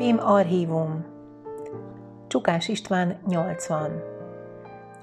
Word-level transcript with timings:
Pim 0.00 0.18
Archívum 0.18 1.04
Csukás 2.28 2.68
István 2.68 3.20
80 3.26 4.02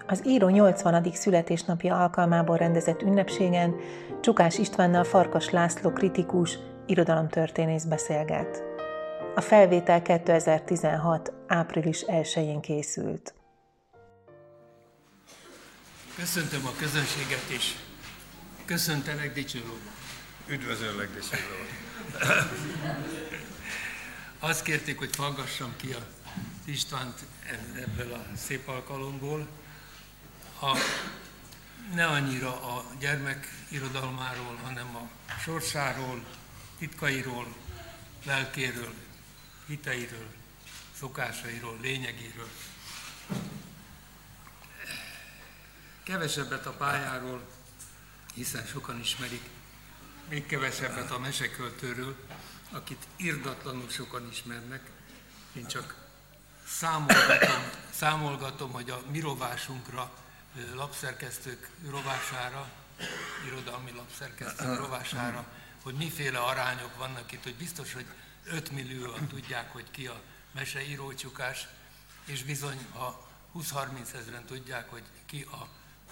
Az 0.07 0.21
író 0.25 0.49
80. 0.49 1.11
születésnapja 1.13 1.99
alkalmából 1.99 2.57
rendezett 2.57 3.01
ünnepségen 3.01 3.75
Csukás 4.21 4.57
Istvánnal 4.57 5.03
Farkas 5.03 5.49
László 5.49 5.91
kritikus, 5.91 6.57
irodalomtörténész 6.85 7.83
beszélget. 7.83 8.63
A 9.35 9.41
felvétel 9.41 10.01
2016. 10.01 11.33
április 11.47 12.03
1-én 12.07 12.61
készült. 12.61 13.33
Köszöntöm 16.15 16.65
a 16.65 16.79
közönséget 16.79 17.49
is. 17.55 17.75
Köszöntelek, 18.65 19.33
dicsőló. 19.33 19.73
Üdvözöllek, 20.47 21.09
dicsőló. 21.13 21.57
Azt 24.39 24.63
kérték, 24.63 24.97
hogy 24.97 25.15
faggassam 25.15 25.75
ki 25.75 25.93
a 25.93 26.07
Istvánt 26.65 27.25
ebből 27.75 28.13
a 28.13 28.25
szép 28.35 28.67
alkalomból. 28.67 29.47
A, 30.61 30.77
ne 31.93 32.05
annyira 32.05 32.75
a 32.75 32.85
gyermek 32.99 33.47
irodalmáról, 33.69 34.55
hanem 34.63 34.95
a 34.95 35.09
sorsáról, 35.39 36.25
titkairól, 36.77 37.55
lelkéről, 38.25 38.93
hiteiről, 39.67 40.27
szokásairól, 40.99 41.77
lényegéről. 41.81 42.49
Kevesebbet 46.03 46.65
a 46.65 46.71
pályáról, 46.71 47.47
hiszen 48.33 48.65
sokan 48.65 48.99
ismerik, 48.99 49.43
még 50.29 50.45
kevesebbet 50.45 51.11
a 51.11 51.19
meseköltőről, 51.19 52.15
akit 52.71 53.07
irdatlanul 53.15 53.89
sokan 53.89 54.27
ismernek. 54.31 54.91
Én 55.53 55.67
csak 55.67 55.95
számolgatom, 56.67 57.69
számolgatom 57.91 58.71
hogy 58.71 58.89
a 58.89 59.01
mi 59.11 59.19
rovásunkra, 59.19 60.11
lapszerkesztők 60.73 61.69
rovására, 61.89 62.69
irodalmi 63.45 63.91
lapszerkesztők 63.91 64.77
rovására, 64.77 65.47
hogy 65.83 65.93
miféle 65.93 66.39
arányok 66.39 66.97
vannak 66.97 67.31
itt, 67.31 67.43
hogy 67.43 67.55
biztos, 67.55 67.93
hogy 67.93 68.05
5 68.43 68.71
millióan 68.71 69.27
tudják, 69.27 69.71
hogy 69.71 69.91
ki 69.91 70.07
a 70.07 70.21
meseíró 70.51 71.13
és 72.25 72.43
bizony 72.43 72.87
a 72.93 73.27
20-30 73.55 74.13
ezeren 74.13 74.45
tudják, 74.45 74.89
hogy 74.89 75.03
ki 75.25 75.41
a 75.41 75.67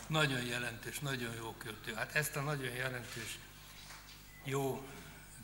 nagyon 0.07 0.45
jelentős, 0.45 0.99
nagyon 0.99 1.35
jó 1.35 1.55
költő. 1.57 1.93
Hát 1.93 2.15
ezt 2.15 2.35
a 2.35 2.41
nagyon 2.41 2.73
jelentős, 2.73 3.37
jó 4.43 4.87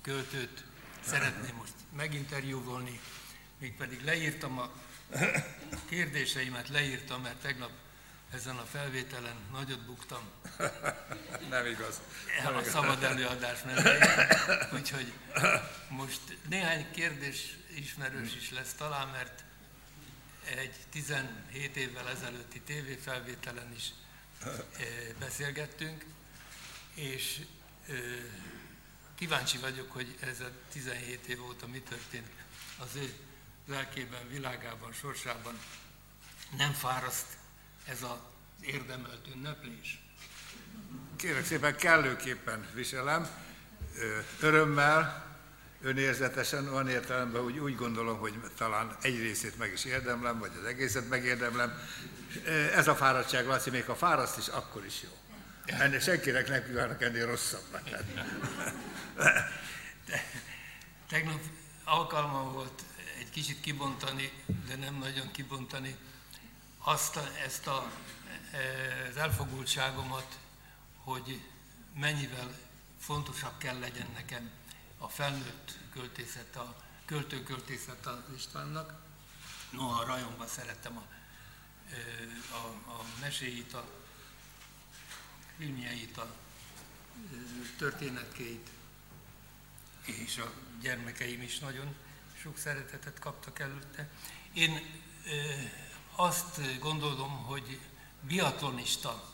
költőt 0.02 0.64
szeretném 1.06 1.56
most 1.56 1.74
meginterjúvolni, 1.96 3.00
pedig 3.78 4.04
leírtam 4.04 4.60
a 4.60 4.72
kérdéseimet, 5.90 6.70
leírtam, 6.70 7.22
mert 7.22 7.42
tegnap 7.42 7.72
ezen 8.34 8.56
a 8.56 8.64
felvételen 8.64 9.36
nagyot 9.52 9.86
buktam. 9.86 10.22
Nem 11.50 11.66
igaz. 11.66 12.02
Nem 12.44 12.56
a 12.56 12.64
szabad 12.64 13.04
előadás 13.04 13.64
mellé. 13.64 13.98
Úgyhogy 14.74 15.14
most 15.90 16.22
néhány 16.50 16.92
kérdés 16.92 17.58
ismerős 17.76 18.36
is 18.36 18.52
lesz 18.52 18.74
talán, 18.74 19.08
mert 19.08 19.44
egy 20.46 20.76
17 20.90 21.76
évvel 21.76 22.10
ezelőtti 22.10 22.62
tévéfelvételen 22.62 23.74
is 23.76 23.90
eh, 24.44 24.50
beszélgettünk, 25.20 26.06
és 26.94 27.42
eh, 27.88 27.96
Kíváncsi 29.22 29.58
vagyok, 29.58 29.92
hogy 29.92 30.18
ez 30.20 30.40
a 30.40 30.50
17 30.72 31.28
év 31.28 31.44
óta 31.44 31.68
mi 31.68 31.80
történt 31.80 32.28
az 32.78 32.96
ő 32.96 33.14
lelkében, 33.68 34.30
világában, 34.30 34.94
sorsában. 34.94 35.60
Nem 36.58 36.72
fáraszt 36.72 37.26
ez 37.86 38.04
az 38.04 38.18
érdemelt 38.62 39.28
ünneplés? 39.36 40.04
Kérek 41.16 41.46
szépen, 41.46 41.76
kellőképpen 41.76 42.70
viselem, 42.74 43.28
örömmel, 44.40 45.36
önérzetesen, 45.81 46.72
van 46.72 46.90
értelemben, 46.90 47.44
hogy 47.44 47.58
úgy 47.58 47.76
gondolom, 47.76 48.20
hogy 48.20 48.34
talán 48.58 48.98
egy 49.02 49.20
részét 49.20 49.58
meg 49.58 49.72
is 49.72 49.86
érdemlem, 49.86 50.40
vagy 50.40 50.52
az 50.60 50.66
egészet 50.66 51.10
megérdemlem. 51.10 51.80
Ez 52.74 52.88
a 52.88 52.96
fáradtság, 52.96 53.46
Laci, 53.46 53.70
még 53.70 53.86
ha 53.86 53.96
fáraszt 53.96 54.38
is, 54.38 54.48
akkor 54.48 54.86
is 54.86 55.02
jó. 55.04 55.21
Ennél 55.66 56.00
senkinek 56.00 56.48
nem 56.48 56.66
kívánok 56.66 57.02
ennél 57.02 57.26
rosszabbat. 57.26 57.90
Tegnap 61.08 61.42
alkalma 61.84 62.44
volt 62.44 62.84
egy 63.20 63.30
kicsit 63.30 63.62
kibontani, 63.62 64.32
de 64.68 64.76
nem 64.76 64.96
nagyon 64.96 65.32
kibontani 65.32 65.96
azt 66.78 67.16
a, 67.16 67.28
ezt 67.46 67.68
a, 67.68 67.92
az 69.10 69.18
elfogultságomat, 69.18 70.40
hogy 70.96 71.42
mennyivel 71.96 72.58
fontosabb 73.00 73.58
kell 73.58 73.80
legyen 73.80 74.08
nekem 74.14 74.50
a 74.98 75.08
felnőtt 75.08 75.78
költészet, 75.94 76.56
a 76.56 76.76
költőköltészet 77.06 78.06
az 78.06 78.36
Istvánnak. 78.36 78.94
Noha 79.72 80.06
rajongva 80.06 80.48
szerettem 80.48 80.98
a, 80.98 81.04
a, 82.54 82.92
a 82.92 83.06
meséit, 83.20 83.74
a 83.74 84.00
filmjeit, 85.62 86.18
a 86.18 86.36
történetkeit, 87.78 88.70
és 90.06 90.38
a 90.38 90.54
gyermekeim 90.82 91.42
is 91.42 91.60
nagyon 91.60 91.96
sok 92.42 92.58
szeretetet 92.58 93.20
kaptak 93.20 93.60
előtte. 93.60 94.10
Én 94.54 95.02
azt 96.16 96.80
gondolom, 96.80 97.44
hogy 97.44 97.80
biatlonista 98.22 99.34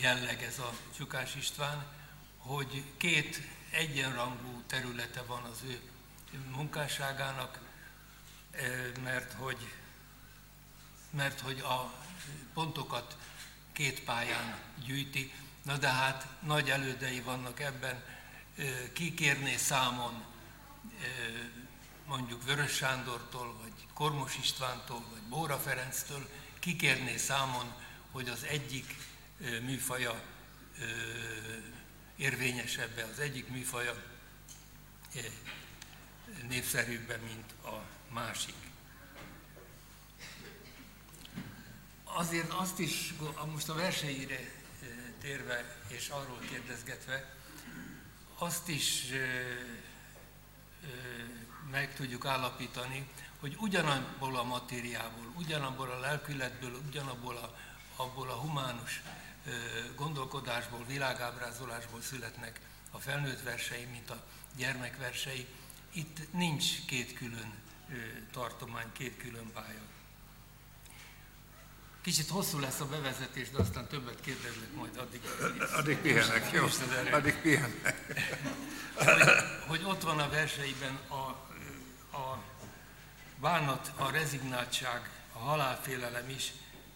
jelleg 0.00 0.42
ez 0.42 0.58
a 0.58 0.72
Csukás 0.96 1.34
István, 1.34 1.86
hogy 2.36 2.84
két 2.96 3.40
egyenrangú 3.70 4.62
területe 4.66 5.22
van 5.22 5.42
az 5.42 5.62
ő 5.64 5.80
munkásságának, 6.50 7.58
mert 9.02 9.32
hogy, 9.32 9.72
mert 11.10 11.40
hogy 11.40 11.60
a 11.60 11.94
pontokat 12.54 13.16
két 13.80 14.04
pályán 14.04 14.58
gyűjti, 14.84 15.32
na 15.62 15.76
de 15.76 15.88
hát 15.88 16.26
nagy 16.42 16.70
elődei 16.70 17.20
vannak 17.20 17.60
ebben, 17.60 18.04
kikérné 18.92 19.56
számon 19.56 20.24
mondjuk 22.06 22.44
Vörös 22.44 22.72
Sándortól, 22.72 23.56
vagy 23.62 23.72
Kormos 23.94 24.36
Istvántól, 24.36 25.04
vagy 25.10 25.22
Bóra 25.22 25.58
Ferenctől, 25.58 26.28
kikérné 26.58 27.16
számon, 27.16 27.74
hogy 28.10 28.28
az 28.28 28.44
egyik 28.44 28.96
műfaja 29.38 30.22
érvényesebbe, 32.16 33.04
az 33.04 33.18
egyik 33.18 33.48
műfaja 33.48 34.02
népszerűbben, 36.48 37.20
mint 37.20 37.74
a 37.74 37.82
másik. 38.08 38.69
Azért 42.14 42.52
azt 42.52 42.78
is, 42.78 43.14
most 43.52 43.68
a 43.68 43.74
versenyére 43.74 44.50
térve 45.20 45.76
és 45.88 46.08
arról 46.08 46.38
kérdezgetve, 46.50 47.34
azt 48.38 48.68
is 48.68 49.04
meg 51.70 51.94
tudjuk 51.94 52.26
állapítani, 52.26 53.08
hogy 53.40 53.56
ugyanabból 53.58 54.36
a 54.36 54.42
matériából, 54.42 55.32
ugyanabból 55.36 55.90
a 55.90 55.98
lelkületből, 55.98 56.80
ugyanabból 56.88 57.36
a, 57.36 57.56
abból 57.96 58.30
a 58.30 58.34
humánus 58.34 59.02
gondolkodásból, 59.96 60.84
világábrázolásból 60.86 62.00
születnek 62.00 62.60
a 62.90 62.98
felnőtt 62.98 63.42
versei, 63.42 63.84
mint 63.84 64.10
a 64.10 64.24
gyermekversei. 64.56 65.46
Itt 65.92 66.32
nincs 66.32 66.84
két 66.86 67.12
külön 67.12 67.54
tartomány, 68.32 68.92
két 68.92 69.16
külön 69.16 69.52
pálya. 69.52 69.80
Kicsit 72.02 72.28
hosszú 72.28 72.58
lesz 72.58 72.80
a 72.80 72.86
bevezetés, 72.86 73.50
de 73.50 73.58
aztán 73.58 73.86
többet 73.86 74.20
kérdezlek 74.20 74.74
majd 74.74 74.96
addig. 74.96 75.20
Addig 75.72 75.98
pihenek, 75.98 76.50
jó? 76.52 76.66
Addig 77.12 77.34
pihenek. 77.34 78.04
hogy, 78.94 79.30
hogy 79.66 79.82
ott 79.84 80.02
van 80.02 80.18
a 80.18 80.28
verseiben 80.28 80.98
a, 81.08 81.14
a 82.16 82.42
bánat, 83.40 83.92
a 83.96 84.10
rezignáltság, 84.10 85.10
a 85.32 85.38
halálfélelem 85.38 86.28
is, 86.28 86.52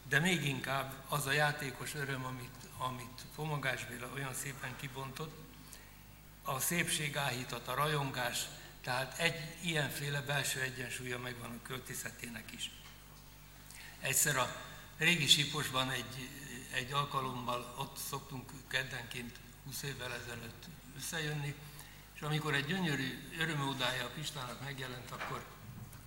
de 0.09 0.21
még 0.21 0.45
inkább 0.45 0.93
az 1.09 1.27
a 1.27 1.33
játékos 1.33 1.95
öröm, 1.95 2.25
amit, 2.25 2.55
amit 2.79 3.23
Pomagás 3.35 3.85
Béla 3.85 4.11
olyan 4.15 4.35
szépen 4.35 4.77
kibontott, 4.81 5.43
a 6.43 6.61
szépség 6.61 7.17
áhítat, 7.17 7.69
a 7.69 7.75
rajongás, 7.75 8.39
tehát 8.83 9.19
egy 9.19 9.35
ilyenféle 9.61 10.21
belső 10.21 10.61
egyensúlya 10.61 11.19
megvan 11.19 11.51
a 11.51 11.67
költészetének 11.67 12.53
is. 12.53 12.71
Egyszer 14.01 14.37
a 14.37 14.57
régi 14.97 15.27
Siposban 15.27 15.91
egy, 15.91 16.29
egy 16.73 16.93
alkalommal 16.93 17.75
ott 17.79 17.97
szoktunk 18.09 18.51
keddenként 18.69 19.37
20 19.65 19.83
évvel 19.83 20.13
ezelőtt 20.13 20.65
összejönni, 20.97 21.55
és 22.15 22.21
amikor 22.21 22.55
egy 22.55 22.67
gyönyörű 22.67 23.31
örömódája 23.39 24.05
a 24.05 24.11
Pistának 24.15 24.61
megjelent, 24.61 25.11
akkor 25.11 25.45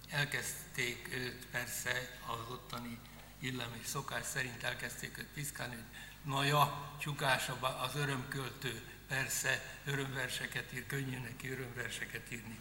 elkezdték 0.10 1.10
őt 1.14 1.46
persze 1.46 2.20
az 2.28 2.52
ottani 2.52 3.00
illem 3.40 3.74
és 3.82 3.88
szokás 3.88 4.26
szerint 4.26 4.64
elkezdték 4.64 5.18
őt 5.18 5.28
piszkálni, 5.34 5.76
hogy 5.76 5.84
na 6.24 6.44
ja, 6.44 6.96
csukás 7.00 7.50
az 7.60 7.96
örömköltő, 7.96 8.82
persze 9.08 9.80
örömverseket 9.86 10.74
ír, 10.74 10.86
könnyű 10.86 11.20
neki 11.20 11.50
örömverseket 11.50 12.32
írni. 12.32 12.60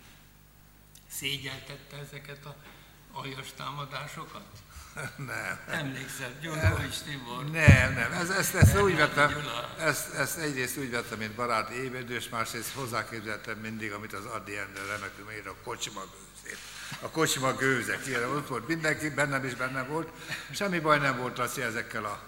Szégyeltette 1.08 1.96
ezeket 1.96 2.44
a 2.44 2.56
aljas 3.22 3.46
támadásokat? 3.56 4.42
Nem. 5.16 5.60
Emlékszel, 5.68 6.30
Györgyovics 6.40 6.98
Tibor? 7.04 7.44
Nem, 7.44 7.92
nem. 7.94 8.12
Ez, 8.12 8.30
ezt, 8.30 8.54
ezt, 8.54 8.74
nem, 8.74 8.82
úgy 8.82 8.96
vettem, 8.96 9.32
ezt, 9.78 10.14
ezt 10.14 10.38
egyrészt 10.38 10.76
úgy 10.76 10.90
vettem, 10.90 11.18
mint 11.18 11.32
baráti 11.32 11.82
évedős, 11.82 12.28
másrészt 12.28 12.74
hozzáképzeltem 12.74 13.58
mindig, 13.58 13.92
amit 13.92 14.12
az 14.12 14.24
Adi 14.24 14.56
Ender 14.56 14.86
remekül 14.86 15.30
ír, 15.32 15.48
a 15.48 15.54
kocsma 15.64 16.00
gőzét. 16.00 16.58
A 17.00 17.08
kocsma 17.10 17.52
gőzek, 17.52 18.06
ilyen 18.06 18.24
ott 18.24 18.48
volt 18.48 18.68
mindenki, 18.68 19.08
bennem 19.08 19.44
is 19.44 19.54
benne 19.54 19.82
volt. 19.82 20.08
Semmi 20.50 20.78
baj 20.78 20.98
nem 20.98 21.16
volt 21.16 21.38
az, 21.38 21.58
ezekkel 21.58 22.04
a 22.04 22.20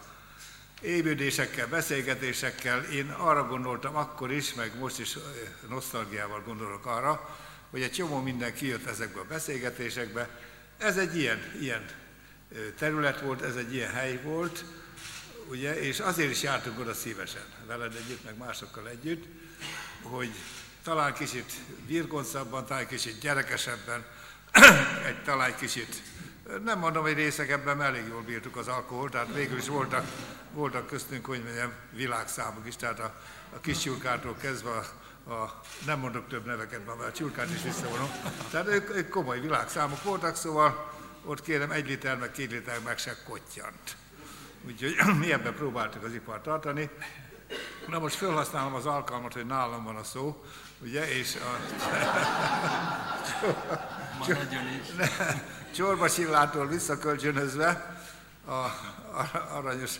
évődésekkel, 0.80 1.66
beszélgetésekkel. 1.66 2.82
Én 2.82 3.10
arra 3.10 3.46
gondoltam 3.46 3.96
akkor 3.96 4.32
is, 4.32 4.54
meg 4.54 4.78
most 4.78 4.98
is 4.98 5.16
nosztalgiával 5.68 6.42
gondolok 6.42 6.86
arra, 6.86 7.36
hogy 7.70 7.82
egy 7.82 7.92
csomó 7.92 8.20
minden 8.20 8.54
kijött 8.54 8.86
ezekbe 8.86 9.20
a 9.20 9.24
beszélgetésekbe. 9.28 10.28
Ez 10.78 10.96
egy 10.96 11.16
ilyen, 11.16 11.38
ilyen 11.60 11.84
terület 12.78 13.20
volt, 13.20 13.42
ez 13.42 13.56
egy 13.56 13.74
ilyen 13.74 13.90
hely 13.90 14.20
volt, 14.22 14.64
ugye, 15.48 15.80
és 15.80 16.00
azért 16.00 16.30
is 16.30 16.42
jártunk 16.42 16.78
oda 16.78 16.94
szívesen, 16.94 17.42
veled 17.66 17.94
együtt, 17.94 18.24
meg 18.24 18.36
másokkal 18.36 18.88
együtt, 18.88 19.24
hogy 20.02 20.30
talán 20.82 21.14
kicsit 21.14 21.52
virgoncabban, 21.86 22.66
talán 22.66 22.86
kicsit 22.86 23.20
gyerekesebben, 23.20 24.04
egy 25.08 25.22
talán 25.24 25.56
kicsit, 25.56 26.02
nem 26.64 26.78
mondom, 26.78 27.02
hogy 27.02 27.14
részekebben 27.14 27.82
elég 27.82 28.06
jól 28.08 28.22
bírtuk 28.22 28.56
az 28.56 28.68
alkoholt, 28.68 29.12
tehát 29.12 29.34
végül 29.34 29.58
is 29.58 29.68
voltak, 29.68 30.06
voltak 30.52 30.86
köztünk, 30.86 31.26
hogy 31.26 31.42
mondjam, 31.42 31.72
világszámok 31.92 32.66
is, 32.66 32.76
tehát 32.76 32.98
a, 33.00 33.14
a 33.54 33.60
kis 33.60 33.78
csurkától 33.78 34.36
kezdve 34.40 34.70
a, 34.70 34.86
a, 35.28 35.60
nem 35.86 35.98
mondok 35.98 36.28
több 36.28 36.46
neveket, 36.46 36.86
mert 36.86 37.00
a 37.00 37.12
csurkát 37.12 37.50
is 37.50 37.62
visszavonom. 37.62 38.10
Tehát 38.50 38.66
ők, 38.66 38.96
ők 38.96 39.08
komoly 39.08 39.40
világszámok 39.40 40.02
voltak, 40.02 40.36
szóval 40.36 40.92
ott 41.24 41.42
kérem 41.42 41.70
egy 41.70 41.88
liter, 41.88 42.18
meg 42.18 42.30
két 42.30 42.50
liter 42.50 42.80
meg 42.84 42.98
se 42.98 43.16
kottyant. 43.28 43.96
Úgyhogy 44.66 44.96
mi 45.20 45.32
ebben 45.32 45.54
próbáltuk 45.54 46.04
az 46.04 46.12
ipart 46.12 46.42
tartani. 46.42 46.90
Na 47.86 47.98
most 47.98 48.14
felhasználom 48.14 48.74
az 48.74 48.86
alkalmat, 48.86 49.32
hogy 49.32 49.46
nálam 49.46 49.84
van 49.84 49.96
a 49.96 50.04
szó, 50.04 50.44
ugye, 50.82 51.08
és 51.08 51.36
a... 51.36 51.56
Csorba 55.74 56.10
Csillától 56.10 56.66
visszakölcsönözve 56.66 57.98
a, 58.44 58.52
a 58.52 59.48
aranyos 59.52 59.94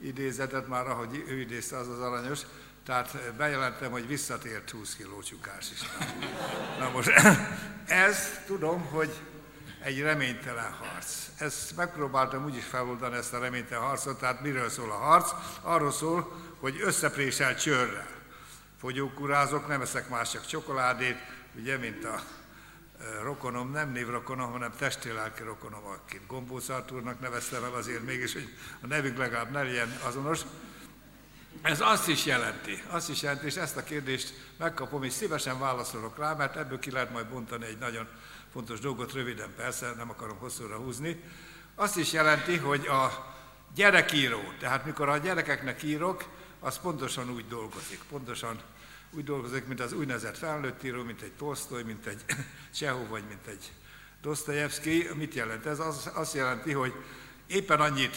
idézetet, 0.00 0.68
már 0.68 0.86
ahogy 0.86 1.24
ő 1.28 1.40
idézte, 1.40 1.76
az 1.76 1.88
az 1.88 2.00
aranyos, 2.00 2.40
tehát 2.84 3.34
bejelentem, 3.36 3.90
hogy 3.90 4.06
visszatért 4.06 4.70
20 4.70 4.94
kiló 4.94 5.22
csukás 5.22 5.70
is. 5.70 5.80
Na 6.78 6.90
most 6.90 7.08
ez 8.06 8.40
tudom, 8.46 8.80
hogy 8.80 9.20
egy 9.82 10.00
reménytelen 10.00 10.72
harc. 10.72 11.28
Ezt 11.38 11.76
megpróbáltam 11.76 12.44
úgy 12.44 12.56
is 12.56 12.64
feloldani 12.64 13.16
ezt 13.16 13.32
a 13.32 13.38
reménytelen 13.38 13.84
harcot, 13.84 14.18
tehát 14.18 14.42
miről 14.42 14.68
szól 14.68 14.90
a 14.90 14.94
harc? 14.96 15.32
Arról 15.62 15.92
szól, 15.92 16.32
hogy 16.60 16.80
összeprésel 16.80 17.56
csőrrel. 17.56 18.08
Fogyókurázok, 18.78 19.68
nem 19.68 19.80
eszek 19.80 20.08
más, 20.08 20.30
csak 20.30 20.46
csokoládét, 20.46 21.16
ugye, 21.56 21.76
mint 21.76 22.04
a 22.04 22.20
e, 23.00 23.22
rokonom, 23.22 23.70
nem 23.70 23.92
névrokonom, 23.92 24.50
hanem 24.50 24.72
testi-lelki 24.78 25.42
rokonom, 25.42 25.84
akit 25.84 26.26
Gombóc 26.26 26.66
neveztem 27.20 27.64
el 27.64 27.74
azért 27.74 28.04
mégis, 28.04 28.32
hogy 28.32 28.48
a 28.82 28.86
nevük 28.86 29.18
legalább 29.18 29.50
ne 29.50 29.62
legyen 29.62 29.98
azonos. 30.02 30.40
Ez 31.62 31.80
azt 31.80 32.08
is 32.08 32.24
jelenti, 32.24 32.82
azt 32.88 33.08
is 33.08 33.22
jelenti, 33.22 33.46
és 33.46 33.54
ezt 33.54 33.76
a 33.76 33.82
kérdést 33.82 34.34
megkapom, 34.58 35.02
és 35.02 35.12
szívesen 35.12 35.58
válaszolok 35.58 36.18
rá, 36.18 36.34
mert 36.34 36.56
ebből 36.56 36.78
ki 36.78 36.90
lehet 36.90 37.12
majd 37.12 37.26
bontani 37.26 37.64
egy 37.64 37.78
nagyon 37.78 38.08
fontos 38.52 38.80
dolgot, 38.80 39.12
röviden 39.12 39.54
persze, 39.56 39.92
nem 39.96 40.10
akarom 40.10 40.38
hosszúra 40.38 40.76
húzni. 40.76 41.22
Azt 41.74 41.96
is 41.96 42.12
jelenti, 42.12 42.56
hogy 42.56 42.86
a 42.86 43.34
gyerekíró, 43.74 44.40
tehát 44.58 44.84
mikor 44.84 45.08
a 45.08 45.18
gyerekeknek 45.18 45.82
írok, 45.82 46.24
az 46.60 46.78
pontosan 46.78 47.30
úgy 47.30 47.48
dolgozik, 47.48 48.00
pontosan 48.10 48.60
úgy 49.10 49.24
dolgozik, 49.24 49.66
mint 49.66 49.80
az 49.80 49.92
úgynevezett 49.92 50.38
felnőtt 50.38 50.84
író, 50.84 51.02
mint 51.02 51.22
egy 51.22 51.32
Tolstoy, 51.32 51.82
mint 51.82 52.06
egy 52.06 52.24
Csehov, 52.78 53.08
vagy 53.08 53.24
mint 53.28 53.46
egy 53.46 53.72
Dostoyevsky. 54.22 55.08
Mit 55.14 55.34
jelent 55.34 55.66
ez? 55.66 55.78
Az, 55.78 56.10
azt 56.14 56.34
jelenti, 56.34 56.72
hogy 56.72 56.92
éppen 57.46 57.80
annyit 57.80 58.16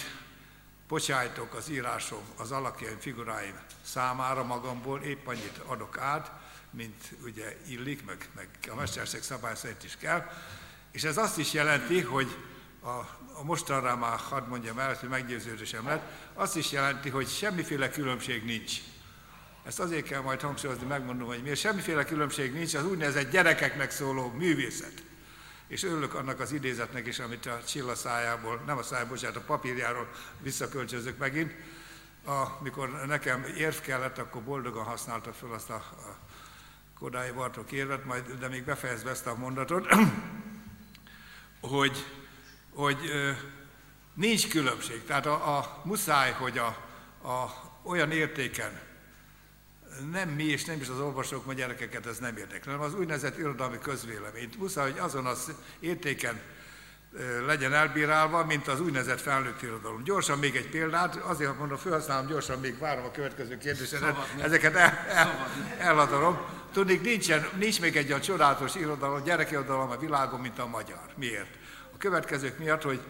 bocsájtok 0.88 1.54
az 1.54 1.70
írásom, 1.70 2.24
az 2.38 2.52
alakjaim, 2.52 3.00
figuráim 3.00 3.56
számára 3.82 4.44
magamból, 4.44 5.02
épp 5.02 5.28
annyit 5.28 5.58
adok 5.66 5.98
át, 5.98 6.32
mint 6.70 7.04
ugye 7.24 7.58
illik, 7.68 8.06
meg, 8.06 8.30
meg 8.36 8.48
a 8.72 8.76
mesterség 8.76 9.22
szabály 9.22 9.56
szerint 9.56 9.84
is 9.84 9.98
kell. 9.98 10.30
És 10.92 11.04
ez 11.04 11.18
azt 11.18 11.38
is 11.38 11.54
jelenti, 11.54 12.02
hogy 12.02 12.38
a, 12.82 12.90
a 13.34 13.44
mostanra 13.44 13.96
már 13.96 14.20
hadd 14.20 14.48
mondjam 14.48 14.80
el, 14.80 14.96
hogy 15.00 15.10
meggyőződésem 15.10 15.88
lett, 15.88 16.12
azt 16.34 16.56
is 16.56 16.72
jelenti, 16.72 17.10
hogy 17.10 17.28
semmiféle 17.28 17.90
különbség 17.90 18.44
nincs. 18.44 18.74
Ezt 19.66 19.80
azért 19.80 20.06
kell 20.06 20.22
majd 20.22 20.42
hangsúlyozni, 20.42 20.86
megmondom, 20.86 21.28
hogy 21.28 21.42
miért. 21.42 21.60
Semmiféle 21.60 22.06
különbség 22.06 22.54
nincs 22.54 22.74
az 22.74 22.86
úgynevezett 22.86 23.32
gyerekeknek 23.32 23.92
szóló 23.92 24.28
művészet. 24.28 25.04
És 25.76 25.84
örülök 25.84 26.14
annak 26.14 26.40
az 26.40 26.52
idézetnek 26.52 27.08
is, 27.08 27.20
amit 27.20 27.46
a 27.46 27.64
Csilla 27.64 27.96
szájából, 27.96 28.64
nem 28.66 28.78
a 28.78 28.84
szájából, 28.84 29.16
bocsánat, 29.16 29.36
a 29.38 29.42
papírjáról 29.46 30.10
visszakölcsözök 30.40 31.18
megint. 31.18 31.54
Amikor 32.60 33.06
nekem 33.06 33.44
érv 33.58 33.76
kellett, 33.76 34.18
akkor 34.18 34.42
boldogan 34.42 34.84
használta 34.84 35.34
fel 35.34 35.52
azt 35.52 35.70
a, 35.70 35.74
a 35.76 36.18
Kodály 37.00 37.32
Bartók 37.32 37.72
érvet, 37.72 38.06
majd, 38.06 38.32
de 38.32 38.48
még 38.48 38.64
befejezve 38.64 39.10
ezt 39.10 39.28
a 39.28 39.36
mondatot, 39.36 39.88
hogy, 41.62 42.06
hogy 42.74 42.98
nincs 44.14 44.50
különbség. 44.50 45.04
Tehát 45.06 45.26
a, 45.26 45.58
a 45.58 45.82
muszáj, 45.84 46.32
hogy 46.32 46.58
a, 46.58 46.68
a, 47.28 47.54
olyan 47.84 48.12
értéken 48.12 48.82
nem 50.12 50.30
mi 50.30 50.44
és 50.44 50.66
nem 50.66 50.82
is 50.82 50.90
az 50.90 51.00
olvasók, 51.00 51.46
vagy 51.46 51.56
gyerekeket 51.56 52.06
ez 52.06 52.18
nem 52.18 52.38
érdekli, 52.38 52.72
hanem 52.72 52.86
az 52.86 52.96
úgynevezett 52.96 53.38
irodalmi 53.38 53.78
közvéleményt. 53.80 54.58
Muszáj, 54.58 54.92
hogy 54.92 55.00
azon 55.00 55.26
az 55.26 55.52
értéken 55.80 56.42
legyen 57.46 57.74
elbírálva, 57.74 58.46
mint 58.46 58.68
az 58.68 58.82
úgynevezett 58.82 59.22
felnőtt 59.22 59.62
irodalom. 59.62 60.04
Gyorsan 60.04 60.40
még 60.40 60.56
egy 60.56 60.70
példát, 60.70 61.16
azért 61.16 61.58
mondom, 61.58 61.78
felhasználom 61.78 62.28
gyorsan, 62.28 62.60
még 62.60 62.80
várom 62.80 63.06
a 63.06 63.12
következő 63.12 63.58
kérdéseket, 63.58 64.16
ezeket 64.42 64.76
el, 64.76 65.06
el, 65.08 65.48
eladom. 65.80 66.38
Tudnék, 66.74 67.02
nincsen, 67.02 67.48
nincs 67.58 67.82
még 67.82 67.96
egy 67.96 68.08
olyan 68.08 68.22
csodálatos 68.22 68.76
irodalom, 68.76 69.24
gyerekirodalom 69.24 69.90
a 69.90 69.98
világon, 69.98 70.40
mint 70.40 70.60
a 70.60 70.68
magyar. 70.68 71.04
Miért? 71.16 71.58
A 71.94 71.98
következők 71.98 72.58
miatt, 72.58 72.82
hogy 72.82 73.02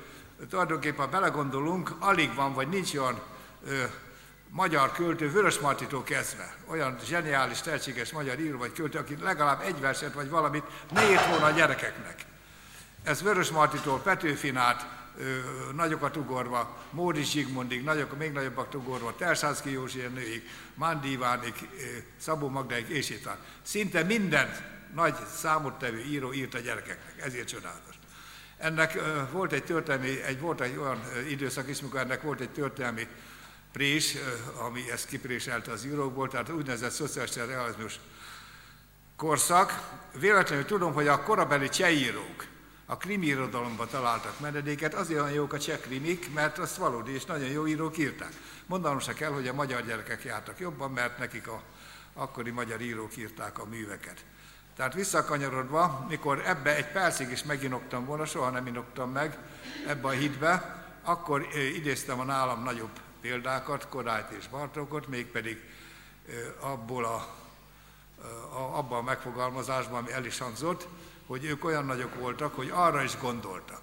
tulajdonképpen 0.50 1.10
belegondolunk, 1.10 1.92
alig 2.00 2.34
van, 2.36 2.54
vagy 2.54 2.68
nincs 2.68 2.94
olyan 2.94 3.22
ö, 3.68 3.84
magyar 4.56 4.92
költő, 4.92 5.32
Vörös 5.32 5.60
Martitól 5.60 6.04
kezdve, 6.04 6.56
olyan 6.68 6.98
zseniális, 7.06 7.62
tehetséges 7.62 8.12
magyar 8.12 8.40
író 8.40 8.58
vagy 8.58 8.74
költő, 8.74 9.00
aki 9.00 9.18
legalább 9.22 9.62
egy 9.62 9.80
verset 9.80 10.14
vagy 10.14 10.30
valamit 10.30 10.64
ne 10.92 11.12
írt 11.12 11.28
volna 11.28 11.46
a 11.46 11.52
gyerekeknek. 11.52 12.26
Ez 13.04 13.22
Vörös 13.22 13.50
Martitól 13.50 14.00
Petőfin 14.00 14.58
át, 14.58 14.88
nagyokat 15.74 16.18
ugorva, 16.18 16.78
Móri 16.92 17.24
Zsigmondig, 17.24 17.84
nagyok, 17.84 18.18
még 18.18 18.32
nagyobbak 18.32 18.74
ugorva, 18.74 19.16
Tersánszki 19.16 19.72
Józsi 19.72 20.00
nőig, 20.14 20.50
Mandi 20.74 21.12
Ivánig, 21.12 21.54
Szabó 22.18 22.50
Magdáig, 22.50 22.90
és 22.90 23.10
itt. 23.10 23.30
Szinte 23.62 24.04
minden 24.04 24.56
nagy 24.94 25.16
számottevő 25.36 26.00
író 26.00 26.34
írt 26.34 26.54
a 26.54 26.60
gyerekeknek, 26.60 27.22
ezért 27.26 27.48
csodálatos. 27.48 27.96
Ennek 28.58 29.00
volt 29.32 29.52
egy 29.52 29.64
történelmi, 29.64 30.22
egy, 30.22 30.40
volt 30.40 30.62
egy 30.62 30.78
olyan 30.78 31.02
időszak 31.30 31.70
is, 31.70 31.82
mikor 31.82 32.00
ennek 32.00 32.22
volt 32.22 32.40
egy 32.40 32.52
történelmi 32.52 33.08
prés, 33.76 34.16
ami 34.68 34.92
ezt 34.92 35.08
kipréselte 35.08 35.72
az 35.72 35.86
írókból, 35.86 36.30
tehát 36.30 36.50
úgynevezett 36.50 36.92
szociális 36.92 37.36
realizmus 37.36 38.00
korszak. 39.16 39.98
Véletlenül 40.20 40.66
tudom, 40.66 40.94
hogy 40.94 41.08
a 41.08 41.24
korabeli 41.24 41.70
cseh 41.70 42.02
írók, 42.02 42.46
a 42.86 42.98
krimi 42.98 43.26
irodalomban 43.26 43.88
találtak 43.88 44.40
menedéket, 44.40 44.94
azért 44.94 45.20
olyan 45.20 45.34
jók 45.34 45.54
a 45.54 45.60
cseh 45.60 45.78
krimik, 45.78 46.34
mert 46.34 46.58
azt 46.58 46.76
valódi 46.76 47.12
és 47.12 47.26
nagyon 47.26 47.48
jó 47.48 47.68
írók 47.68 47.98
írták. 47.98 48.32
Mondanom 48.66 49.00
se 49.00 49.14
kell, 49.14 49.32
hogy 49.32 49.48
a 49.48 49.54
magyar 49.54 49.86
gyerekek 49.86 50.24
jártak 50.24 50.60
jobban, 50.60 50.92
mert 50.92 51.18
nekik 51.18 51.48
a 51.48 51.62
akkori 52.14 52.52
magyar 52.52 52.82
írók 52.82 53.18
írták 53.18 53.60
a 53.60 53.66
műveket. 53.66 54.26
Tehát 54.76 54.94
visszakanyarodva, 54.94 56.06
mikor 56.10 56.42
ebbe 56.46 56.76
egy 56.76 56.92
percig 56.92 57.32
is 57.32 57.44
meginoktam 57.44 58.06
volna, 58.06 58.26
soha 58.26 58.50
nem 58.50 58.68
inoktam 58.68 59.12
meg 59.12 59.38
ebbe 59.88 60.08
a 60.08 60.12
hitbe, 60.12 60.84
akkor 61.04 61.48
idéztem 61.76 62.20
a 62.20 62.24
nálam 62.24 62.64
nagyobb 62.64 63.04
példákat, 63.26 63.88
Kodályt 63.88 64.30
és 64.30 64.48
Bartókot, 64.48 65.08
mégpedig 65.08 65.62
abból 66.60 67.06
a 67.06 67.34
abban 68.52 69.00
a 69.00 69.02
megfogalmazásban, 69.02 70.00
ami 70.00 70.12
el 70.12 70.26
is 70.26 70.38
hangzott, 70.38 70.88
hogy 71.26 71.46
ők 71.46 71.66
olyan 71.66 71.86
nagyok 71.86 72.16
voltak, 72.16 72.56
hogy 72.56 72.70
arra 72.74 73.04
is 73.04 73.18
gondoltak. 73.18 73.82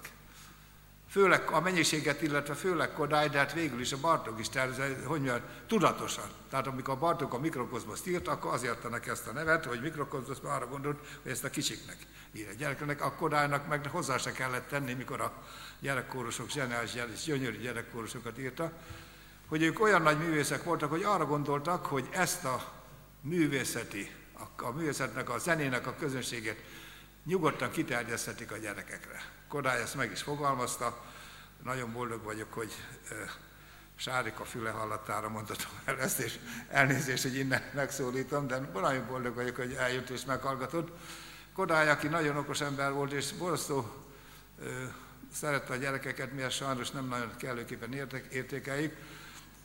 Főleg 1.09 1.51
a 1.51 1.59
mennyiséget, 1.59 2.21
illetve 2.21 2.53
főleg 2.53 2.93
Kodály, 2.93 3.29
de 3.29 3.37
hát 3.37 3.53
végül 3.53 3.79
is 3.79 3.91
a 3.91 3.99
Bartók 3.99 4.39
is 4.39 4.49
tervezett, 4.49 5.05
hogy 5.05 5.21
mondjam, 5.21 5.39
tudatosan. 5.67 6.29
Tehát 6.49 6.67
amikor 6.67 6.93
a 6.93 6.97
Bartók 6.97 7.33
a 7.33 7.39
mikrokozmoszt 7.39 8.07
írt, 8.07 8.27
akkor 8.27 8.53
azért 8.53 8.89
neki 8.89 9.09
ezt 9.09 9.27
a 9.27 9.31
nevet, 9.31 9.65
hogy 9.65 9.81
mikrokozmosz 9.81 10.39
arra 10.43 10.67
gondolt, 10.67 10.97
hogy 11.21 11.31
ezt 11.31 11.43
a 11.43 11.49
kicsiknek 11.49 11.97
ír 12.31 12.47
a 12.47 12.53
gyereknek, 12.53 13.01
a 13.01 13.11
Kodálynak 13.11 13.67
meg 13.67 13.87
hozzá 13.87 14.17
se 14.17 14.31
kellett 14.31 14.67
tenni, 14.67 14.93
mikor 14.93 15.21
a 15.21 15.33
gyerekkórusok, 15.79 16.49
zseniális, 16.49 17.23
gyönyörű 17.25 17.59
gyerekkórusokat 17.59 18.39
írta, 18.39 18.71
hogy 19.53 19.63
ők 19.63 19.81
olyan 19.81 20.01
nagy 20.01 20.17
művészek 20.17 20.63
voltak, 20.63 20.89
hogy 20.89 21.03
arra 21.03 21.25
gondoltak, 21.25 21.85
hogy 21.85 22.07
ezt 22.11 22.45
a 22.45 22.71
művészeti, 23.21 24.11
a, 24.33 24.63
a 24.63 24.71
művészetnek, 24.71 25.29
a 25.29 25.37
zenének 25.37 25.87
a 25.87 25.95
közönségét 25.99 26.63
nyugodtan 27.25 27.71
kiterjeszthetik 27.71 28.51
a 28.51 28.57
gyerekekre. 28.57 29.21
Kodály 29.47 29.81
ezt 29.81 29.95
meg 29.95 30.11
is 30.11 30.21
fogalmazta, 30.21 31.03
nagyon 31.63 31.91
boldog 31.91 32.23
vagyok, 32.23 32.53
hogy 32.53 32.71
e, 33.09 33.13
Sárika 33.95 34.45
füle 34.45 34.69
hallatára 34.69 35.29
mondhatom 35.29 35.71
el 35.85 35.99
ezt, 35.99 36.19
és 36.19 36.39
elnézést, 36.69 37.23
hogy 37.23 37.35
innen 37.35 37.61
megszólítom, 37.73 38.47
de 38.47 38.57
nagyon 38.73 39.07
boldog 39.07 39.35
vagyok, 39.35 39.55
hogy 39.55 39.73
eljött 39.73 40.09
és 40.09 40.25
meghallgatott. 40.25 40.91
Kodály, 41.55 41.89
aki 41.89 42.07
nagyon 42.07 42.37
okos 42.37 42.61
ember 42.61 42.91
volt, 42.91 43.11
és 43.11 43.31
borzasztó 43.31 44.05
e, 44.61 44.65
szerette 45.33 45.73
a 45.73 45.77
gyerekeket, 45.77 46.33
miért 46.33 46.51
sajnos 46.51 46.91
nem 46.91 47.07
nagyon 47.07 47.35
kellőképpen 47.37 47.93
értékeljük, 48.29 48.95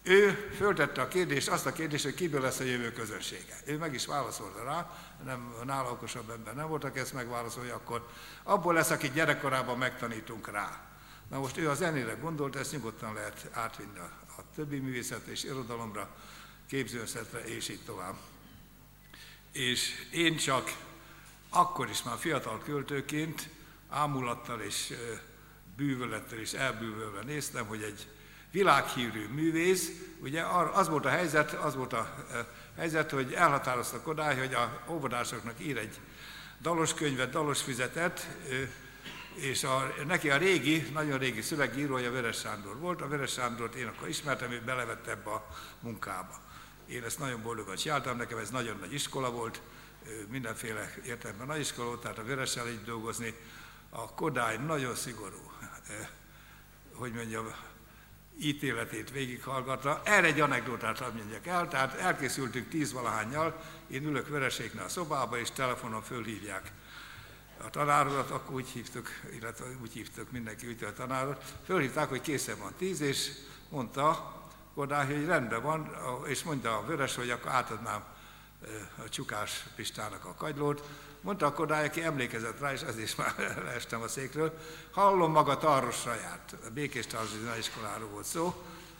ő 0.09 0.51
föltette 0.57 1.01
a 1.01 1.09
kérdést, 1.09 1.49
azt 1.49 1.67
a 1.67 1.73
kérdést, 1.73 2.05
hogy 2.05 2.15
kiből 2.15 2.41
lesz 2.41 2.61
a 2.61 2.65
jövő 2.65 2.93
közönsége. 2.93 3.57
Ő 3.65 3.77
meg 3.77 3.95
is 3.95 4.07
válaszolta 4.07 4.65
rá, 4.65 4.91
nem, 5.25 5.55
nála 5.65 5.91
okosabb 5.91 6.31
ember 6.31 6.55
nem 6.55 6.69
voltak, 6.69 6.97
ezt 6.97 7.13
megválaszolja, 7.13 7.75
akkor 7.75 8.09
abból 8.43 8.75
lesz, 8.75 8.91
akit 8.91 9.13
gyerekkorában 9.13 9.79
megtanítunk 9.79 10.51
rá. 10.51 10.87
Na 11.31 11.39
most 11.39 11.57
ő 11.57 11.71
a 11.71 11.75
zenére 11.75 12.13
gondolt, 12.13 12.57
ezt 12.57 12.73
nyugodtan 12.73 13.15
lehet 13.15 13.49
átvinni 13.53 13.99
a, 13.99 14.11
a 14.39 14.43
többi 14.55 14.79
művészetre 14.79 15.33
és 15.33 15.45
irodalomra, 15.45 16.17
képzőszetre, 16.69 17.45
és 17.45 17.69
így 17.69 17.85
tovább. 17.85 18.17
És 19.53 20.09
én 20.13 20.37
csak 20.37 20.77
akkor 21.49 21.89
is 21.89 22.03
már 22.03 22.19
fiatal 22.19 22.59
költőként 22.59 23.49
ámulattal 23.89 24.61
és 24.61 24.95
bűvölettel 25.77 26.39
és 26.39 26.53
elbűvölve 26.53 27.23
néztem, 27.23 27.67
hogy 27.67 27.83
egy 27.83 28.09
világhírű 28.51 29.27
művész, 29.29 29.91
ugye 30.21 30.43
az 30.73 30.89
volt 30.89 31.05
a 31.05 31.09
helyzet, 31.09 31.53
az 31.53 31.75
volt 31.75 31.93
a 31.93 32.27
helyzet, 32.77 33.11
hogy 33.11 33.33
elhatározta 33.33 34.01
Kodály, 34.01 34.39
hogy 34.39 34.55
a 34.55 34.83
óvodásoknak 34.89 35.55
ír 35.61 35.77
egy 35.77 36.01
dalos 36.61 36.95
könyvet, 36.95 37.31
dalos 37.31 37.63
füzetet, 37.63 38.29
és 39.35 39.65
a, 39.65 39.95
neki 40.07 40.31
a 40.31 40.37
régi, 40.37 40.89
nagyon 40.93 41.19
régi 41.19 41.41
szövegírója 41.41 42.13
Veres 42.13 42.39
Sándor 42.39 42.79
volt, 42.79 43.01
a 43.01 43.09
Veres 43.09 43.33
Sándort 43.33 43.75
én 43.75 43.87
akkor 43.87 44.09
ismertem, 44.09 44.51
ő 44.51 44.63
belevett 44.65 45.07
ebbe 45.07 45.31
a 45.31 45.47
munkába. 45.81 46.41
Én 46.87 47.05
ezt 47.05 47.19
nagyon 47.19 47.43
boldogan 47.43 47.77
csináltam, 47.77 48.17
nekem 48.17 48.39
ez 48.39 48.51
nagyon 48.51 48.77
nagy 48.81 48.93
iskola 48.93 49.31
volt, 49.31 49.61
mindenféle 50.29 50.95
értelemben 51.05 51.47
nagy 51.47 51.61
iskola 51.61 51.89
volt, 51.89 52.01
tehát 52.01 52.19
a 52.19 52.25
Veressel 52.25 52.67
egy 52.67 52.85
dolgozni. 52.85 53.35
A 53.91 54.15
Kodály 54.15 54.57
nagyon 54.57 54.95
szigorú, 54.95 55.53
hogy 56.95 57.13
mondjam, 57.13 57.55
ítéletét 58.41 59.11
végighallgatva. 59.11 60.01
Erre 60.05 60.27
egy 60.27 60.41
anekdotát 60.41 60.99
hadd 60.99 61.15
mondjak 61.15 61.47
el, 61.47 61.69
tehát 61.69 61.95
elkészültünk 61.95 62.69
tíz 62.69 62.93
valahányjal, 62.93 63.63
én 63.89 64.07
ülök 64.07 64.29
Vereségnél 64.29 64.83
a 64.83 64.89
szobába, 64.89 65.39
és 65.39 65.51
telefonon 65.51 66.03
fölhívják 66.03 66.73
a 67.65 67.71
tanárodat, 67.71 68.31
akkor 68.31 68.55
úgy 68.55 68.69
hívtuk, 68.69 69.09
illetve 69.33 69.65
úgy 69.83 69.93
hívtuk 69.93 70.31
mindenki, 70.31 70.67
úgy 70.67 70.85
a 70.85 70.93
tanárot, 70.93 71.45
fölhívták, 71.65 72.09
hogy 72.09 72.21
készen 72.21 72.59
van 72.59 72.75
tíz, 72.79 73.01
és 73.01 73.31
mondta 73.69 74.37
Kodály, 74.75 75.07
hogy 75.07 75.27
rendben 75.27 75.63
van, 75.63 75.91
és 76.27 76.43
mondta 76.43 76.77
a 76.77 76.87
Vöres, 76.87 77.15
hogy 77.15 77.31
akkor 77.31 77.51
átadnám 77.51 78.05
a 79.05 79.09
Csukás 79.09 79.65
Pistának 79.77 80.25
a 80.25 80.35
kagylót, 80.35 80.89
Mondta 81.21 81.47
a 81.47 81.53
Kodály, 81.53 81.87
aki 81.87 82.03
emlékezett 82.03 82.61
rá, 82.61 82.73
és 82.73 82.81
ez 82.81 82.99
is 82.99 83.15
már 83.15 83.35
leestem 83.67 84.03
a 84.03 84.09
székről, 84.09 84.59
hallom 84.91 85.33
maga 85.33 85.59
Tarrosra 85.59 86.15
járt, 86.15 86.55
a 86.67 86.71
Békés 86.71 87.07
Tarrosi 87.07 87.37
iskoláról 87.59 88.09
volt 88.09 88.25
szó, 88.25 88.55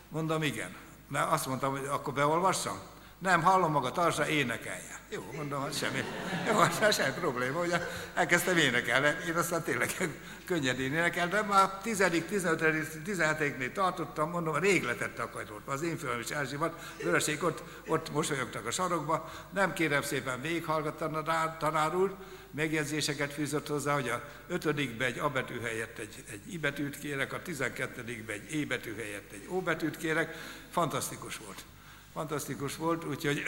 mondom 0.09 0.43
igen. 0.43 0.75
Mert 1.07 1.31
azt 1.31 1.45
mondtam, 1.45 1.71
hogy 1.71 1.85
akkor 1.85 2.13
beolvassam? 2.13 2.79
Nem, 3.19 3.41
hallom 3.41 3.71
maga 3.71 3.91
Tarrosra, 3.91 4.27
énekelje. 4.27 4.99
Jó, 5.09 5.31
mondom, 5.35 5.61
hogy 5.61 5.73
semmi, 5.73 6.03
jó, 6.47 6.57
hát 6.57 6.93
semmi 6.93 7.13
probléma, 7.19 7.59
ugye 7.59 7.81
elkezdtem 8.13 8.57
énekelni, 8.57 9.07
én 9.27 9.35
aztán 9.35 9.63
tényleg 9.63 10.09
könnyedén 10.45 10.93
énekeltem, 10.93 11.45
már 11.45 11.77
10., 11.81 12.03
15., 12.29 12.61
17-nél 13.05 13.71
tartottam, 13.71 14.29
mondom, 14.29 14.53
a 14.53 15.29
kajtót, 15.29 15.61
az 15.65 15.81
én 15.81 15.97
fülem 15.97 16.19
is 16.19 16.29
elzsivat, 16.29 16.95
vöröség 17.03 17.43
ott, 17.43 17.63
ott 17.87 18.11
mosolyogtak 18.11 18.65
a 18.65 18.71
sarokba, 18.71 19.31
nem 19.53 19.73
kérem 19.73 20.01
szépen 20.01 20.41
végighallgattam 20.41 21.15
a 21.15 21.57
tanár 21.57 21.95
úr, 21.95 22.15
megjegyzéseket 22.51 23.33
fűzött 23.33 23.67
hozzá, 23.67 23.93
hogy 23.93 24.09
a 24.09 24.23
ötödikbe 24.47 25.05
egy 25.05 25.19
A 25.19 25.29
betű 25.29 25.59
helyett 25.59 25.97
egy, 25.97 26.23
egy 26.31 26.53
I 26.53 26.57
betűt 26.57 26.99
kérek, 26.99 27.33
a 27.33 27.41
tizenkettedikbe 27.41 28.33
egy 28.33 28.61
E 28.61 28.65
betű 28.65 28.95
helyett 28.95 29.31
egy 29.31 29.45
O 29.47 29.61
betűt 29.61 29.97
kérek, 29.97 30.35
fantasztikus 30.69 31.37
volt. 31.37 31.65
Fantasztikus 32.13 32.75
volt, 32.75 33.05
úgyhogy 33.05 33.43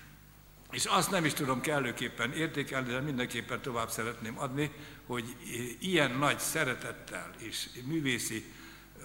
és 0.70 0.84
azt 0.84 1.10
nem 1.10 1.24
is 1.24 1.32
tudom 1.32 1.60
kellőképpen 1.60 2.32
értékelni, 2.32 2.90
de 2.90 3.00
mindenképpen 3.00 3.62
tovább 3.62 3.90
szeretném 3.90 4.38
adni, 4.38 4.70
hogy 5.06 5.36
ilyen 5.80 6.10
nagy 6.10 6.38
szeretettel 6.38 7.30
és 7.38 7.68
művészi, 7.84 8.52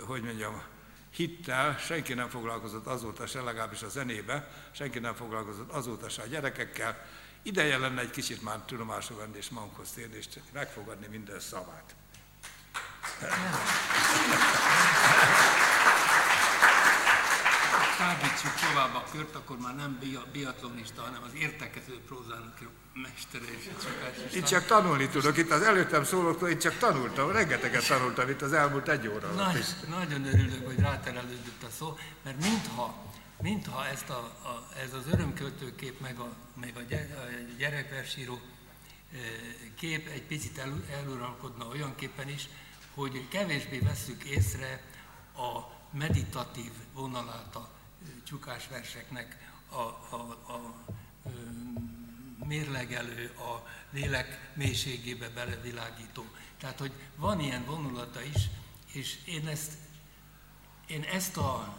hogy 0.07 0.21
mondjam, 0.21 0.62
hittel 1.10 1.77
senki 1.77 2.13
nem 2.13 2.29
foglalkozott 2.29 2.86
azóta 2.86 3.27
se, 3.27 3.41
legalábbis 3.41 3.81
a 3.81 3.89
zenébe, 3.89 4.51
senki 4.71 5.00
nem 5.00 5.13
foglalkozott 5.13 5.71
azóta 5.71 6.10
se 6.10 6.21
a 6.21 6.27
gyerekekkel. 6.27 7.05
Ideje 7.41 7.77
lenne 7.77 8.01
egy 8.01 8.10
kicsit 8.10 8.41
már 8.41 8.60
tudomásul 8.60 9.17
venni 9.17 9.38
és 9.38 9.50
magunkhoz 9.50 9.91
térni, 9.91 10.15
és 10.15 10.25
megfogadni 10.53 11.07
minden 11.07 11.39
szavát. 11.39 11.95
kábítsuk 18.01 18.53
tovább 18.70 18.96
a 18.96 19.03
kört, 19.12 19.36
akkor 19.36 19.58
már 19.58 19.75
nem 19.75 20.00
biatlonista, 20.31 21.01
hanem 21.01 21.22
az 21.24 21.34
értekező 21.34 22.00
prózának 22.08 22.60
mestere 22.93 23.46
és 23.58 23.63
csak 23.81 24.36
Itt 24.36 24.46
csak 24.46 24.65
tanulni 24.65 25.08
tudok, 25.08 25.38
itt 25.38 25.51
az 25.51 25.62
előttem 25.62 26.03
szólóktól 26.03 26.50
én 26.50 26.60
csak 26.60 26.77
tanultam, 26.77 27.31
rengeteget 27.31 27.88
tanultam 27.88 28.29
itt 28.29 28.41
az 28.41 28.53
elmúlt 28.53 28.88
egy 28.88 29.08
óra 29.08 29.31
Na, 29.31 29.58
is. 29.58 29.65
Nagyon 29.89 30.25
örülök, 30.25 30.65
hogy 30.65 30.79
ráterelődött 30.79 31.63
a 31.63 31.70
szó, 31.77 31.98
mert 32.24 32.41
mintha, 32.41 33.05
mintha 33.41 33.88
ezt 33.88 34.10
a, 34.10 34.20
a, 34.43 34.67
ez 34.84 34.93
az 34.93 35.13
örömköltőkép, 35.13 36.00
meg 36.00 36.20
a, 36.20 36.29
meg 36.60 36.74
a 36.75 36.93
gyerekversíró 37.58 38.41
e, 39.13 39.17
kép 39.75 40.08
egy 40.08 40.24
picit 40.24 40.58
el, 40.58 40.84
eluralkodna 40.91 41.65
olyan 41.65 41.96
képen 41.96 42.29
is, 42.29 42.48
hogy 42.93 43.27
kevésbé 43.27 43.79
vesszük 43.79 44.24
észre 44.24 44.81
a 45.36 45.79
meditatív 45.98 46.72
vonalát 46.93 47.55
a 47.55 47.70
csukás 48.24 48.67
verseknek 48.67 49.50
a, 49.70 49.81
a, 50.15 50.38
a 50.48 50.75
mérlegelő, 52.46 53.34
a 53.38 53.67
lélek 53.91 54.51
mélységébe 54.53 55.29
belevilágító. 55.29 56.25
Tehát, 56.58 56.79
hogy 56.79 56.91
van 57.15 57.39
ilyen 57.39 57.65
vonulata 57.65 58.22
is, 58.22 58.50
és 58.91 59.17
én 59.25 59.48
ezt, 59.48 59.72
én 60.88 61.03
ezt 61.03 61.38
a 61.38 61.77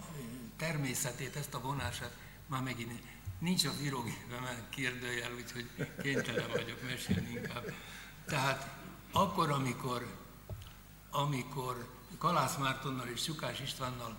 természetét, 0.56 1.36
ezt 1.36 1.54
a 1.54 1.60
vonását 1.60 2.16
már 2.46 2.62
megint 2.62 3.02
nincs 3.38 3.64
az 3.64 3.80
írógépemen 3.82 4.66
kérdőjel, 4.70 5.32
úgyhogy 5.34 5.70
kénytelen 6.02 6.50
vagyok 6.50 6.82
mesélni 6.82 7.30
inkább. 7.30 7.72
Tehát 8.26 8.76
akkor, 9.12 9.50
amikor, 9.50 10.18
amikor 11.10 11.88
Kalász 12.18 12.56
Mártonnal 12.56 13.08
és 13.08 13.22
Csukás 13.22 13.60
Istvánnal 13.60 14.16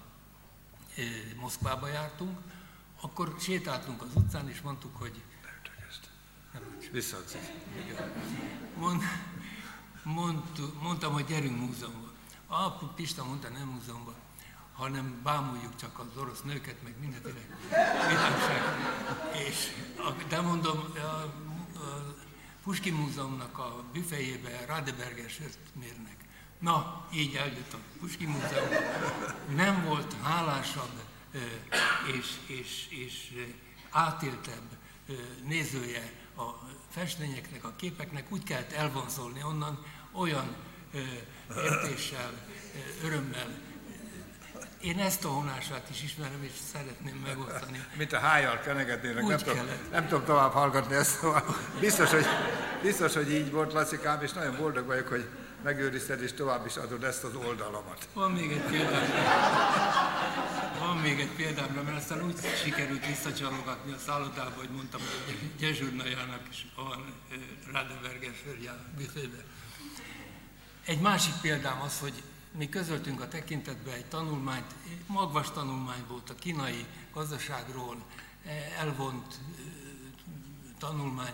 Moszkvába 1.39 1.87
jártunk, 1.87 2.37
akkor 3.01 3.35
sétáltunk 3.39 4.01
az 4.01 4.09
utcán, 4.13 4.49
és 4.49 4.61
mondtuk, 4.61 4.95
hogy... 4.97 5.21
Visszaadsz. 6.91 7.35
Mond, 8.77 9.01
mond, 10.03 10.41
mondtam, 10.81 11.13
hogy 11.13 11.25
gyerünk 11.25 11.59
múzeumba. 11.59 12.11
A 12.47 12.69
Pista 12.69 13.25
mondta, 13.25 13.49
nem 13.49 13.67
múzeumba, 13.67 14.13
hanem 14.73 15.19
bámuljuk 15.23 15.75
csak 15.75 15.99
az 15.99 16.17
orosz 16.17 16.41
nőket, 16.41 16.83
meg 16.83 16.93
mindenféle 16.99 17.47
világság. 18.07 18.61
És, 19.47 19.71
de 20.27 20.41
mondom, 20.41 20.93
a, 20.95 20.99
a 20.99 22.15
Puskin 22.63 22.93
Múzeumnak 22.93 23.57
a 23.57 23.83
büfejébe 23.93 24.65
Radeberger 24.65 25.29
sört 25.29 25.57
mérnek. 25.79 26.22
Na, 26.63 27.05
így 27.13 27.35
eljött 27.35 27.73
a 27.73 27.77
Puski 27.99 28.25
Múzeum. 28.25 28.69
Nem 29.55 29.83
volt 29.85 30.15
hálásabb 30.23 31.01
és, 32.15 32.27
és, 32.47 32.87
és 32.89 33.13
átéltebb 33.89 34.61
nézője 35.47 36.11
a 36.37 36.43
festményeknek, 36.89 37.63
a 37.63 37.73
képeknek 37.75 38.25
úgy 38.29 38.43
kellett 38.43 38.71
elvonzolni 38.71 39.43
onnan, 39.43 39.85
olyan 40.11 40.55
értéssel, 41.55 42.31
örömmel. 43.03 43.47
Én 44.81 44.99
ezt 44.99 45.25
a 45.25 45.29
honását 45.29 45.89
is 45.89 46.03
ismerem, 46.03 46.43
és 46.43 46.51
szeretném 46.71 47.15
megosztani. 47.15 47.85
Mint 47.97 48.13
a 48.13 48.19
hájjal 48.19 48.59
kenegetnének, 48.59 49.23
nem 49.23 49.37
tudom, 49.37 49.67
nem 49.91 50.07
tudom 50.07 50.25
tovább 50.25 50.51
hallgatni 50.51 50.95
ezt. 50.95 51.19
Szóval 51.19 51.57
biztos, 51.79 52.09
hogy, 52.09 52.25
biztos, 52.81 53.13
hogy 53.13 53.31
így 53.31 53.51
volt, 53.51 53.73
Lacikám, 53.73 54.21
és 54.21 54.33
nagyon 54.33 54.57
boldog 54.57 54.85
vagyok, 54.85 55.07
hogy 55.07 55.29
megőrizted 55.63 56.21
és 56.21 56.33
tovább 56.33 56.65
is 56.65 56.75
adod 56.75 57.03
ezt 57.03 57.23
az 57.23 57.35
oldalamat. 57.35 58.07
Van 58.13 58.31
még 58.31 58.51
egy 58.51 58.61
példám. 58.61 59.07
Van 60.79 60.97
még 60.97 61.19
egy 61.19 61.31
példám, 61.35 61.71
mert 61.73 61.97
aztán 61.97 62.25
úgy 62.25 62.35
sikerült 62.63 63.05
visszacsalogatni 63.05 63.91
a 63.91 63.97
szállodába, 63.97 64.55
hogy 64.55 64.69
mondtam, 64.69 65.01
hogy 65.25 65.51
Gyezsurnajának 65.57 66.41
is 66.49 66.67
van 66.75 67.13
Radeberger 67.71 68.33
sörje 68.43 68.71
a 68.71 68.77
büfébe. 68.97 69.43
Egy 70.85 70.99
másik 70.99 71.33
példám 71.41 71.81
az, 71.81 71.99
hogy 71.99 72.23
mi 72.57 72.69
közöltünk 72.69 73.21
a 73.21 73.27
tekintetbe 73.27 73.93
egy 73.93 74.05
tanulmányt, 74.05 74.75
magvas 75.07 75.51
tanulmány 75.51 76.03
volt 76.07 76.29
a 76.29 76.35
kínai 76.35 76.85
gazdaságról, 77.13 77.97
elvont 78.79 79.39
tanulmány. 80.79 81.33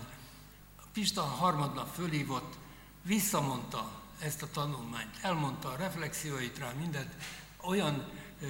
Pista 0.94 1.22
harmadnap 1.22 1.94
fölhívott, 1.96 2.54
visszamondta 3.02 3.92
ezt 4.20 4.42
a 4.42 4.50
tanulmányt, 4.52 5.18
elmondta 5.22 5.70
a 5.70 5.76
reflexióit 5.76 6.58
rá, 6.58 6.72
mindent, 6.72 7.14
olyan 7.62 8.10
ö, 8.42 8.48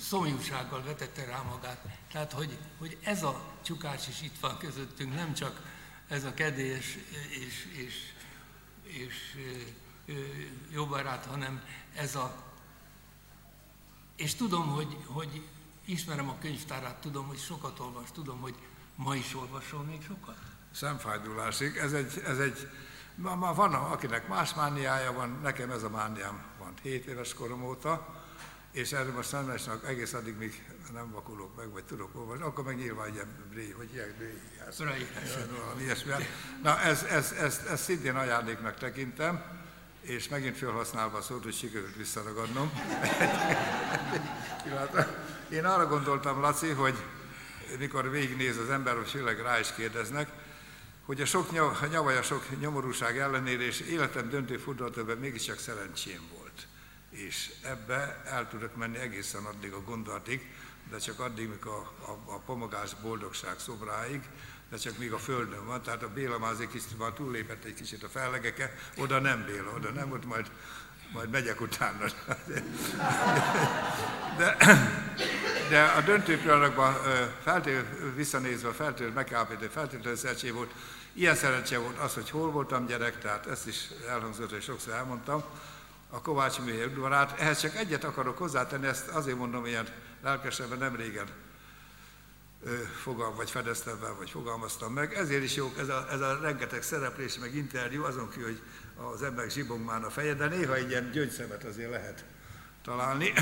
szomjúsággal 0.00 0.82
vetette 0.82 1.24
rá 1.24 1.40
magát. 1.42 1.84
Tehát, 2.12 2.32
hogy, 2.32 2.58
hogy 2.78 2.98
ez 3.02 3.22
a 3.22 3.40
csukács 3.62 4.08
is 4.08 4.22
itt 4.22 4.38
van 4.40 4.58
közöttünk, 4.58 5.14
nem 5.14 5.34
csak 5.34 5.60
ez 6.08 6.24
a 6.24 6.34
kedélyes 6.34 6.98
és, 7.28 7.68
és, 7.76 7.94
és 8.82 9.14
jó 10.70 10.86
barát, 10.86 11.24
hanem 11.24 11.62
ez 11.94 12.14
a... 12.14 12.48
És 14.16 14.34
tudom, 14.34 14.66
hogy, 14.66 14.96
hogy 15.06 15.42
ismerem 15.84 16.28
a 16.28 16.38
könyvtárát, 16.40 17.00
tudom, 17.00 17.26
hogy 17.26 17.38
sokat 17.38 17.78
olvas, 17.78 18.10
tudom, 18.12 18.40
hogy 18.40 18.54
ma 18.94 19.16
is 19.16 19.34
olvasol 19.34 19.82
még 19.82 20.02
sokat. 20.06 20.38
Szemfájdulásig. 20.72 21.76
Ez 21.76 21.92
egy, 21.92 22.22
ez 22.24 22.38
egy 22.38 22.68
Ma, 23.22 23.34
ma 23.34 23.54
van, 23.54 23.74
akinek 23.74 24.28
más 24.28 24.54
mániája 24.54 25.12
van, 25.12 25.38
nekem 25.42 25.70
ez 25.70 25.82
a 25.82 25.88
mániám 25.88 26.42
van. 26.58 26.74
7 26.82 27.06
éves 27.06 27.34
korom 27.34 27.64
óta, 27.64 28.06
és 28.72 28.92
erről 28.92 29.12
most 29.12 29.32
nem 29.32 29.50
esnek 29.50 29.88
egész 29.88 30.12
addig, 30.12 30.36
míg 30.36 30.64
nem 30.92 31.10
vakulok 31.10 31.56
meg, 31.56 31.70
vagy 31.70 31.84
tudok 31.84 32.10
olvasni, 32.14 32.42
akkor 32.42 32.64
meg 32.64 32.76
nyilván 32.76 33.06
egy 33.06 33.22
bré, 33.50 33.74
hogy 33.76 33.92
ilyen 33.92 34.14
bré, 34.18 34.40
Na, 36.62 36.80
ez, 36.80 37.02
ez, 37.02 37.32
ez, 37.32 37.60
ez 37.70 37.80
szintén 37.80 38.16
ajándéknak 38.16 38.78
tekintem, 38.78 39.42
és 40.00 40.28
megint 40.28 40.56
felhasználva 40.56 41.18
a 41.18 41.22
szót, 41.22 41.42
hogy 41.42 41.54
sikerült 41.54 41.96
visszaragadnom. 41.96 42.72
Én 45.48 45.64
arra 45.64 45.86
gondoltam, 45.86 46.40
Laci, 46.40 46.68
hogy 46.68 46.94
mikor 47.78 48.10
végignéz 48.10 48.56
az 48.56 48.70
ember, 48.70 48.96
hogy 48.96 49.10
főleg 49.10 49.40
rá 49.40 49.58
is 49.58 49.72
kérdeznek, 49.74 50.28
hogy 51.10 51.20
a 51.20 51.26
sok 51.26 51.50
nyavaj, 51.90 52.16
a 52.16 52.22
sok 52.22 52.60
nyomorúság 52.60 53.18
ellenére 53.18 53.62
és 53.62 53.80
életem 53.80 54.28
döntő 54.28 54.56
fordulatóban 54.56 55.16
mégiscsak 55.16 55.58
szerencsém 55.58 56.20
volt. 56.36 56.66
És 57.10 57.50
ebbe 57.62 58.22
el 58.24 58.48
tudok 58.48 58.76
menni 58.76 58.98
egészen 58.98 59.44
addig 59.44 59.72
a 59.72 59.82
gondolatig, 59.82 60.50
de 60.90 60.98
csak 60.98 61.20
addig, 61.20 61.48
mikor 61.48 61.72
a, 61.72 62.10
a, 62.10 62.34
a 62.34 62.38
pomogás 62.38 62.94
boldogság 63.02 63.58
szobráig, 63.58 64.20
de 64.70 64.76
csak 64.76 64.98
még 64.98 65.12
a 65.12 65.18
földön 65.18 65.66
van, 65.66 65.82
tehát 65.82 66.02
a 66.02 66.08
Béla 66.08 66.38
már 66.38 66.52
azért 66.52 66.70
kicsit 66.70 66.98
már 66.98 67.12
túllépett 67.12 67.64
egy 67.64 67.74
kicsit 67.74 68.02
a 68.02 68.08
fellegeke, 68.08 68.74
oda 68.96 69.18
nem 69.18 69.44
Béla, 69.44 69.70
oda 69.76 69.90
nem, 69.90 70.12
ott 70.12 70.26
majd, 70.26 70.50
majd 71.12 71.30
megyek 71.30 71.60
utána. 71.60 72.04
De, 74.36 74.56
de 75.68 75.82
a 75.82 76.00
döntő 76.00 76.38
pillanatban 76.38 76.94
feltétlenül 77.42 78.14
visszanézve, 78.14 78.72
feltétlenül 78.72 79.14
megállapítani, 79.14 79.68
feltétlenül 79.68 80.16
szerencsé 80.16 80.50
volt, 80.50 80.70
Ilyen 81.12 81.34
szerencse 81.34 81.78
volt 81.78 81.98
az, 81.98 82.14
hogy 82.14 82.30
hol 82.30 82.50
voltam 82.50 82.86
gyerek, 82.86 83.18
tehát 83.18 83.46
ezt 83.46 83.66
is 83.66 83.88
elhangzott, 84.08 84.52
és 84.52 84.64
sokszor 84.64 84.92
elmondtam, 84.92 85.42
a 86.10 86.20
Kovács 86.22 86.60
műhely 86.60 86.84
udvarát. 86.84 87.40
Ehhez 87.40 87.60
csak 87.60 87.76
egyet 87.76 88.04
akarok 88.04 88.38
hozzátenni, 88.38 88.86
ezt 88.86 89.08
azért 89.08 89.36
mondom 89.36 89.66
ilyen 89.66 89.86
lelkesebben, 90.22 90.78
nem 90.78 90.96
régen 90.96 91.26
fogal, 93.02 93.34
vagy 93.34 93.50
fedeztem 93.50 94.00
be, 94.00 94.08
vagy 94.08 94.30
fogalmaztam 94.30 94.92
meg. 94.92 95.14
Ezért 95.14 95.42
is 95.42 95.54
jó 95.54 95.72
ez 95.78 95.88
a, 95.88 96.06
ez 96.10 96.20
a 96.20 96.38
rengeteg 96.42 96.82
szereplés, 96.82 97.38
meg 97.38 97.54
interjú, 97.54 98.04
azon 98.04 98.28
kívül, 98.30 98.44
hogy 98.44 98.62
az 99.12 99.22
ember 99.22 99.50
zsibong 99.50 99.84
már 99.84 100.04
a 100.04 100.10
feje, 100.10 100.34
de 100.34 100.46
néha 100.46 100.74
egy 100.74 100.90
ilyen 100.90 101.10
gyöngyszemet 101.10 101.64
azért 101.64 101.90
lehet 101.90 102.24
találni. 102.82 103.32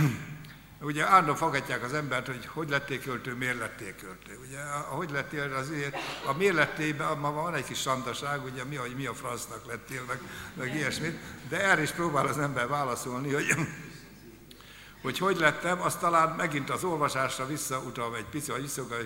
Ugye 0.81 1.07
állandóan 1.07 1.37
fogadják 1.37 1.83
az 1.83 1.93
embert, 1.93 2.27
hogy 2.27 2.47
hogy 2.47 2.69
lettél 2.69 3.01
költő, 3.01 3.35
miért 3.35 3.59
lettél 3.59 3.95
költő. 3.95 4.38
Ugye, 4.49 4.61
ahogy 4.61 5.11
lettél, 5.11 5.55
azért 5.55 5.97
a 6.27 6.33
miért 6.33 6.55
lettében 6.55 7.19
ma 7.19 7.33
van 7.33 7.55
egy 7.55 7.64
kis 7.64 7.81
sandaság, 7.81 8.45
ugye 8.45 8.64
mi, 8.64 8.77
hogy 8.77 8.95
mi 8.97 9.07
a 9.07 9.14
francnak 9.14 9.67
lettél, 9.67 10.05
meg, 10.07 10.21
meg 10.55 10.75
ilyesmit, 10.75 11.19
de 11.49 11.61
erre 11.62 11.83
is 11.83 11.91
próbál 11.91 12.27
az 12.27 12.38
ember 12.38 12.69
válaszolni, 12.69 13.33
hogy 13.33 13.47
hogy 15.03 15.19
hogy 15.19 15.38
lettem, 15.38 15.81
az 15.81 15.97
talán 15.97 16.37
megint 16.37 16.71
az 16.71 16.85
olvasásra 16.85 17.47
visszautalva 17.47 18.17
egy 18.17 18.29
pici, 18.29 18.51
vagy 18.51 18.62
visszautalva 18.62 19.05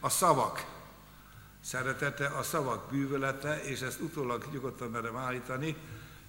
a 0.00 0.08
szavak 0.08 0.64
szeretete, 1.64 2.26
a 2.26 2.42
szavak 2.42 2.90
bűvölete, 2.90 3.62
és 3.62 3.80
ezt 3.80 4.00
utólag 4.00 4.44
nyugodtan 4.52 4.90
merem 4.90 5.16
állítani, 5.16 5.76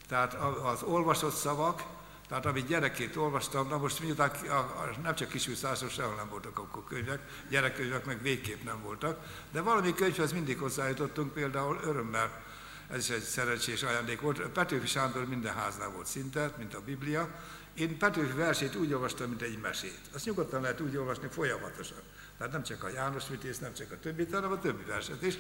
tehát 0.08 0.34
az 0.64 0.84
olvasott 0.84 1.36
szavak, 1.36 1.84
tehát 2.28 2.46
amit 2.46 2.68
gyerekként 2.68 3.16
olvastam, 3.16 3.68
na 3.68 3.78
most 3.78 4.00
miután 4.00 4.30
a, 4.30 4.54
a, 4.54 4.90
nem 5.04 5.16
csak 5.16 5.30
kisúszásos, 5.30 5.94
sehol 5.94 6.16
nem 6.16 6.30
voltak 6.30 6.60
akkor 6.60 6.84
könyvek, 6.84 7.20
gyerekkönyvek 7.50 8.06
meg 8.06 8.22
végképp 8.22 8.64
nem 8.64 8.82
voltak, 8.82 9.20
de 9.52 9.62
valami 9.62 9.94
könyvhez 9.94 10.32
mindig 10.32 10.58
hozzájutottunk, 10.58 11.34
például 11.34 11.80
örömmel, 11.84 12.46
ez 12.92 12.98
is 12.98 13.10
egy 13.10 13.22
szerencsés 13.22 13.84
ajándék 13.84 14.22
volt. 14.22 14.42
Petőfi 14.48 14.88
Sándor 14.88 15.26
minden 15.28 15.54
háznál 15.54 15.90
volt 15.90 16.06
szinte, 16.06 16.54
mint 16.58 16.74
a 16.74 16.82
Biblia. 16.82 17.30
Én 17.74 17.98
Petőfi 17.98 18.38
versét 18.38 18.76
úgy 18.76 18.94
olvastam, 18.94 19.30
mint 19.30 19.42
egy 19.42 19.60
mesét. 19.60 20.00
Azt 20.14 20.26
nyugodtan 20.26 20.62
lehet 20.62 20.82
úgy 20.82 20.98
olvasni 20.98 21.28
folyamatosan. 21.28 21.98
Tehát 22.38 22.54
nem 22.54 22.64
csak 22.64 22.84
a 22.84 22.90
János 22.90 23.24
Vitéz, 23.30 23.60
nem 23.60 23.74
csak 23.74 23.92
a 23.92 24.00
többit, 24.00 24.34
hanem 24.34 24.52
a 24.52 24.60
többi 24.60 24.84
verset 24.84 25.22
is. 25.22 25.38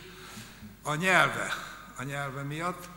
A 0.81 0.95
nyelve, 0.95 1.53
a 1.97 2.03
nyelve 2.03 2.41
miatt, 2.41 2.89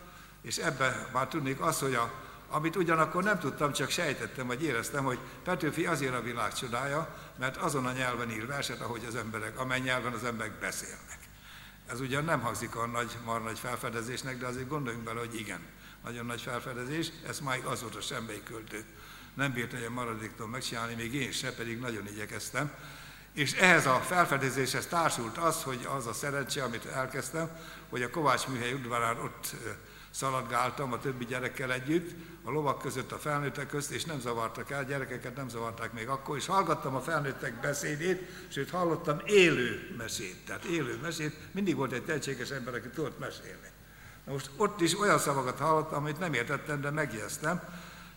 és 0.43 0.57
ebbe 0.57 1.09
már 1.13 1.29
tudnék 1.29 1.61
az, 1.61 1.79
hogy 1.79 1.95
a 1.95 2.13
amit 2.51 2.77
ugyanakkor 2.77 3.23
nem 3.23 3.39
tudtam, 3.39 3.73
csak 3.73 3.91
sejtettem, 3.91 4.47
vagy 4.47 4.63
éreztem, 4.63 5.05
hogy 5.05 5.19
Petőfi 5.45 5.87
azért 5.87 6.15
a 6.15 6.23
világ 6.23 6.53
csodája, 6.53 7.17
mert 7.39 7.57
azon 7.57 7.87
a 7.87 7.93
nyelven 7.93 8.31
ír 8.31 8.47
verset, 8.47 8.81
ahogy 8.81 9.05
az 9.09 9.15
emberek, 9.15 9.59
amely 9.59 9.81
nyelven 9.81 10.13
az 10.13 10.25
emberek 10.25 10.59
beszélnek. 10.59 11.19
Ez 11.87 12.01
ugyan 12.01 12.25
nem 12.25 12.41
hangzik 12.41 12.77
a 12.77 12.87
nagy, 12.87 13.19
mar 13.25 13.43
nagy 13.43 13.59
felfedezésnek, 13.59 14.39
de 14.39 14.47
azért 14.47 14.69
gondoljunk 14.69 15.05
bele, 15.05 15.19
hogy 15.19 15.35
igen, 15.35 15.61
nagyon 16.05 16.27
nagy 16.27 16.41
felfedezés, 16.41 17.11
ez 17.29 17.41
máig 17.41 17.65
azóta 17.65 18.01
semmelyik 18.01 18.45
költő 18.45 18.85
nem 19.35 19.53
bírt 19.53 19.73
olyan 19.73 19.93
maradéktól 19.93 20.49
megcsinálni, 20.49 20.95
még 20.95 21.15
én 21.15 21.33
se, 21.33 21.53
pedig 21.53 21.79
nagyon 21.79 22.07
igyekeztem. 22.07 22.73
És 23.33 23.53
ehhez 23.53 23.87
a 23.87 23.95
felfedezéshez 23.95 24.87
társult 24.87 25.39
az, 25.39 25.63
hogy 25.63 25.89
az 25.97 26.07
a 26.07 26.13
szerencse, 26.13 26.63
amit 26.63 26.85
elkezdtem, 26.85 27.51
hogy 27.89 28.03
a 28.03 28.11
Kovács 28.11 28.47
műhely 28.47 28.73
udvarán 28.73 29.19
ott 29.19 29.55
szaladgáltam 30.11 30.93
a 30.93 30.99
többi 30.99 31.25
gyerekkel 31.25 31.73
együtt, 31.73 32.15
a 32.45 32.51
lovak 32.51 32.79
között, 32.79 33.13
a 33.13 33.19
felnőttek 33.19 33.67
közt, 33.67 33.91
és 33.91 34.05
nem 34.05 34.21
zavartak 34.21 34.71
el, 34.71 34.85
gyerekeket 34.85 35.37
nem 35.37 35.49
zavarták 35.49 35.93
még 35.93 36.09
akkor, 36.09 36.37
és 36.37 36.47
hallgattam 36.47 36.95
a 36.95 37.01
felnőttek 37.01 37.61
beszédét, 37.61 38.21
sőt 38.49 38.71
hallottam 38.71 39.21
élő 39.27 39.95
mesét, 39.99 40.45
tehát 40.47 40.65
élő 40.65 40.99
mesét, 41.03 41.37
mindig 41.53 41.77
volt 41.77 41.93
egy 41.93 42.05
tehetséges 42.05 42.51
ember, 42.51 42.75
aki 42.75 42.89
tudott 42.89 43.19
mesélni. 43.19 43.69
Na 44.25 44.33
most 44.33 44.51
ott 44.57 44.81
is 44.81 45.01
olyan 45.01 45.19
szavakat 45.19 45.59
hallottam, 45.59 46.03
amit 46.03 46.19
nem 46.19 46.33
értettem, 46.33 46.81
de 46.81 46.91
megjegyeztem, 46.91 47.63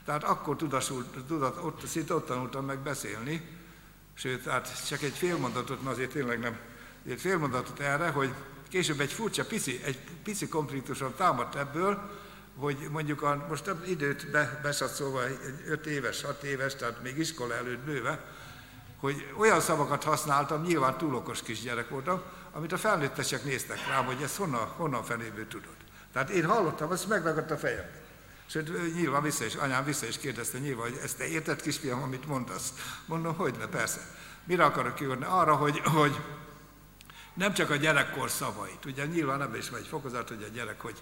tehát 0.05 0.23
akkor 0.23 0.55
tudasult, 0.55 1.25
tudat, 1.27 1.57
ott, 1.63 1.85
szinte 1.85 2.13
ott 2.13 2.25
tanultam 2.25 2.65
meg 2.65 2.79
beszélni, 2.79 3.49
sőt, 4.13 4.43
hát 4.43 4.87
csak 4.87 5.01
egy 5.01 5.13
félmondatot, 5.13 5.83
mert 5.83 5.95
azért 5.95 6.11
tényleg 6.11 6.39
nem, 6.39 6.57
egy 7.07 7.19
félmondatot 7.19 7.79
erre, 7.79 8.09
hogy 8.09 8.33
Később 8.73 8.99
egy 8.99 9.13
furcsa, 9.13 9.45
pici, 9.45 9.81
egy 9.83 9.97
pici 10.23 10.47
konfliktuson 10.47 11.13
támadt 11.15 11.55
ebből, 11.55 12.09
hogy 12.57 12.77
mondjuk 12.91 13.21
a, 13.21 13.45
most 13.49 13.63
több 13.63 13.87
időt 13.87 14.31
be, 14.31 14.59
besatszolva, 14.63 15.21
5 15.67 15.85
éves, 15.85 16.23
6 16.23 16.43
éves, 16.43 16.75
tehát 16.75 17.03
még 17.03 17.17
iskola 17.17 17.55
előtt 17.55 17.79
bőve, 17.79 18.25
hogy 18.99 19.33
olyan 19.37 19.59
szavakat 19.59 20.03
használtam, 20.03 20.61
nyilván 20.61 20.97
túl 20.97 21.15
okos 21.15 21.41
kisgyerek 21.41 21.89
voltam, 21.89 22.21
amit 22.51 22.71
a 22.71 22.77
felnőttesek 22.77 23.43
néztek 23.43 23.87
rám, 23.87 24.05
hogy 24.05 24.21
ezt 24.21 24.35
honnan, 24.35 24.67
honnan 24.67 25.03
fenéből 25.03 25.47
tudod. 25.47 25.75
Tehát 26.13 26.29
én 26.29 26.45
hallottam, 26.45 26.91
azt 26.91 27.07
megragadt 27.07 27.51
a 27.51 27.57
fejem. 27.57 27.85
Sőt, 28.45 28.95
nyilván 28.95 29.21
vissza 29.21 29.45
is, 29.45 29.55
anyám 29.55 29.85
vissza 29.85 30.05
is 30.05 30.17
kérdezte 30.17 30.57
nyilván, 30.57 30.89
hogy 30.89 30.99
ezt 31.03 31.17
te 31.17 31.27
érted 31.27 31.61
kisfiam, 31.61 32.01
amit 32.01 32.27
mondasz? 32.27 32.73
Mondom, 33.05 33.35
hogy 33.35 33.55
ne, 33.59 33.67
persze. 33.67 33.99
Mire 34.43 34.63
akarok 34.65 34.95
kijönni? 34.95 35.25
Arra, 35.25 35.55
hogy, 35.55 35.79
hogy 35.79 36.19
Nem 37.33 37.53
csak 37.53 37.69
a 37.69 37.75
gyerekkor 37.75 38.29
szavait, 38.29 38.85
ugye 38.85 39.05
nyilván 39.05 39.41
ebben 39.41 39.59
is 39.59 39.69
van 39.69 39.79
egy 39.79 39.87
fokozat, 39.87 40.27
hogy 40.27 40.43
a 40.43 40.53
gyerek 40.53 40.81
hogy 40.81 41.01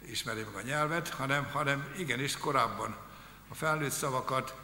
ismeri 0.00 0.42
meg 0.42 0.54
a 0.54 0.66
nyelvet, 0.66 1.08
hanem, 1.08 1.44
hanem 1.52 1.86
igenis 1.98 2.36
korábban 2.36 2.96
a 3.48 3.54
felnőtt 3.54 3.90
szavakat, 3.90 4.54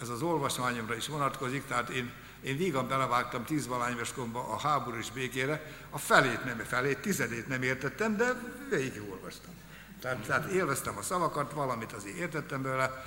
ez 0.00 0.08
az 0.08 0.22
olvasmányomra 0.22 0.94
is 0.94 1.06
vonatkozik, 1.06 1.66
tehát 1.66 1.88
én, 1.88 2.12
én 2.42 2.56
vígan 2.56 2.88
belevágtam 2.88 3.44
tíz 3.44 3.66
valányveskomba 3.66 4.48
a 4.48 4.58
háború 4.58 4.98
békére, 5.14 5.72
a 5.90 5.98
felét 5.98 6.44
nem, 6.44 6.58
felét, 6.58 6.98
tizedét 6.98 7.48
nem 7.48 7.62
értettem, 7.62 8.16
de 8.16 8.32
végig 8.70 9.02
olvastam. 9.10 9.54
Tehát, 10.00 10.18
tehát 10.18 10.50
élveztem 10.50 10.96
a 10.96 11.02
szavakat, 11.02 11.52
valamit 11.52 11.92
azért 11.92 12.16
értettem 12.16 12.62
belőle. 12.62 13.04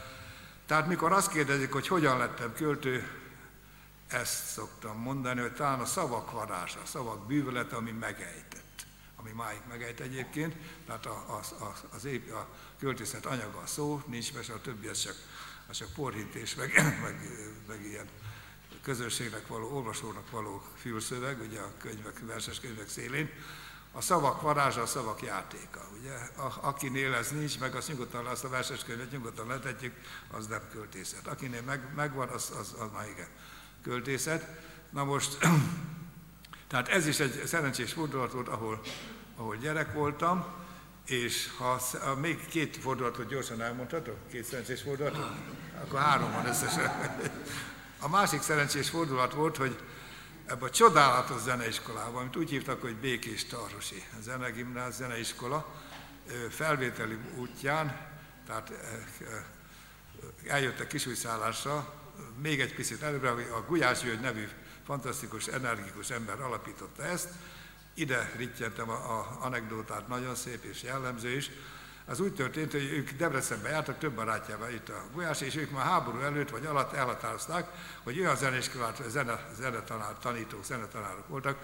Tehát 0.65 0.87
mikor 0.87 1.11
azt 1.11 1.31
kérdezik, 1.31 1.71
hogy 1.71 1.87
hogyan 1.87 2.17
lettem 2.17 2.53
költő, 2.53 3.07
ezt 4.07 4.45
szoktam 4.45 4.97
mondani, 4.97 5.41
hogy 5.41 5.53
talán 5.53 5.79
a 5.79 5.85
szavak 5.85 6.31
varázsa, 6.31 6.79
a 6.81 6.85
szavak 6.85 7.27
bűvölete, 7.27 7.75
ami 7.75 7.91
megejtett, 7.91 8.85
ami 9.15 9.31
máig 9.31 9.59
megejt 9.69 9.99
egyébként, 9.99 10.55
tehát 10.85 11.05
a, 11.05 11.25
a, 11.27 11.63
a, 11.63 11.75
az 11.95 12.05
ép, 12.05 12.33
a 12.33 12.47
költészet 12.79 13.25
anyaga 13.25 13.59
a 13.59 13.67
szó, 13.67 14.01
nincs 14.05 14.33
meg, 14.33 14.45
a 14.49 14.61
többi 14.61 14.87
az 14.87 14.99
csak, 14.99 15.15
az 15.67 15.77
csak 15.77 15.93
porhintés, 15.93 16.55
meg, 16.55 16.73
meg, 17.03 17.29
meg 17.67 17.85
ilyen 17.85 18.07
közönségnek 18.81 19.47
való, 19.47 19.75
olvasónak 19.75 20.29
való 20.29 20.63
fülszöveg, 20.75 21.41
ugye 21.41 21.59
a 21.59 21.71
könyvek, 21.77 22.19
verses 22.19 22.59
könyvek 22.59 22.89
szélén, 22.89 23.29
a 23.91 24.01
szavak 24.01 24.41
varázsa, 24.41 24.81
a 24.81 24.85
szavak 24.85 25.21
játéka. 25.21 25.89
Ugye? 25.99 26.13
A, 26.13 26.57
akinél 26.61 27.13
ez 27.13 27.31
nincs, 27.31 27.59
meg 27.59 27.75
azt 27.75 27.87
nyugodtan, 27.87 28.25
azt 28.25 28.43
a 28.43 28.49
verses 28.49 28.83
könyvet 28.83 29.11
nyugodtan 29.11 29.47
letetjük, 29.47 29.93
az 30.31 30.47
nem 30.47 30.61
költészet. 30.71 31.27
Akinél 31.27 31.61
meg, 31.61 31.93
megvan, 31.95 32.27
az, 32.27 32.51
az, 32.59 32.75
az 32.79 32.89
már 32.93 33.07
igen 33.09 33.27
költészet. 33.85 34.47
Na 34.89 35.03
most, 35.03 35.37
tehát 36.69 36.87
ez 36.87 37.07
is 37.07 37.19
egy 37.19 37.45
szerencsés 37.45 37.93
fordulat 37.93 38.31
volt, 38.31 38.47
ahol, 38.47 38.81
ahol 39.35 39.55
gyerek 39.55 39.93
voltam, 39.93 40.45
és 41.05 41.49
ha 41.57 42.15
még 42.21 42.47
két 42.47 42.77
fordulatot 42.77 43.27
gyorsan 43.27 43.61
elmondhatok, 43.61 44.27
két 44.31 44.43
szerencsés 44.43 44.81
fordulatot, 44.81 45.31
akkor 45.81 45.99
három 45.99 46.31
van 46.31 46.45
összesen. 46.45 46.91
A 47.99 48.09
másik 48.09 48.41
szerencsés 48.41 48.89
fordulat 48.89 49.33
volt, 49.33 49.57
hogy 49.57 49.79
ebbe 50.45 50.65
a 50.65 50.69
csodálatos 50.69 51.41
zeneiskolában, 51.41 52.21
amit 52.21 52.35
úgy 52.35 52.49
hívtak, 52.49 52.81
hogy 52.81 52.95
Békés 52.95 53.45
Tarrosi 53.45 54.03
zenegimnáz 54.21 54.95
zeneiskola, 54.95 55.73
felvételi 56.49 57.17
útján, 57.35 57.97
tehát 58.47 58.71
eljöttek 60.47 60.87
kisújszállásra, 60.87 61.93
még 62.41 62.61
egy 62.61 62.75
picit 62.75 63.01
előbbre, 63.01 63.29
a 63.29 63.63
Gulyás 63.67 64.01
György 64.01 64.19
nevű 64.19 64.47
fantasztikus, 64.85 65.47
energikus 65.47 66.09
ember 66.09 66.41
alapította 66.41 67.03
ezt, 67.03 67.29
ide 67.93 68.31
rittyentem 68.35 68.89
a, 68.89 69.19
a 69.19 69.37
anekdótát, 69.39 70.07
nagyon 70.07 70.35
szép 70.35 70.63
és 70.63 70.83
jellemző 70.83 71.29
is. 71.29 71.49
Az 72.07 72.19
úgy 72.19 72.33
történt, 72.33 72.71
hogy 72.71 72.83
ők 72.83 73.11
Debrecenbe 73.11 73.69
jártak, 73.69 73.97
több 73.97 74.13
barátjával 74.13 74.71
itt 74.71 74.89
a 74.89 75.03
Gulyás, 75.13 75.41
és 75.41 75.55
ők 75.55 75.71
már 75.71 75.85
háború 75.85 76.19
előtt 76.19 76.49
vagy 76.49 76.65
alatt 76.65 76.93
elhatározták, 76.93 77.67
hogy 78.03 78.19
olyan 78.19 78.35
zeneiskolát, 78.35 79.03
zene, 79.07 79.47
zenetanár, 79.57 80.13
tanítók, 80.19 80.63
zenetanárok 80.65 81.27
voltak, 81.27 81.57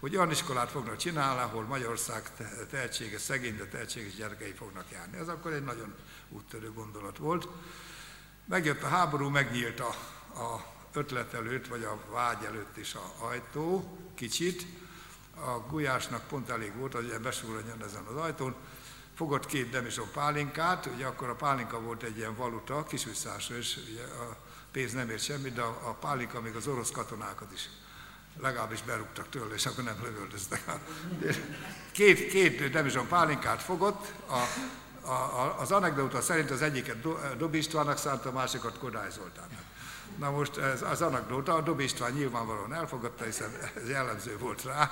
hogy 0.00 0.16
olyan 0.16 0.30
iskolát 0.30 0.70
fognak 0.70 0.96
csinálni, 0.96 1.40
ahol 1.40 1.64
Magyarország 1.64 2.22
tehetséges, 2.70 3.20
szegény, 3.20 3.56
de 3.56 3.66
tehetséges 3.66 4.14
gyerekei 4.14 4.52
fognak 4.52 4.84
járni. 4.92 5.16
Ez 5.16 5.28
akkor 5.28 5.52
egy 5.52 5.64
nagyon 5.64 5.94
úttörő 6.28 6.72
gondolat 6.72 7.18
volt. 7.18 7.48
Megjött 8.48 8.82
a 8.82 8.88
háború, 8.88 9.28
megnyílt 9.28 9.80
a, 9.80 9.94
a 10.40 10.64
ötlet 10.92 11.34
előtt, 11.34 11.66
vagy 11.66 11.82
a 11.82 11.98
vágy 12.10 12.44
előtt 12.44 12.76
is 12.76 12.94
a 12.94 13.12
ajtó, 13.18 13.98
kicsit. 14.14 14.66
A 15.34 15.58
gulyásnak 15.70 16.26
pont 16.26 16.50
elég 16.50 16.76
volt, 16.76 16.92
hogy 16.92 17.14
besúrjon 17.22 17.82
ezen 17.82 18.04
az 18.04 18.16
ajtón. 18.16 18.54
Fogott 19.14 19.46
két 19.46 19.70
demizsó 19.70 20.04
pálinkát, 20.12 20.86
ugye 20.86 21.06
akkor 21.06 21.28
a 21.28 21.34
pálinka 21.34 21.80
volt 21.80 22.02
egy 22.02 22.16
ilyen 22.16 22.36
valuta, 22.36 22.84
kisvisszásra, 22.84 23.56
és 23.56 23.78
ugye 23.92 24.02
a 24.02 24.36
pénz 24.72 24.92
nem 24.92 25.10
ért 25.10 25.22
semmit, 25.22 25.54
de 25.54 25.62
a, 25.62 25.96
pálinka 26.00 26.40
még 26.40 26.54
az 26.54 26.66
orosz 26.66 26.90
katonákat 26.90 27.52
is 27.52 27.68
legalábbis 28.40 28.82
berúgtak 28.82 29.28
tőle, 29.28 29.54
és 29.54 29.66
akkor 29.66 29.84
nem 29.84 29.98
lövöldöztek. 30.02 30.62
Két, 31.92 32.28
két 32.28 32.70
demizson 32.70 33.06
pálinkát 33.06 33.62
fogott, 33.62 34.12
a 34.28 34.42
a, 35.08 35.40
a, 35.40 35.56
az 35.60 35.70
anekdóta 35.72 36.20
szerint 36.20 36.50
az 36.50 36.62
egyiket 36.62 36.96
Dob 37.36 37.54
Istvánnak 37.54 37.98
szánta, 37.98 38.28
a 38.28 38.32
másikat 38.32 38.78
Kodály 38.78 39.10
Zoltánnak. 39.10 39.62
Na 40.18 40.30
most 40.30 40.56
ez 40.56 40.82
az 40.82 41.02
anekdóta, 41.02 41.54
a 41.54 41.60
Dob 41.60 41.80
István 41.80 42.12
nyilvánvalóan 42.12 42.74
elfogadta, 42.74 43.24
hiszen 43.24 43.50
ez 43.76 43.88
jellemző 43.88 44.38
volt 44.38 44.64
rá. 44.64 44.90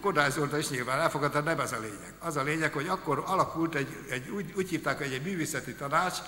Kodály 0.00 0.30
Zoltán 0.30 0.58
is 0.58 0.68
nyilván 0.68 1.00
elfogadta, 1.00 1.40
nem 1.40 1.60
ez 1.60 1.72
a 1.72 1.78
lényeg. 1.78 2.14
Az 2.18 2.36
a 2.36 2.42
lényeg, 2.42 2.72
hogy 2.72 2.88
akkor 2.88 3.22
alakult 3.26 3.74
egy, 3.74 3.96
egy 4.10 4.28
úgy, 4.28 4.52
úgy 4.56 4.68
hívták, 4.68 4.98
hogy 4.98 5.12
egy 5.12 5.22
művészeti 5.22 5.74
tanács, 5.74 6.18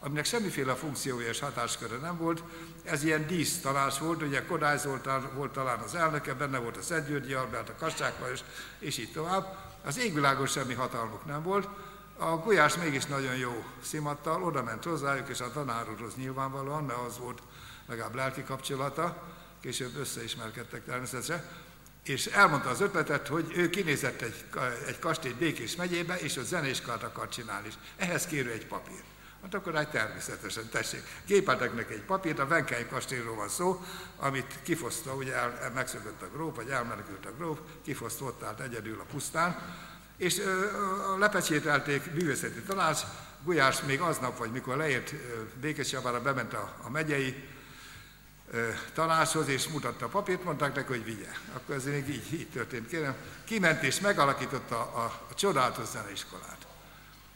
aminek 0.00 0.24
semmiféle 0.24 0.74
funkciója 0.74 1.28
és 1.28 1.40
hatásköre 1.40 1.96
nem 1.96 2.18
volt. 2.18 2.42
Ez 2.84 3.04
ilyen 3.04 3.26
dísz 3.26 3.60
tanács 3.60 3.98
volt, 3.98 4.22
ugye 4.22 4.44
Kodály 4.44 4.78
Zoltán 4.78 5.30
volt 5.34 5.52
talán 5.52 5.78
az 5.78 5.94
elnöke, 5.94 6.34
benne 6.34 6.58
volt 6.58 6.76
a 6.76 6.82
Szent 6.82 7.08
Györgyi 7.08 7.32
Albert, 7.32 7.68
a 7.68 7.74
Kassák 7.78 8.20
Lajos, 8.20 8.40
és 8.78 8.98
így 8.98 9.12
tovább. 9.12 9.56
Az 9.84 9.98
égvilágon 9.98 10.46
semmi 10.46 10.74
hatalmuk 10.74 11.24
nem 11.24 11.42
volt, 11.42 11.68
a 12.16 12.36
Gulyás 12.36 12.76
mégis 12.76 13.06
nagyon 13.06 13.36
jó 13.36 13.64
szimattal, 13.82 14.42
oda 14.42 14.62
ment 14.62 14.84
hozzájuk, 14.84 15.28
és 15.28 15.40
a 15.40 15.52
tanár 15.52 15.90
úrhoz 15.90 16.14
nyilvánvalóan, 16.16 16.84
mert 16.84 16.98
az 17.06 17.18
volt 17.18 17.42
legalább 17.86 18.14
lelki 18.14 18.42
kapcsolata, 18.42 19.22
később 19.60 19.96
összeismerkedtek 19.96 20.84
természetesen, 20.84 21.44
és 22.04 22.26
elmondta 22.26 22.68
az 22.68 22.80
ötletet, 22.80 23.28
hogy 23.28 23.52
ő 23.56 23.70
kinézett 23.70 24.20
egy, 24.20 24.44
egy 24.86 24.98
kastélyt 24.98 25.36
Békés 25.36 25.76
megyébe, 25.76 26.18
és 26.18 26.36
ott 26.36 26.44
zeneiskát 26.44 27.02
akar 27.02 27.28
csinálni, 27.28 27.66
és 27.66 27.74
ehhez 27.96 28.26
kérő 28.26 28.50
egy 28.50 28.66
papír. 28.66 29.02
Hát 29.42 29.54
akkor 29.54 29.76
egy 29.76 29.88
természetesen, 29.88 30.68
tessék. 30.68 31.02
Gépeltek 31.26 31.74
neki 31.74 31.92
egy 31.92 32.02
papírt, 32.02 32.38
a 32.38 32.46
Venkei 32.46 32.86
kastélyról 32.86 33.34
van 33.34 33.48
szó, 33.48 33.84
amit 34.16 34.58
kifosztva, 34.62 35.14
ugye 35.14 35.34
el, 35.34 35.70
megszökött 35.74 36.22
a 36.22 36.28
gróf, 36.32 36.56
vagy 36.56 36.68
elmenekült 36.68 37.26
a 37.26 37.32
gróf, 37.32 37.58
kifosztva 37.82 38.26
ott 38.26 38.42
állt 38.42 38.60
egyedül 38.60 39.00
a 39.00 39.04
pusztán, 39.12 39.58
és 40.16 40.40
lepecsételték 41.18 42.12
művészeti 42.12 42.60
tanács, 42.60 43.00
Gulyás 43.44 43.82
még 43.82 44.00
aznap, 44.00 44.38
vagy 44.38 44.50
mikor 44.50 44.76
leért 44.76 45.14
Békéscsabára, 45.60 46.22
bement 46.22 46.52
a, 46.52 46.74
a 46.82 46.90
megyei 46.90 47.48
tanácshoz, 48.92 49.48
és 49.48 49.68
mutatta 49.68 50.04
a 50.04 50.08
papírt, 50.08 50.44
mondták 50.44 50.74
neki, 50.74 50.88
hogy 50.88 51.04
vigye. 51.04 51.28
Akkor 51.52 51.74
ez 51.74 51.84
még 51.84 52.08
így, 52.08 52.32
így 52.32 52.48
történt, 52.48 52.88
kérem. 52.88 53.14
Kiment 53.44 53.82
és 53.82 54.00
megalakította 54.00 54.78
a, 54.78 54.98
a, 54.98 55.04
a 55.30 55.34
csodálatos 55.34 55.86
zeneiskolát. 55.88 56.66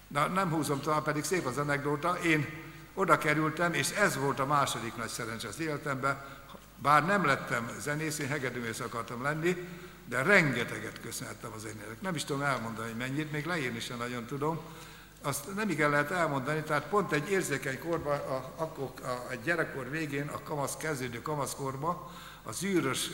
Na, 0.09 0.27
nem 0.27 0.51
húzom 0.51 0.81
tovább, 0.81 1.03
pedig 1.03 1.25
szép 1.25 1.47
az 1.47 1.59
anekdóta. 1.59 2.19
Én 2.19 2.49
oda 2.95 3.19
kerültem, 3.19 3.73
és 3.73 3.91
ez 3.91 4.17
volt 4.17 4.39
a 4.39 4.47
második 4.47 4.97
nagy 4.97 5.09
szerencse 5.09 5.49
az 5.49 5.61
életemben. 5.61 6.25
Bár 6.77 7.07
nem 7.07 7.25
lettem 7.25 7.71
zenész, 7.81 8.19
én 8.19 8.29
hegedűmész 8.29 8.81
akartam 8.81 9.23
lenni, 9.23 9.69
de 10.09 10.23
rengeteget 10.23 11.01
köszönhettem 11.01 11.53
az 11.57 11.65
éneknek. 11.65 12.01
Nem 12.01 12.15
is 12.15 12.25
tudom 12.25 12.43
elmondani, 12.43 12.89
hogy 12.89 12.99
mennyit, 12.99 13.33
még 13.33 13.47
leírni 13.47 13.81
sem 13.81 13.97
nagyon 13.97 14.27
tudom. 14.27 14.61
Azt 15.23 15.55
nem 15.55 15.71
igen 15.71 15.91
lehet 15.91 16.11
elmondani, 16.11 16.63
tehát 16.63 16.89
pont 16.89 17.13
egy 17.13 17.31
érzékeny 17.31 17.79
korban, 17.79 18.19
a, 18.19 18.53
akkor 18.57 18.91
a, 19.03 19.07
a 19.07 19.35
gyerekkor 19.45 19.91
végén, 19.91 20.29
a 20.29 20.43
kamasz 20.43 20.77
kezdődő 20.77 21.23
kamaszkorban, 21.23 22.11
a 22.43 22.53
zűrös 22.53 23.11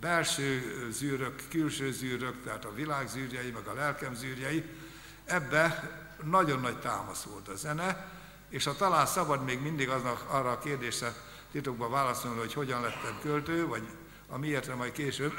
belső 0.00 0.62
zűrök, 0.90 1.42
külső 1.50 1.92
zűrök, 1.92 2.44
tehát 2.44 2.64
a 2.64 2.74
világ 2.74 3.08
zűrjei, 3.08 3.50
meg 3.50 3.66
a 3.66 3.74
lelkem 3.74 4.14
zűrjei, 4.14 4.64
ebbe 5.24 5.90
nagyon 6.22 6.60
nagy 6.60 6.78
támasz 6.80 7.22
volt 7.22 7.48
a 7.48 7.56
zene, 7.56 8.12
és 8.48 8.64
ha 8.64 8.74
talán 8.74 9.06
szabad 9.06 9.44
még 9.44 9.60
mindig 9.60 9.88
aznak 9.88 10.24
arra 10.28 10.50
a 10.50 10.58
kérdésre 10.58 11.14
titokban 11.52 11.90
válaszolni, 11.90 12.38
hogy 12.38 12.52
hogyan 12.52 12.80
lettem 12.80 13.18
költő, 13.22 13.66
vagy 13.66 13.82
a 14.28 14.38
miértre 14.38 14.74
majd 14.74 14.92
később, 14.92 15.32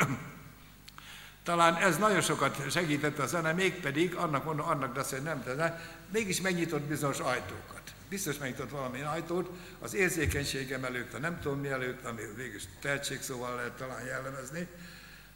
talán 1.44 1.76
ez 1.76 1.98
nagyon 1.98 2.22
sokat 2.22 2.72
segített 2.72 3.20
a 3.20 3.28
zene, 3.28 3.54
mégpedig 3.54 4.16
annak 4.16 4.44
mondom, 4.44 4.68
annak 4.68 4.94
de 4.94 5.02
hogy 5.10 5.22
nem 5.22 5.44
de 5.44 5.82
mégis 6.12 6.42
megnyitott 6.42 6.82
bizonyos 6.82 7.20
ajtókat. 7.20 7.82
Biztos 8.10 8.38
megnyitott 8.38 8.70
valamilyen 8.70 9.08
ajtót, 9.08 9.50
az 9.80 9.94
érzékenységem 9.94 10.84
előtt, 10.84 11.14
a 11.14 11.20
nem 11.20 11.40
tudom 11.40 11.60
mi 11.60 11.68
előtt, 11.68 12.06
ami 12.06 12.22
végül 12.36 12.60
tehetség 12.82 13.22
szóval 13.22 13.56
lehet 13.56 13.72
talán 13.72 14.06
jellemezni, 14.06 14.68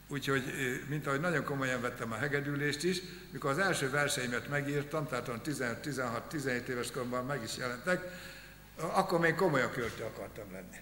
Úgyhogy, 0.07 0.43
mint 0.87 1.07
ahogy 1.07 1.19
nagyon 1.19 1.43
komolyan 1.43 1.81
vettem 1.81 2.11
a 2.11 2.15
hegedülést 2.15 2.83
is, 2.83 3.01
mikor 3.31 3.49
az 3.49 3.57
első 3.57 3.89
verseimet 3.89 4.47
megírtam, 4.47 5.07
tehát 5.07 5.29
15-16-17 5.45 6.67
éves 6.67 6.91
koromban 6.91 7.25
meg 7.25 7.43
is 7.43 7.57
jelentek, 7.57 8.03
akkor 8.77 9.19
még 9.19 9.35
komolyan 9.35 9.71
költő 9.71 10.03
akartam 10.03 10.51
lenni. 10.51 10.77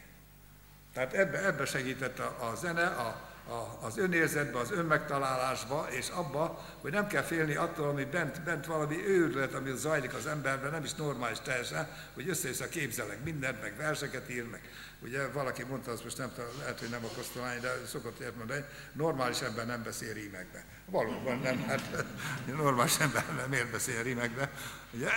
Tehát 0.93 1.13
ebbe, 1.13 1.45
ebbe 1.45 1.65
segített 1.65 2.19
a, 2.19 2.49
a 2.51 2.55
zene, 2.55 2.85
a, 2.85 3.32
az 3.81 3.97
önérzetbe, 3.97 4.59
az 4.59 4.71
önmegtalálásba, 4.71 5.87
és 5.89 6.09
abba, 6.09 6.65
hogy 6.81 6.91
nem 6.91 7.07
kell 7.07 7.21
félni 7.21 7.55
attól, 7.55 7.89
ami 7.89 8.03
bent, 8.03 8.43
bent 8.43 8.65
valami 8.65 9.07
őrület, 9.07 9.53
ami 9.53 9.71
zajlik 9.75 10.13
az 10.13 10.27
emberben, 10.27 10.71
nem 10.71 10.83
is 10.83 10.93
normális 10.93 11.39
teljesen, 11.39 11.87
hogy 12.13 12.29
össze-össze 12.29 12.69
képzelek 12.69 13.23
mindent, 13.23 13.61
meg 13.61 13.77
verseket 13.77 14.29
ír, 14.29 14.49
meg 14.49 14.61
ugye 15.01 15.27
valaki 15.27 15.63
mondta, 15.63 15.91
azt 15.91 16.03
most 16.03 16.17
nem 16.17 16.31
lehet, 16.59 16.79
hogy 16.79 16.89
nem 16.89 17.05
a 17.05 17.15
kosztolány, 17.15 17.59
de 17.59 17.71
szokott 17.87 18.19
ilyet 18.19 18.37
mondani, 18.37 18.63
normális 18.93 19.41
ember 19.41 19.65
nem 19.65 19.83
beszél 19.83 20.13
rímekbe. 20.13 20.65
Valóban 20.85 21.39
nem, 21.39 21.63
hát 21.67 22.05
normális 22.57 22.99
ember 22.99 23.25
nem 23.35 23.49
miért 23.49 23.71
beszél 23.71 24.03
rímekbe. 24.03 24.51
Ugye? 24.91 25.09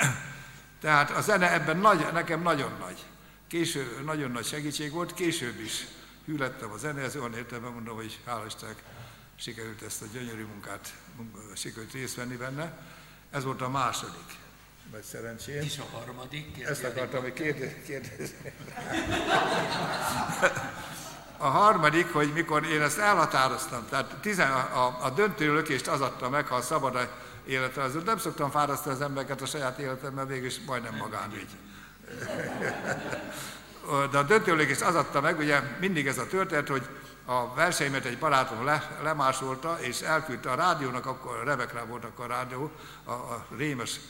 Tehát 0.81 1.11
a 1.11 1.21
zene 1.21 1.53
ebben 1.53 1.77
nagy, 1.77 2.07
nekem 2.13 2.43
nagyon 2.43 2.77
nagy. 2.81 3.05
Késő, 3.49 4.03
nagyon 4.05 4.31
nagy 4.31 4.47
segítség 4.47 4.93
volt, 4.93 5.15
később 5.15 5.61
is 5.61 5.87
hű 6.27 6.37
lettem 6.37 6.71
a 6.71 6.77
zenéhez, 6.77 7.17
olyan 7.17 7.35
értelemben 7.35 7.73
mondom, 7.73 7.97
hogy 7.97 8.21
hála 8.25 8.47
Istennek 8.47 8.83
sikerült 9.37 9.83
ezt 9.83 10.03
a 10.03 10.07
gyönyörű 10.13 10.45
munkát, 10.45 10.95
sikerült 11.55 11.93
részt 11.93 12.15
venni 12.15 12.37
benne. 12.37 12.79
Ez 13.31 13.45
volt 13.45 13.61
a 13.61 13.69
második 13.69 14.35
vagy 14.91 15.03
szerencsém. 15.03 15.63
És 15.63 15.79
a 15.79 15.97
harmadik? 15.97 16.63
Ezt 16.63 16.85
akartam, 16.85 17.23
hogy 17.23 17.33
kérdezni. 17.33 18.53
A 21.39 21.47
harmadik, 21.47 22.13
hogy 22.13 22.33
mikor 22.33 22.67
én 22.67 22.83
ezt 22.83 22.99
elhatároztam, 22.99 23.87
tehát 23.89 24.15
tizen, 24.21 24.51
a, 24.51 25.05
a 25.05 25.11
döntő 25.11 25.53
lökést 25.53 25.87
az 25.87 26.01
adta 26.01 26.29
meg, 26.29 26.47
ha 26.47 26.55
a 26.55 26.63
szabad 26.63 26.95
a 26.95 27.11
életre, 27.47 27.83
az 27.83 27.95
nem 28.05 28.19
szoktam 28.19 28.51
fárasztani 28.51 28.95
az 28.95 29.01
embereket 29.01 29.43
a 29.43 29.47
saját 29.47 29.79
életemben, 29.79 30.27
végül 30.27 30.47
is 30.47 30.61
majdnem 30.67 30.97
magánügy. 30.97 31.49
De 34.11 34.19
a 34.19 34.23
döntőlökést 34.23 34.81
az 34.81 34.95
adta 34.95 35.21
meg, 35.21 35.39
ugye 35.39 35.61
mindig 35.81 36.07
ez 36.07 36.19
a 36.19 36.27
történet, 36.27 36.69
hogy 36.69 36.89
a 37.25 37.55
verseimet 37.55 38.05
egy 38.05 38.19
barátom 38.19 38.65
le, 38.65 38.99
lemásolta, 39.03 39.79
és 39.81 40.01
elküldte 40.01 40.51
a 40.51 40.55
rádiónak, 40.55 41.07
akkor 41.07 41.43
Rebekrá 41.45 41.85
volt 41.85 42.05
akkor 42.05 42.25
a 42.25 42.29
rádió, 42.29 42.71
a, 43.05 43.11
a 43.11 43.47
rémes 43.57 44.01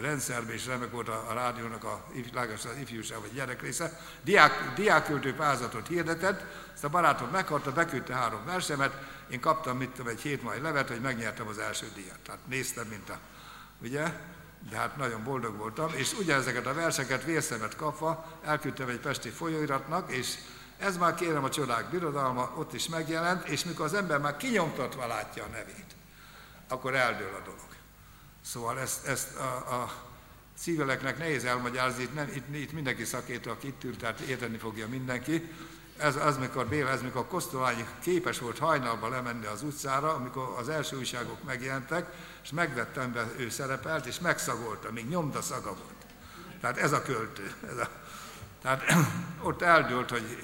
rendszerben 0.00 0.54
is 0.54 0.66
remek 0.66 0.90
volt 0.90 1.08
a, 1.08 1.24
a 1.28 1.32
rádiónak 1.32 1.84
a, 1.84 2.04
lágos, 2.32 2.64
az 2.64 2.76
ifjúság 2.80 3.20
vagy 3.20 3.32
gyerek 3.34 3.62
része. 3.62 4.00
Diák, 4.22 4.72
diákköltő 4.74 5.34
pályázatot 5.34 5.86
hirdetett, 5.86 6.44
ezt 6.74 6.84
a 6.84 6.88
barátom 6.88 7.28
meghalta, 7.28 7.72
beküldte 7.72 8.14
három 8.14 8.44
versemet, 8.44 8.92
én 9.28 9.40
kaptam 9.40 9.76
mit 9.76 9.90
tudom, 9.90 10.12
egy 10.12 10.20
hét 10.20 10.42
majd 10.42 10.62
levet, 10.62 10.88
hogy 10.88 11.00
megnyertem 11.00 11.46
az 11.46 11.58
első 11.58 11.86
díjat. 11.94 12.18
Tehát 12.24 12.40
néztem, 12.46 12.86
mint 12.86 13.10
a, 13.10 13.18
ugye, 13.82 14.12
de 14.68 14.76
hát 14.76 14.96
nagyon 14.96 15.24
boldog 15.24 15.56
voltam, 15.56 15.90
és 15.94 16.12
ugyanezeket 16.12 16.66
a 16.66 16.74
verseket 16.74 17.24
vérszemet 17.24 17.76
kapva 17.76 18.26
elküldtem 18.44 18.88
egy 18.88 19.00
pesti 19.00 19.28
folyóiratnak, 19.28 20.12
és 20.12 20.34
ez 20.78 20.96
már 20.96 21.14
kérem 21.14 21.44
a 21.44 21.50
csodák 21.50 21.90
birodalma, 21.90 22.52
ott 22.56 22.72
is 22.72 22.88
megjelent, 22.88 23.48
és 23.48 23.64
mikor 23.64 23.84
az 23.84 23.94
ember 23.94 24.18
már 24.18 24.36
kinyomtatva 24.36 25.06
látja 25.06 25.44
a 25.44 25.48
nevét, 25.48 25.94
akkor 26.68 26.94
eldől 26.94 27.34
a 27.34 27.44
dolog. 27.44 27.68
Szóval 28.44 28.78
ezt, 28.78 29.06
ezt 29.06 29.36
a, 29.36 29.82
a 29.82 29.92
civileknek 30.58 31.18
nehéz 31.18 31.44
elmagyarázni, 31.44 32.02
itt, 32.02 32.14
nem, 32.14 32.28
itt, 32.34 32.54
itt 32.54 32.72
mindenki 32.72 33.04
szakértő, 33.04 33.50
aki 33.50 33.66
itt 33.66 33.84
ült, 33.84 33.98
tehát 33.98 34.20
érteni 34.20 34.58
fogja 34.58 34.88
mindenki. 34.88 35.52
Ez 36.00 36.16
az, 36.16 36.38
mikor 36.38 36.66
Béla, 36.66 36.88
ez 36.88 37.02
mikor 37.02 37.26
Kosztolányi 37.26 37.86
képes 38.02 38.38
volt 38.38 38.58
hajnalba 38.58 39.08
lemenni 39.08 39.46
az 39.46 39.62
utcára, 39.62 40.14
amikor 40.14 40.54
az 40.58 40.68
első 40.68 40.96
újságok 40.96 41.42
megjelentek, 41.44 42.12
és 42.42 42.50
megvettem 42.50 43.12
be, 43.12 43.32
ő 43.36 43.48
szerepelt, 43.48 44.06
és 44.06 44.18
megszagolta, 44.18 44.92
még 44.92 45.08
nyomda 45.08 45.42
szaga 45.42 45.68
volt. 45.74 46.06
Tehát 46.60 46.76
ez 46.76 46.92
a 46.92 47.02
költő. 47.02 47.52
Ez 47.68 47.76
a, 47.76 47.88
tehát 48.62 48.82
ott 49.48 49.62
eldőlt, 49.62 50.10
hogy 50.10 50.38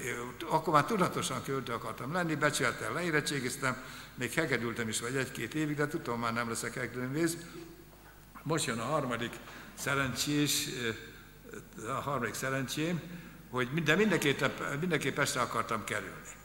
akkor 0.49 0.73
már 0.73 0.85
tudatosan 0.85 1.43
költő 1.43 1.73
akartam 1.73 2.13
lenni, 2.13 2.35
becsülettel 2.35 2.93
leérettségiztem, 2.93 3.77
még 4.15 4.33
hegedültem 4.33 4.87
is 4.87 4.99
vagy 4.99 5.15
egy-két 5.15 5.55
évig, 5.55 5.75
de 5.75 5.87
tudom, 5.87 6.19
már 6.19 6.33
nem 6.33 6.49
leszek 6.49 6.73
hegedülmvész, 6.73 7.37
most 8.43 8.65
jön 8.65 8.79
a 8.79 8.83
harmadik 8.85 9.33
szerencsés, 9.73 10.69
a 11.87 11.91
harmadik 11.91 12.33
szerencsém, 12.33 13.01
hogy 13.57 13.69
minden, 13.73 13.97
mindenképp, 13.97 14.41
mindenképp 14.79 15.17
ezt 15.17 15.35
akartam 15.35 15.83
kerülni. 15.83 16.35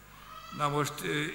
Na 0.57 0.69
most 0.69 0.93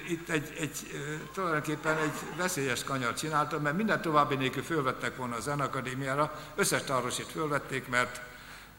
itt 0.08 0.28
egy, 0.28 0.52
egy, 0.60 1.02
tulajdonképpen 1.34 1.96
egy 1.96 2.36
veszélyes 2.36 2.84
kanyar 2.84 3.14
csináltam, 3.14 3.62
mert 3.62 3.76
minden 3.76 4.00
további 4.00 4.34
nélkül 4.34 4.62
fölvettek 4.62 5.16
volna 5.16 5.36
a 5.36 5.40
Zenakadémiára, 5.40 6.40
összes 6.54 6.82
tarosit 6.82 7.26
fölvették, 7.26 7.88
mert 7.88 8.20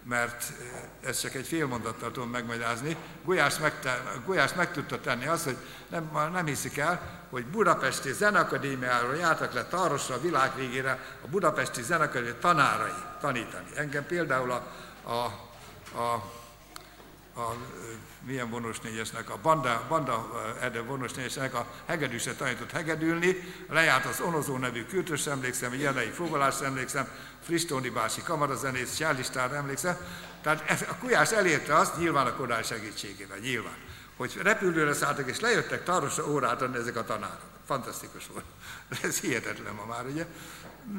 mert 0.04 0.44
eh, 0.44 1.10
ez 1.10 1.20
csak 1.20 1.34
egy 1.34 1.48
fél 1.48 1.68
mondattal 1.68 2.12
tudom 2.12 2.30
megmagyarázni. 2.30 2.96
Gulyás, 3.24 3.58
megte, 3.58 4.02
Gulyás 4.26 4.54
meg 4.54 4.72
tudta 4.72 5.00
tenni 5.00 5.26
azt, 5.26 5.44
hogy 5.44 5.58
nem, 5.90 6.30
nem 6.34 6.46
hiszik 6.46 6.78
el, 6.78 7.22
hogy 7.30 7.46
Budapesti 7.46 8.14
Zenakadémiáról 8.14 9.16
jártak 9.16 9.54
le 9.54 9.66
Tarosra 9.66 10.16
a 10.16 10.22
világ 10.22 10.56
végére 10.56 11.00
a 11.26 11.28
Budapesti 11.28 11.82
Zenakadémia 11.82 12.40
tanárai 12.40 12.94
tanítani. 13.20 13.68
Engem 13.76 14.06
például 14.06 14.52
a, 14.52 14.68
a, 15.04 15.26
a, 16.00 16.32
a 17.40 17.56
milyen 18.26 18.50
vonós 18.50 18.80
négyesnek, 18.80 19.30
a 19.30 19.38
Banda, 19.42 19.86
Banda 19.88 20.42
Ede 20.62 20.82
vonós 20.82 21.14
négyesnek 21.14 21.54
a 21.54 21.66
hegedűse 21.86 22.34
tanított 22.34 22.72
hegedülni, 22.72 23.54
lejárt 23.70 24.06
az 24.06 24.20
Onozó 24.20 24.58
nevű 24.58 24.86
kürtös 24.86 25.26
emlékszem, 25.26 25.74
Jelei 25.74 26.10
Fogalás 26.10 26.62
emlékszem, 26.62 27.08
Fristóni 27.44 27.90
bácsi 27.90 28.22
kamarazenész, 28.22 28.96
Csállistára 28.96 29.56
emlékszem. 29.56 29.98
Tehát 30.42 30.86
a 30.90 30.96
Kujás 30.96 31.32
elérte 31.32 31.76
azt, 31.76 31.98
nyilván 31.98 32.28
a 32.28 32.36
korány 32.36 32.64
segítségével, 32.64 33.38
nyilván, 33.38 33.78
hogy 34.18 34.38
repülőre 34.42 34.94
szálltak 34.94 35.30
és 35.30 35.40
lejöttek 35.40 35.84
Tarosra 35.84 36.28
órát 36.28 36.62
adni 36.62 36.78
ezek 36.78 36.96
a 36.96 37.04
tanárok. 37.04 37.48
Fantasztikus 37.66 38.28
volt. 38.28 38.46
Ez 39.04 39.20
hihetetlen 39.20 39.74
ma 39.74 39.86
már, 39.86 40.06
ugye? 40.06 40.26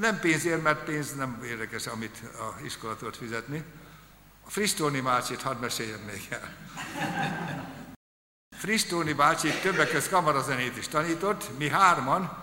Nem 0.01 0.21
pénzért, 0.21 0.63
mert 0.63 0.85
pénz 0.85 1.15
nem 1.15 1.43
érdekes, 1.45 1.87
amit 1.87 2.23
a 2.39 2.65
iskola 2.65 2.97
fizetni. 3.19 3.65
A 4.47 4.51
Fristóni 4.51 5.01
bácsit 5.01 5.43
hadd 5.43 5.57
meséljem 5.57 6.01
még 6.01 6.27
el. 6.31 6.55
Fristóni 8.57 9.13
bácsi 9.13 9.49
többek 9.63 9.91
között 9.91 10.11
kamarazenét 10.11 10.77
is 10.77 10.89
tanított, 10.89 11.59
mi 11.59 11.69
hárman, 11.69 12.39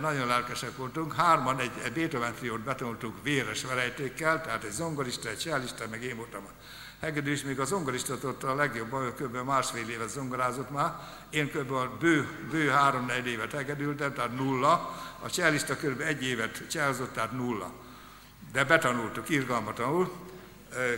nagyon 0.00 0.26
lelkesek 0.26 0.76
voltunk, 0.76 1.14
hárman 1.14 1.58
egy, 1.58 1.70
egy 1.84 1.92
Beethoven 1.92 2.34
triót 2.34 2.60
betanultuk 2.60 3.22
véres 3.22 3.64
verejtékkel, 3.64 4.40
tehát 4.40 4.64
egy 4.64 4.70
zongorista, 4.70 5.28
egy 5.28 5.38
cellista, 5.38 5.84
meg 5.90 6.02
én 6.02 6.16
voltam 6.16 6.44
a 6.44 6.50
hegedűs, 7.00 7.42
még 7.42 7.60
a 7.60 7.64
zongorista 7.64 8.14
ott 8.24 8.42
a 8.42 8.54
legjobb, 8.54 9.14
kb. 9.16 9.36
másfél 9.36 9.88
évet 9.88 10.08
zongorázott 10.08 10.70
már, 10.70 10.92
én 11.30 11.50
kb. 11.50 11.98
bő, 11.98 12.28
bő 12.50 12.68
három-négy 12.68 13.26
évet 13.26 13.52
hegedültem, 13.52 14.14
tehát 14.14 14.36
nulla, 14.36 14.72
a 15.22 15.28
cellista 15.28 15.76
kb. 15.76 16.00
egy 16.00 16.24
évet 16.24 16.62
cselzott, 16.70 17.12
tehát 17.12 17.32
nulla. 17.32 17.72
De 18.52 18.64
betanultuk, 18.64 19.28
irgalmatlanul, 19.28 20.12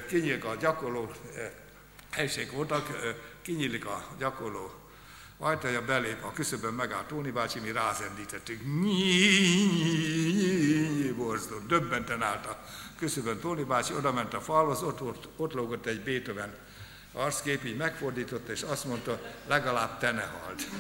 kinyílik 0.08 0.44
a 0.44 0.54
gyakorló 0.54 1.10
helység 2.10 2.52
voltak, 2.52 2.86
kinyílik 3.42 3.86
a 3.86 4.04
gyakorló 4.18 4.72
ajtaja 5.38 5.84
belép, 5.84 6.24
a 6.24 6.32
küszöbön 6.32 6.72
megállt 6.72 7.06
Tóni 7.06 7.30
bácsi, 7.30 7.58
mi 7.58 7.72
rázendítettük. 7.72 8.60
Borzdott, 11.16 11.68
döbbenten 11.68 12.22
állt 12.22 12.46
a 12.46 12.58
küszöbön 12.98 13.40
Tóni 13.40 13.62
bácsi, 13.62 13.94
oda 13.94 14.12
ment 14.12 14.34
a 14.34 14.40
falhoz, 14.40 14.82
ott, 14.82 15.02
ott, 15.02 15.28
ott 15.36 15.52
lógott 15.52 15.86
egy 15.86 16.00
Beethoven 16.00 16.54
arckép, 17.12 17.64
így 17.64 17.76
megfordította, 17.76 18.52
és 18.52 18.62
azt 18.62 18.84
mondta, 18.84 19.20
legalább 19.46 19.98
te 19.98 20.10
ne 20.10 20.30
halt. 20.44 20.66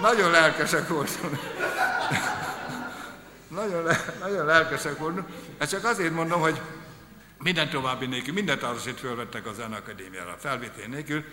Nagyon 0.00 0.30
lelkesek 0.30 0.88
voltunk. 0.88 1.38
Nagyon, 3.48 3.84
nagyon 4.20 4.44
lelkesek 4.44 4.98
voltunk. 4.98 5.28
Ezt 5.58 5.70
csak 5.70 5.84
azért 5.84 6.14
mondom, 6.14 6.40
hogy 6.40 6.60
minden 7.38 7.70
további 7.70 8.06
nélkül, 8.06 8.34
mindent 8.34 8.62
arra 8.62 8.78
fölvettek 8.78 9.46
a 9.46 9.52
Zenakadémiára, 9.52 10.36
felvétel 10.38 10.86
nélkül. 10.86 11.24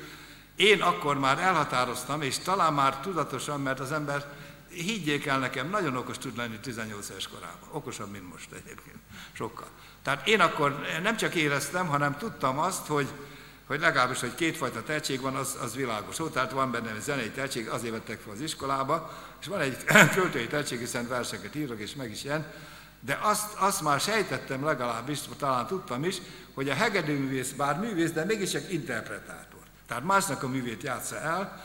Én 0.56 0.82
akkor 0.82 1.19
már 1.19 1.39
elhatároztam, 1.39 2.21
és 2.21 2.38
talán 2.38 2.73
már 2.73 2.99
tudatosan, 2.99 3.62
mert 3.62 3.80
az 3.80 3.91
ember, 3.91 4.26
higgyék 4.69 5.26
el 5.26 5.39
nekem, 5.39 5.69
nagyon 5.69 5.95
okos 5.95 6.17
tud 6.17 6.38
lenni 6.38 6.60
18 6.60 7.10
éves 7.10 7.28
korában. 7.28 7.69
Okosabb, 7.71 8.12
mint 8.12 8.32
most 8.32 8.52
egyébként. 8.52 8.97
Sokkal. 9.32 9.67
Tehát 10.04 10.28
én 10.28 10.39
akkor 10.39 10.86
nem 11.04 11.17
csak 11.17 11.36
éreztem, 11.36 11.88
hanem 11.88 12.17
tudtam 12.17 12.60
azt, 12.60 12.88
hogy, 12.88 13.08
hogy 13.67 13.80
legalábbis, 13.80 14.19
hogy 14.19 14.36
kétfajta 14.36 14.84
tehetség 14.84 15.21
van, 15.21 15.36
az, 15.36 15.58
az 15.62 15.76
világos. 15.76 16.19
Ó, 16.19 16.28
tehát 16.28 16.52
van 16.52 16.71
benne 16.71 16.91
egy 16.91 17.02
zenei 17.02 17.30
tehetség, 17.30 17.67
azért 17.67 17.93
vettek 17.93 18.19
fel 18.19 18.34
az 18.34 18.41
iskolába, 18.41 19.12
és 19.41 19.47
van 19.47 19.60
egy 19.60 19.78
költői 20.15 20.47
tehetség, 20.47 20.80
hiszen 20.80 21.08
verseket 21.08 21.56
írok, 21.56 21.80
és 21.80 21.95
meg 21.95 22.12
is 22.12 22.23
ilyen, 22.23 22.52
de 22.99 23.19
azt, 23.21 23.54
azt 23.54 23.82
már 23.82 23.99
sejtettem 23.99 24.65
legalábbis, 24.65 25.19
talán 25.38 25.67
tudtam 25.67 26.04
is, 26.04 26.17
hogy 26.54 26.69
a 26.69 26.73
hegedűművész 26.73 27.52
bár 27.52 27.80
művész, 27.80 28.12
de 28.12 28.26
mégiscsak 28.26 28.71
interpretátor. 28.71 29.62
Tehát 29.88 30.04
másnak 30.04 30.43
a 30.43 30.47
művét 30.47 30.84
játsza 30.84 31.19
el, 31.19 31.63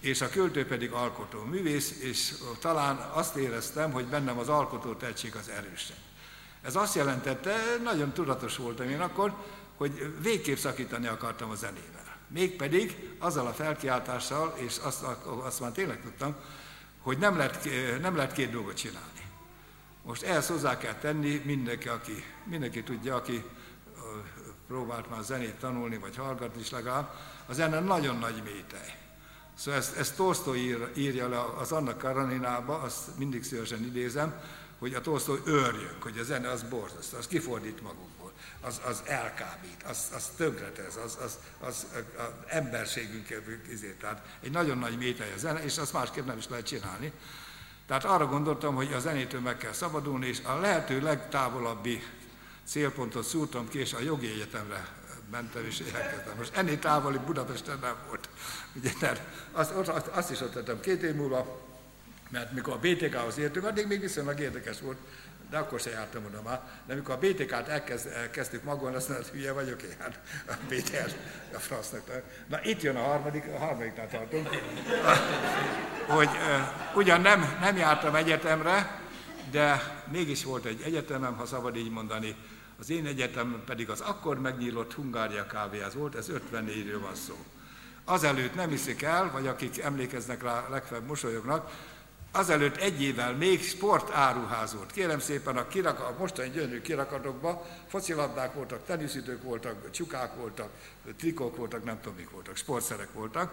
és 0.00 0.20
a 0.20 0.28
költő 0.28 0.66
pedig 0.66 0.92
alkotó 0.92 1.42
művész, 1.42 1.98
és 2.00 2.34
talán 2.60 2.96
azt 2.96 3.36
éreztem, 3.36 3.92
hogy 3.92 4.04
bennem 4.04 4.38
az 4.38 4.48
alkotó 4.48 4.94
tehetség 4.94 5.34
az 5.34 5.48
erősebb. 5.48 5.96
Ez 6.62 6.76
azt 6.76 6.94
jelentette, 6.94 7.56
nagyon 7.82 8.12
tudatos 8.12 8.56
voltam 8.56 8.88
én 8.88 9.00
akkor, 9.00 9.34
hogy 9.76 10.14
végképp 10.22 10.56
szakítani 10.56 11.06
akartam 11.06 11.50
a 11.50 11.54
zenével. 11.54 12.16
Mégpedig 12.28 13.10
azzal 13.18 13.46
a 13.46 13.52
felkiáltással, 13.52 14.54
és 14.56 14.76
azt, 14.82 15.02
azt 15.24 15.60
már 15.60 15.70
tényleg 15.70 16.02
tudtam, 16.02 16.34
hogy 17.00 17.18
nem 17.18 17.36
lehet, 17.36 17.68
nem 18.00 18.16
lehet 18.16 18.32
két 18.32 18.50
dolgot 18.50 18.76
csinálni. 18.76 19.22
Most 20.02 20.22
ehhez 20.22 20.46
hozzá 20.46 20.78
kell 20.78 20.94
tenni 20.94 21.42
mindenki, 21.44 21.88
aki, 21.88 22.24
mindenki 22.44 22.82
tudja, 22.82 23.14
aki 23.14 23.44
próbált 24.66 25.10
már 25.10 25.22
zenét 25.22 25.54
tanulni, 25.54 25.98
vagy 25.98 26.16
hallgatni 26.16 26.60
is 26.60 26.70
legalább, 26.70 27.14
az 27.46 27.56
zene 27.56 27.80
nagyon 27.80 28.18
nagy 28.18 28.42
métej. 28.44 28.98
Szóval 29.54 29.80
ezt, 29.80 29.96
ezt 29.96 30.16
Tolstoy 30.16 30.58
ír, 30.58 30.90
írja 30.96 31.28
le 31.28 31.44
az 31.58 31.72
Anna 31.72 31.96
Karaninába, 31.96 32.78
azt 32.78 33.18
mindig 33.18 33.44
szívesen 33.44 33.82
idézem, 33.82 34.40
hogy 34.78 34.94
a 34.94 35.00
Tolstoy 35.00 35.40
őrjön, 35.44 35.96
hogy 36.00 36.18
a 36.18 36.22
zene 36.22 36.50
az 36.50 36.62
borzasztó, 36.62 37.16
az 37.16 37.26
kifordít 37.26 37.82
magukból, 37.82 38.13
az, 38.66 38.80
az 38.86 39.02
elkábít, 39.06 39.82
az, 39.88 40.08
az 40.14 40.30
tönkretez, 40.36 40.96
az, 40.96 41.18
az, 41.22 41.38
az, 41.60 41.86
az 41.96 42.06
emberségünk, 42.46 43.28
izé, 43.70 43.96
tehát 44.00 44.22
egy 44.40 44.50
nagyon 44.50 44.78
nagy 44.78 44.98
métej 44.98 45.32
a 45.32 45.38
zene, 45.38 45.64
és 45.64 45.78
azt 45.78 45.92
másképp 45.92 46.26
nem 46.26 46.38
is 46.38 46.48
lehet 46.48 46.66
csinálni. 46.66 47.12
Tehát 47.86 48.04
arra 48.04 48.26
gondoltam, 48.26 48.74
hogy 48.74 48.92
a 48.92 48.98
zenétől 48.98 49.40
meg 49.40 49.56
kell 49.56 49.72
szabadulni, 49.72 50.26
és 50.26 50.40
a 50.44 50.58
lehető 50.58 51.00
legtávolabbi 51.00 52.02
célpontot 52.64 53.24
szúrtam 53.24 53.68
ki, 53.68 53.78
és 53.78 53.92
a 53.92 54.00
jogi 54.00 54.30
egyetemre 54.30 54.88
mentem 55.30 55.64
és 55.64 55.82
elkezdtem. 55.94 56.36
Most 56.36 56.56
ennél 56.56 56.78
távoli 56.78 57.18
Budapesten 57.18 57.78
nem 57.78 57.96
volt. 58.06 58.28
Ugye, 58.74 58.90
tehát 58.98 59.22
azt, 59.52 59.70
azt, 59.70 60.06
azt 60.06 60.30
is 60.30 60.40
ott 60.40 60.52
tettem 60.52 60.80
két 60.80 61.02
év 61.02 61.14
múlva, 61.14 61.62
mert 62.30 62.52
mikor 62.52 62.72
a 62.72 62.78
BTK-hoz 62.78 63.38
értünk, 63.38 63.66
addig 63.66 63.86
még 63.86 64.00
viszonylag 64.00 64.40
érdekes 64.40 64.80
volt, 64.80 64.98
de 65.50 65.58
akkor 65.58 65.80
se 65.80 65.90
jártam 65.90 66.24
oda 66.24 66.42
már. 66.42 66.60
De 66.86 66.94
mikor 66.94 67.14
a 67.14 67.18
BTK-t 67.18 67.68
elkezd, 67.68 68.06
elkezdtük 68.06 68.62
magon, 68.62 68.94
azt 68.94 69.08
mondta, 69.08 69.32
hülye 69.32 69.52
vagyok 69.52 69.82
én, 69.82 69.94
hát 69.98 70.20
a 70.48 70.52
BTK 70.68 71.14
a 71.54 71.58
francnak. 71.58 72.02
Na 72.48 72.58
itt 72.62 72.82
jön 72.82 72.96
a 72.96 73.02
harmadik, 73.02 73.46
a 73.54 73.58
harmadiknál 73.58 74.08
tartunk, 74.08 74.48
hogy 76.06 76.28
uh, 76.28 76.96
ugyan 76.96 77.20
nem, 77.20 77.56
nem 77.60 77.76
jártam 77.76 78.14
egyetemre, 78.14 79.00
de 79.50 79.82
mégis 80.10 80.44
volt 80.44 80.64
egy 80.64 80.82
egyetemem, 80.84 81.36
ha 81.36 81.46
szabad 81.46 81.76
így 81.76 81.90
mondani, 81.90 82.36
az 82.78 82.90
én 82.90 83.06
egyetem 83.06 83.62
pedig 83.66 83.90
az 83.90 84.00
akkor 84.00 84.40
megnyílott 84.40 84.94
Hungária 84.94 85.46
kávéház 85.46 85.94
volt, 85.94 86.14
ez 86.14 86.26
54-ről 86.30 86.98
van 87.00 87.14
szó. 87.14 87.34
Azelőtt 88.04 88.54
nem 88.54 88.70
hiszik 88.70 89.02
el, 89.02 89.30
vagy 89.32 89.46
akik 89.46 89.78
emlékeznek 89.78 90.42
rá, 90.42 90.64
legfeljebb 90.70 91.06
mosolyognak, 91.06 91.70
azelőtt 92.34 92.76
egy 92.76 93.02
évvel 93.02 93.32
még 93.32 93.62
sportáruház 93.62 94.74
volt. 94.74 94.92
Kérem 94.92 95.20
szépen, 95.20 95.56
a, 95.56 95.68
kirak, 95.68 96.00
a 96.00 96.14
mostani 96.18 96.50
gyönyörű 96.50 96.80
kirakatokban 96.80 97.60
focilabdák 97.88 98.54
voltak, 98.54 98.84
teniszütők 98.84 99.42
voltak, 99.42 99.90
csukák 99.90 100.34
voltak, 100.34 100.70
trikók 101.16 101.56
voltak, 101.56 101.84
nem 101.84 102.00
tudom 102.00 102.16
mik 102.16 102.30
voltak, 102.30 102.56
sportszerek 102.56 103.12
voltak, 103.12 103.52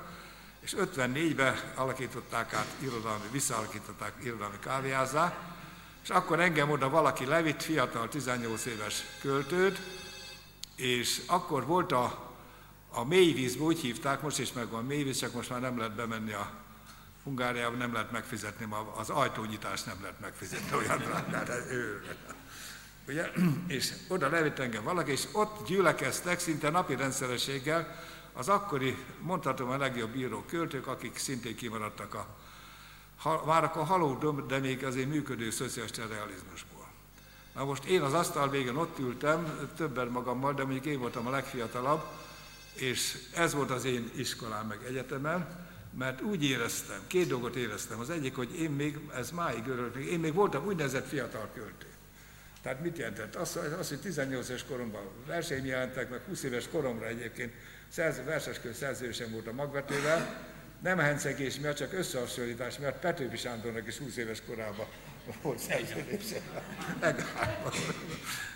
és 0.59 0.75
54-ben 0.77 1.59
alakították 1.75 2.53
át 2.53 2.75
irodalmi, 2.79 3.25
visszaalakították 3.31 4.13
irodalmi 4.23 4.59
kávéházá, 4.59 5.37
és 6.03 6.09
akkor 6.09 6.39
engem 6.39 6.69
oda 6.69 6.89
valaki 6.89 7.25
levitt, 7.25 7.61
fiatal, 7.61 8.09
18 8.09 8.65
éves 8.65 9.03
költőt, 9.21 9.79
és 10.75 11.21
akkor 11.27 11.65
volt 11.65 11.91
a, 11.91 12.33
a 12.91 13.03
mélyvízbe, 13.03 13.63
úgy 13.63 13.79
hívták, 13.79 14.21
most 14.21 14.39
is 14.39 14.53
megvan 14.53 14.85
mélyvíz, 14.85 15.19
csak 15.19 15.33
most 15.33 15.49
már 15.49 15.59
nem 15.61 15.77
lehet 15.77 15.95
bemenni 15.95 16.33
a 16.33 16.60
Hungáriába, 17.23 17.75
nem 17.75 17.93
lehet 17.93 18.11
megfizetni, 18.11 18.67
az 18.95 19.09
ajtónyitást 19.09 19.85
nem 19.85 19.97
lehet 20.01 20.19
megfizetni, 20.19 20.77
olyan 20.77 20.97
drágát, 20.97 21.49
ez 21.49 21.71
ő. 21.71 22.03
Ugye? 23.07 23.31
És 23.67 23.93
oda 24.07 24.29
levitt 24.29 24.59
engem 24.59 24.83
valaki, 24.83 25.11
és 25.11 25.27
ott 25.31 25.67
gyülekeztek 25.67 26.39
szinte 26.39 26.69
napi 26.69 26.95
rendszerességgel 26.95 27.99
az 28.33 28.49
akkori, 28.49 28.97
mondhatom 29.19 29.69
a 29.69 29.77
legjobb 29.77 30.09
bíró 30.09 30.43
költők, 30.47 30.87
akik 30.87 31.17
szintén 31.17 31.55
kimaradtak 31.55 32.13
a 32.13 32.27
már 33.45 33.63
akkor 33.63 33.85
haló, 33.85 34.41
de 34.47 34.59
még 34.59 34.83
azért 34.83 35.09
működő 35.09 35.49
szociális 35.49 35.91
realizmusból. 35.97 36.87
Na 37.53 37.65
most 37.65 37.83
én 37.83 38.01
az 38.01 38.13
asztal 38.13 38.49
végén 38.49 38.75
ott 38.75 38.99
ültem, 38.99 39.69
többen 39.75 40.07
magammal, 40.07 40.53
de 40.53 40.63
mondjuk 40.63 40.85
én 40.85 40.99
voltam 40.99 41.27
a 41.27 41.29
legfiatalabb, 41.29 42.03
és 42.73 43.17
ez 43.35 43.53
volt 43.53 43.71
az 43.71 43.85
én 43.85 44.11
iskolám 44.15 44.67
meg 44.67 44.83
egyetemen, 44.87 45.69
mert 45.97 46.21
úgy 46.21 46.43
éreztem, 46.43 46.99
két 47.07 47.27
dolgot 47.27 47.55
éreztem. 47.55 47.99
Az 47.99 48.09
egyik, 48.09 48.35
hogy 48.35 48.59
én 48.59 48.69
még, 48.71 48.99
ez 49.15 49.31
máig 49.31 49.67
örülök, 49.67 49.95
én 49.95 50.19
még 50.19 50.33
voltam 50.33 50.65
úgynevezett 50.65 51.07
fiatal 51.07 51.49
költő. 51.53 51.87
Tehát 52.61 52.81
mit 52.81 52.97
jelentett? 52.97 53.35
Az, 53.35 53.59
az 53.79 53.89
hogy 53.89 53.99
18 53.99 54.49
éves 54.49 54.65
koromban 54.65 55.01
versenyt 55.25 55.65
jelentek, 55.65 56.09
meg 56.09 56.21
20 56.27 56.43
éves 56.43 56.67
koromra 56.67 57.07
egyébként 57.07 57.53
szerző, 57.89 58.23
verseskő 58.23 58.73
szerző 58.73 59.11
sem 59.11 59.31
volt 59.31 59.47
a 59.47 59.51
magvetővel, 59.51 60.49
nem 60.81 60.97
hencegés 60.97 61.59
miatt, 61.59 61.75
csak 61.75 61.93
összehasonlítás 61.93 62.77
miatt 62.77 62.99
Petőfi 62.99 63.37
Sándornak 63.37 63.87
is 63.87 63.97
20 63.97 64.17
éves 64.17 64.41
korában 64.47 64.85
volt 65.41 65.59
szerződése. 65.59 66.41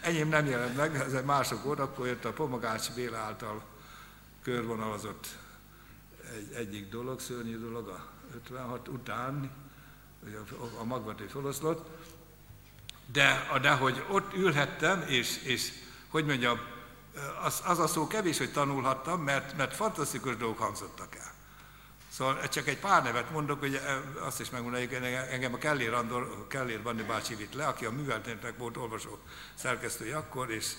Enyém 0.01 0.27
nem 0.27 0.45
jelent 0.45 0.77
meg, 0.77 0.95
ez 0.95 1.23
mások 1.25 1.63
volt, 1.63 1.79
akkor 1.79 2.07
jött 2.07 2.25
a 2.25 2.33
Pomagács 2.33 2.93
Béla 2.93 3.17
által 3.17 3.63
körvonalazott 4.43 5.27
egy, 6.35 6.53
egyik 6.53 6.89
dolog, 6.89 7.19
szörnyű 7.19 7.59
dolog, 7.59 7.87
a 7.87 8.07
56 8.35 8.87
után, 8.87 9.51
a, 10.23 10.79
a 10.79 10.83
magvatő 10.83 11.27
feloszlott, 11.27 11.89
de, 13.11 13.47
de 13.61 13.71
hogy 13.71 14.05
ott 14.09 14.33
ülhettem, 14.33 15.03
és, 15.07 15.43
és 15.43 15.71
hogy 16.09 16.25
mondjam, 16.25 16.59
az, 17.43 17.61
az 17.65 17.79
a 17.79 17.87
szó 17.87 18.07
kevés, 18.07 18.37
hogy 18.37 18.51
tanulhattam, 18.51 19.21
mert, 19.21 19.57
mert 19.57 19.75
fantasztikus 19.75 20.37
dolgok 20.37 20.59
hangzottak 20.59 21.15
el. 21.15 21.34
Szóval 22.17 22.47
csak 22.47 22.67
egy 22.67 22.79
pár 22.79 23.03
nevet 23.03 23.31
mondok, 23.31 23.59
hogy 23.59 23.75
eh, 23.75 24.25
azt 24.25 24.39
is 24.39 24.49
megmondom, 24.49 24.79
hogy 24.79 24.93
engem 25.31 25.53
a 25.53 25.57
Kellér, 25.57 25.93
Andor, 25.93 26.47
Kellér 26.47 26.81
Bandi 26.81 27.03
bácsi 27.03 27.35
vitt 27.35 27.53
le, 27.53 27.65
aki 27.65 27.85
a 27.85 27.91
művelténynek 27.91 28.57
volt 28.57 28.77
olvasó 28.77 29.19
szerkesztője 29.55 30.17
akkor, 30.17 30.51
és 30.51 30.73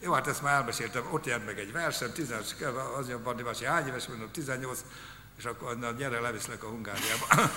jó, 0.00 0.12
hát 0.12 0.26
ezt 0.26 0.42
már 0.42 0.54
elmeséltem, 0.54 1.06
ott 1.10 1.26
jelent 1.26 1.46
meg 1.46 1.58
egy 1.58 1.72
versem, 1.72 2.12
15, 2.12 2.56
az 2.98 3.08
a 3.08 3.18
Bandi 3.18 3.42
bácsi, 3.42 3.64
hány 3.64 3.86
éves 3.86 4.06
mondom, 4.06 4.30
18, 4.30 4.84
és 5.38 5.44
akkor 5.44 5.78
na, 5.78 5.90
gyere, 5.90 6.20
leviszlek 6.20 6.64
a 6.64 6.68
Hungáriába. 6.68 7.26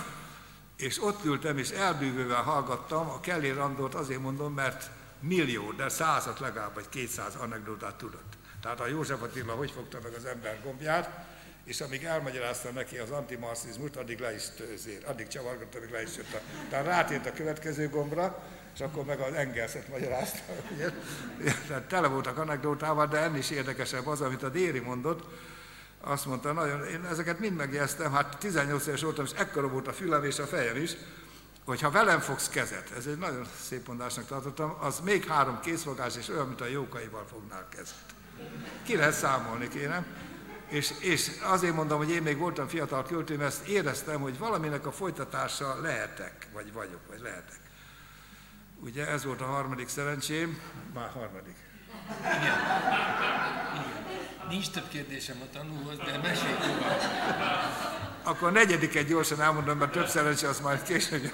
és 0.88 1.04
ott 1.04 1.26
ültem, 1.26 1.58
és 1.58 1.70
elbűvővel 1.70 2.42
hallgattam, 2.42 3.10
a 3.10 3.20
Kellér 3.20 3.58
Andort 3.58 3.96
azért 3.96 4.22
mondom, 4.22 4.54
mert 4.54 4.90
millió, 5.20 5.72
de 5.72 5.90
százat 5.90 6.40
legalább, 6.40 6.74
vagy 6.74 6.90
kétszáz 6.90 7.36
anekdotát 7.36 7.96
tudott. 7.96 8.38
Tehát 8.62 8.80
a 8.80 8.88
József 8.88 9.22
Attila 9.22 9.54
hogy 9.54 9.72
fogta 9.72 10.00
meg 10.04 10.14
az 10.14 10.26
ember 10.26 10.60
gombját, 10.64 11.36
és 11.68 11.82
amíg 11.82 12.04
elmagyaráztam 12.04 12.74
neki 12.74 12.98
az 12.98 13.12
antimarxizmust, 13.12 13.96
addig 13.96 14.20
le 14.20 14.36
is 14.36 14.44
tőzér, 14.56 15.04
addig 15.06 15.28
csavargatta, 15.28 15.78
amíg 15.78 15.90
le 15.90 16.02
is 16.02 16.16
jött. 16.18 16.34
A, 16.34 16.40
tehát 16.70 16.86
rátért 16.86 17.26
a 17.26 17.34
következő 17.34 17.90
gombra, 17.90 18.44
és 18.74 18.80
akkor 18.80 19.06
meg 19.06 19.20
az 19.20 19.34
Engelszet 19.34 19.88
magyarázta. 19.88 20.40
Ugye? 20.74 20.90
Tehát 21.68 21.84
tele 21.84 22.08
voltak 22.08 22.38
anekdótával, 22.38 23.08
de 23.08 23.18
ennél 23.18 23.38
is 23.38 23.50
érdekesebb 23.50 24.08
az, 24.08 24.22
amit 24.22 24.44
a 24.44 24.50
Déri 24.50 24.80
mondott, 24.80 25.24
azt 26.02 26.26
mondta, 26.26 26.52
nagyon, 26.52 26.86
én 26.86 27.06
ezeket 27.06 27.40
mind 27.40 27.56
megjegyeztem, 27.56 28.12
hát 28.12 28.38
18 28.38 28.88
éves 28.88 29.02
voltam, 29.02 29.26
és 29.26 29.32
ekkora 29.38 29.68
volt 29.68 29.88
a 29.88 29.94
fülem 29.94 30.24
és 30.24 30.40
a 30.40 30.46
fejem 30.46 30.76
is, 30.76 30.96
hogy 31.66 31.82
ha 31.82 31.92
velem 31.92 32.20
fogsz 32.20 32.50
kezet, 32.50 32.92
ez 32.98 33.06
egy 33.06 33.18
nagyon 33.18 33.48
szép 33.62 33.88
mondásnak 33.88 34.28
tartottam, 34.28 34.78
az 34.80 35.00
még 35.00 35.26
három 35.26 35.60
készfogás, 35.60 36.18
és 36.18 36.30
olyan, 36.30 36.48
mint 36.48 36.62
a 36.62 36.68
jókaival 36.68 37.26
fognál 37.32 37.68
kezet. 37.70 38.16
Ki 38.84 38.96
lehet 38.96 39.14
számolni, 39.14 39.68
kérem. 39.68 40.06
És, 40.68 40.94
és 41.00 41.32
azért 41.44 41.76
mondom, 41.76 41.98
hogy 41.98 42.10
én 42.10 42.22
még 42.22 42.38
voltam 42.38 42.68
fiatal 42.68 43.04
költő, 43.04 43.38
mert 43.38 43.50
ezt 43.50 43.68
éreztem, 43.68 44.22
hogy 44.22 44.38
valaminek 44.38 44.86
a 44.86 44.92
folytatása 44.92 45.82
lehetek, 45.82 46.48
vagy 46.54 46.74
vagyok, 46.74 47.00
vagy 47.10 47.20
lehetek. 47.20 47.60
Ugye 48.80 49.08
ez 49.08 49.26
volt 49.26 49.42
a 49.42 49.46
harmadik 49.46 49.88
szerencsém, 49.88 50.60
már 50.94 51.10
harmadik. 51.10 51.56
Igen. 52.20 52.42
Igen. 53.74 54.06
Nincs 54.50 54.70
több 54.70 54.88
kérdésem 54.88 55.38
a 55.42 55.58
tanulhoz, 55.58 55.98
de 55.98 56.18
mesélj 56.24 56.54
tovább. 56.54 57.02
Akkor 58.24 58.48
a 58.48 58.52
negyediket 58.52 59.08
gyorsan 59.08 59.42
elmondom, 59.42 59.78
mert 59.78 59.92
több 59.92 60.08
szerencse 60.08 60.48
az 60.48 60.60
majd 60.60 60.84
később. 60.84 61.32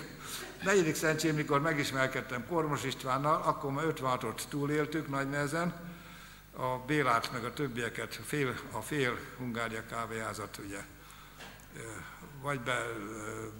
Negyedik 0.63 0.95
szerencsém, 0.95 1.35
mikor 1.35 1.61
megismerkedtem 1.61 2.45
Kormos 2.47 2.83
Istvánnal, 2.83 3.41
akkor 3.41 3.71
már 3.71 3.85
56-ot 3.87 4.41
túléltük 4.49 5.09
nagy 5.09 5.29
nehezen, 5.29 5.92
a 6.55 6.77
Bélát 6.85 7.31
meg 7.31 7.45
a 7.45 7.53
többieket, 7.53 8.13
fél, 8.25 8.55
a 8.71 8.81
fél 8.81 9.19
Hungária 9.37 9.85
kávéházat 9.85 10.57
ugye 10.57 10.79
vagy 12.41 12.59
be, 12.59 12.85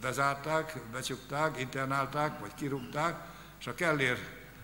bezárták, 0.02 0.82
becsukták, 0.92 1.60
internálták, 1.60 2.40
vagy 2.40 2.54
kirúgták, 2.54 3.26
és 3.60 3.68
a 3.68 3.76
Kellér 3.76 4.18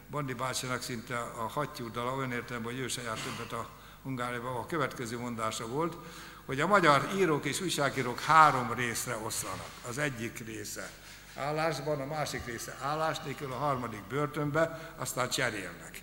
Bandi 0.09 0.33
bácsinak 0.33 0.81
szinte 0.81 1.17
a 1.17 1.47
hattyúddal 1.47 2.17
olyan 2.17 2.31
értelemben, 2.31 2.71
hogy 2.71 2.81
ő 2.81 2.87
se 2.87 3.01
járt 3.01 3.23
többet 3.23 3.51
a 3.51 3.69
Hungáriában, 4.03 4.55
a 4.55 4.65
következő 4.65 5.19
mondása 5.19 5.67
volt, 5.67 5.97
hogy 6.45 6.59
a 6.59 6.67
magyar 6.67 7.09
írók 7.15 7.45
és 7.45 7.61
újságírók 7.61 8.19
három 8.19 8.73
részre 8.73 9.17
oszlanak. 9.17 9.69
Az 9.87 9.97
egyik 9.97 10.45
része 10.45 10.91
állásban, 11.39 12.01
a 12.01 12.05
másik 12.05 12.45
része 12.45 12.77
állás 12.81 13.19
nélkül, 13.19 13.51
a 13.51 13.55
harmadik 13.55 14.03
börtönbe, 14.09 14.93
aztán 14.97 15.29
cserélnek. 15.29 16.01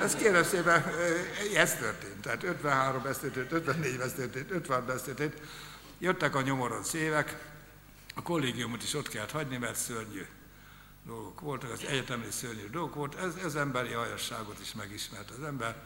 Ez 0.00 0.14
kérem 0.14 0.44
szépen, 0.44 0.84
ez 1.54 1.74
történt. 1.74 2.20
Tehát 2.20 2.42
53 2.42 3.02
beszéltét, 3.02 3.52
54 3.52 3.96
beszéltét, 3.96 4.50
50 4.50 4.86
beszéltét. 4.86 5.40
Jöttek 5.98 6.34
a 6.34 6.40
nyomoront 6.40 6.94
évek, 6.94 7.36
a 8.14 8.22
kollégiumot 8.22 8.82
is 8.82 8.94
ott 8.94 9.08
kellett 9.08 9.30
hagyni, 9.30 9.56
mert 9.56 9.76
szörnyű 9.76 10.26
dolgok 11.06 11.40
voltak, 11.40 11.70
az 11.70 11.84
egyetemi 11.84 12.30
szörnyű 12.30 12.70
dolgok 12.70 12.94
volt, 12.94 13.14
ez, 13.14 13.34
ez 13.44 13.54
emberi 13.54 13.92
hajasságot 13.92 14.60
is 14.60 14.74
megismert 14.74 15.30
az 15.30 15.44
ember. 15.44 15.76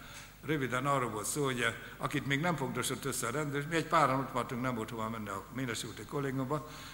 Röviden 0.44 0.86
arról 0.86 1.10
volt 1.10 1.26
szó, 1.26 1.44
hogy 1.44 1.66
akit 1.96 2.26
még 2.26 2.40
nem 2.40 2.56
fogdosott 2.56 3.04
össze 3.04 3.26
a 3.26 3.30
rendőrség, 3.30 3.68
mi 3.68 3.76
egy 3.76 3.86
páran 3.86 4.20
ott 4.20 4.32
voltunk, 4.32 4.62
nem 4.62 4.74
volt 4.74 4.90
hova 4.90 5.08
menni 5.08 5.28
a 5.28 5.44
Ménesi 5.54 5.86
úti 5.86 6.06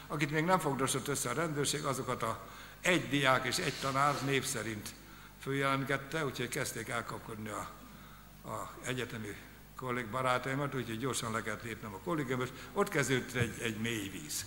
akit 0.06 0.30
még 0.30 0.44
nem 0.44 0.58
fogdosott 0.58 1.08
össze 1.08 1.30
a 1.30 1.32
rendőrség, 1.32 1.84
azokat 1.84 2.22
a 2.22 2.46
egy 2.80 3.08
diák 3.08 3.46
és 3.46 3.58
egy 3.58 3.74
tanár 3.80 4.14
név 4.24 4.44
szerint 4.44 4.94
följelentgette, 5.40 6.24
úgyhogy 6.24 6.48
kezdték 6.48 6.88
elkapkodni 6.88 7.48
a, 7.48 7.68
a 8.48 8.70
egyetemi 8.84 9.36
kollég 9.76 10.06
barátaimat, 10.06 10.74
úgyhogy 10.74 10.98
gyorsan 10.98 11.32
le 11.32 11.42
kellett 11.42 11.62
lépnem 11.62 11.94
a 11.94 11.98
kollégiumba, 11.98 12.44
és 12.44 12.50
ott 12.72 12.88
kezdődött 12.88 13.34
egy, 13.34 13.60
egy 13.60 13.80
mély 13.80 14.08
víz. 14.08 14.44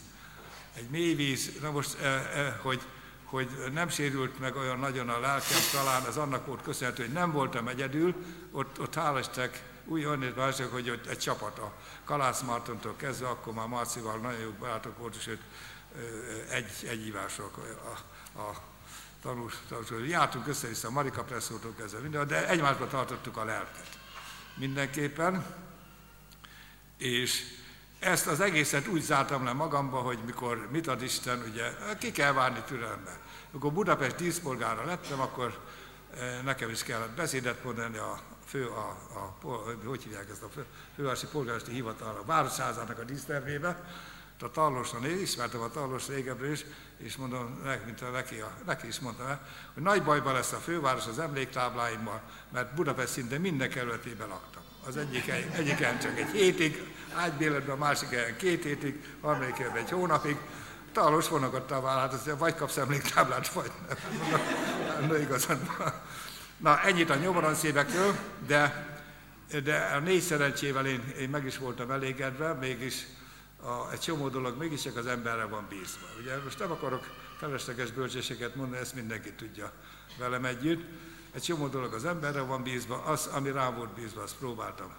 Egy 0.74 0.89
mély 0.89 1.14
víz, 1.14 1.52
na 1.62 1.72
most, 1.72 1.97
eh, 2.00 2.38
eh, 2.38 2.54
hogy 2.62 2.82
hogy 3.30 3.49
nem 3.73 3.89
sérült 3.89 4.39
meg 4.39 4.55
olyan 4.55 4.80
nagyon 4.80 5.09
a 5.09 5.19
lelkem, 5.19 5.59
talán 5.71 6.05
ez 6.05 6.17
annak 6.17 6.45
volt 6.45 6.61
köszönhető, 6.61 7.03
hogy 7.03 7.13
nem 7.13 7.32
voltam 7.32 7.67
egyedül, 7.67 8.15
ott, 8.51 8.80
ott 8.80 8.95
hálástek 8.95 9.63
úgy 9.86 10.05
onnét 10.05 10.36
mások, 10.36 10.71
hogy 10.71 10.89
ott 10.89 11.05
egy 11.05 11.30
a 11.30 11.73
Kalász 12.03 12.41
Martontól 12.41 12.95
kezdve, 12.95 13.27
akkor 13.27 13.53
már 13.53 13.67
Marcival 13.67 14.17
nagyon 14.17 14.39
jó 14.39 14.49
barátok 14.59 14.97
volt, 14.97 15.15
és 15.15 15.27
őt 15.27 15.41
egy, 16.49 16.88
egy 16.88 17.05
ívások 17.05 17.57
a, 17.86 18.39
a 18.39 18.53
tanús, 19.21 19.53
tanús, 19.67 20.09
jártunk 20.09 20.47
össze-vissza 20.47 20.89
Marika 20.89 21.23
Presszótól 21.23 21.73
kezdve 21.77 21.99
minden, 21.99 22.27
de 22.27 22.47
egymásba 22.47 22.88
tartottuk 22.88 23.38
a 23.38 23.43
lelket. 23.43 23.88
Mindenképpen. 24.55 25.45
És 26.97 27.59
ezt 28.00 28.28
az 28.28 28.39
egészet 28.39 28.88
úgy 28.88 29.02
zártam 29.02 29.43
le 29.43 29.54
magamba, 29.54 29.97
hogy 29.97 30.20
mikor 30.26 30.68
mit 30.72 30.88
ad 30.88 31.02
Isten, 31.02 31.43
ugye 31.50 31.72
ki 32.00 32.12
kell 32.12 32.34
várni 32.34 32.62
türelembe. 32.68 33.20
Amikor 33.52 33.72
Budapest 33.72 34.16
díszpolgára 34.16 34.86
lettem, 34.86 35.20
akkor 35.20 35.60
eh, 36.14 36.39
nekem 36.43 36.70
is 36.70 36.84
kellett 36.84 37.16
beszédet 37.16 37.64
mondani 37.64 37.97
a 37.97 38.20
fő, 38.45 38.68
a, 38.68 38.97
a, 39.14 39.58
hogy 39.86 40.04
hívják 40.04 40.30
ezt 40.30 40.43
a 40.43 40.50
fő, 40.50 40.66
fővárosi 40.95 41.26
polgármesteri 41.32 41.76
hivatal, 41.76 42.20
a 42.22 42.26
városházának 42.26 43.00
a 43.00 43.04
dísztervébe, 43.04 43.84
a 44.41 44.52
Tallosan, 44.52 45.06
én 45.06 45.20
ismertem 45.20 45.62
a 45.62 45.70
Tallos 45.70 46.08
régebről 46.08 46.52
is, 46.52 46.66
és 46.97 47.16
mondom, 47.16 47.62
mint 47.86 48.02
a 48.02 48.10
neki, 48.10 48.39
a, 48.39 48.52
neki 48.66 48.88
is 48.88 49.00
mondtam 49.00 49.28
el, 49.28 49.47
hogy 49.74 49.84
nagy 49.84 50.04
bajban 50.04 50.34
lesz 50.34 50.52
a 50.52 50.58
főváros 50.58 51.08
az 51.08 51.20
emléktábláimmal, 51.20 52.22
mert 52.54 52.74
Budapest 52.74 53.12
szinte 53.12 53.38
minden 53.38 53.70
kerületében 53.70 54.28
laktam. 54.28 54.62
Az 54.88 54.97
egyik, 54.97 55.27
egyiken 55.51 55.99
csak 55.99 56.19
egy 56.19 56.30
hétig, 56.32 56.84
ágybéletben, 57.15 57.75
a 57.75 57.80
másik 57.80 58.09
helyen 58.09 58.38
két 58.38 58.63
hétig, 58.63 59.03
harmadik 59.21 59.55
helyen 59.55 59.75
egy 59.75 59.89
hónapig. 59.89 60.38
Talos 60.91 61.27
vonogatta 61.27 61.75
a 61.75 61.82
vállát, 61.82 62.13
azt 62.13 62.38
vagy 62.38 62.55
kapsz 62.55 62.77
emléktáblát, 62.77 63.47
vagy 63.47 63.71
nem. 63.89 65.07
Na, 65.07 65.17
igazán. 65.17 65.69
Na, 66.57 66.82
ennyit 66.82 67.09
a 67.09 67.15
nyomoranszévekről, 67.15 68.15
de, 68.47 68.88
de 69.63 69.75
a 69.95 69.99
négy 69.99 70.21
szerencsével 70.21 70.86
én, 70.86 71.13
én 71.19 71.30
meg 71.30 71.45
is 71.45 71.57
voltam 71.57 71.91
elégedve, 71.91 72.53
mégis 72.53 73.05
a, 73.61 73.91
egy 73.91 73.99
csomó 73.99 74.30
dolog 74.30 74.57
mégis 74.57 74.82
csak 74.82 74.95
az 74.95 75.07
emberre 75.07 75.45
van 75.45 75.65
bízva. 75.69 76.05
Ugye 76.21 76.38
most 76.43 76.59
nem 76.59 76.71
akarok 76.71 77.07
felesleges 77.38 77.91
bölcsességet 77.91 78.55
mondani, 78.55 78.82
ezt 78.82 78.95
mindenki 78.95 79.34
tudja 79.34 79.71
velem 80.17 80.45
együtt. 80.45 80.84
Egy 81.32 81.41
csomó 81.41 81.67
dolog 81.67 81.93
az 81.93 82.05
emberre 82.05 82.41
van 82.41 82.63
bízva, 82.63 83.03
az, 83.03 83.25
ami 83.25 83.51
rá 83.51 83.71
volt 83.71 83.89
bízva, 83.89 84.21
azt 84.21 84.36
próbáltam 84.36 84.91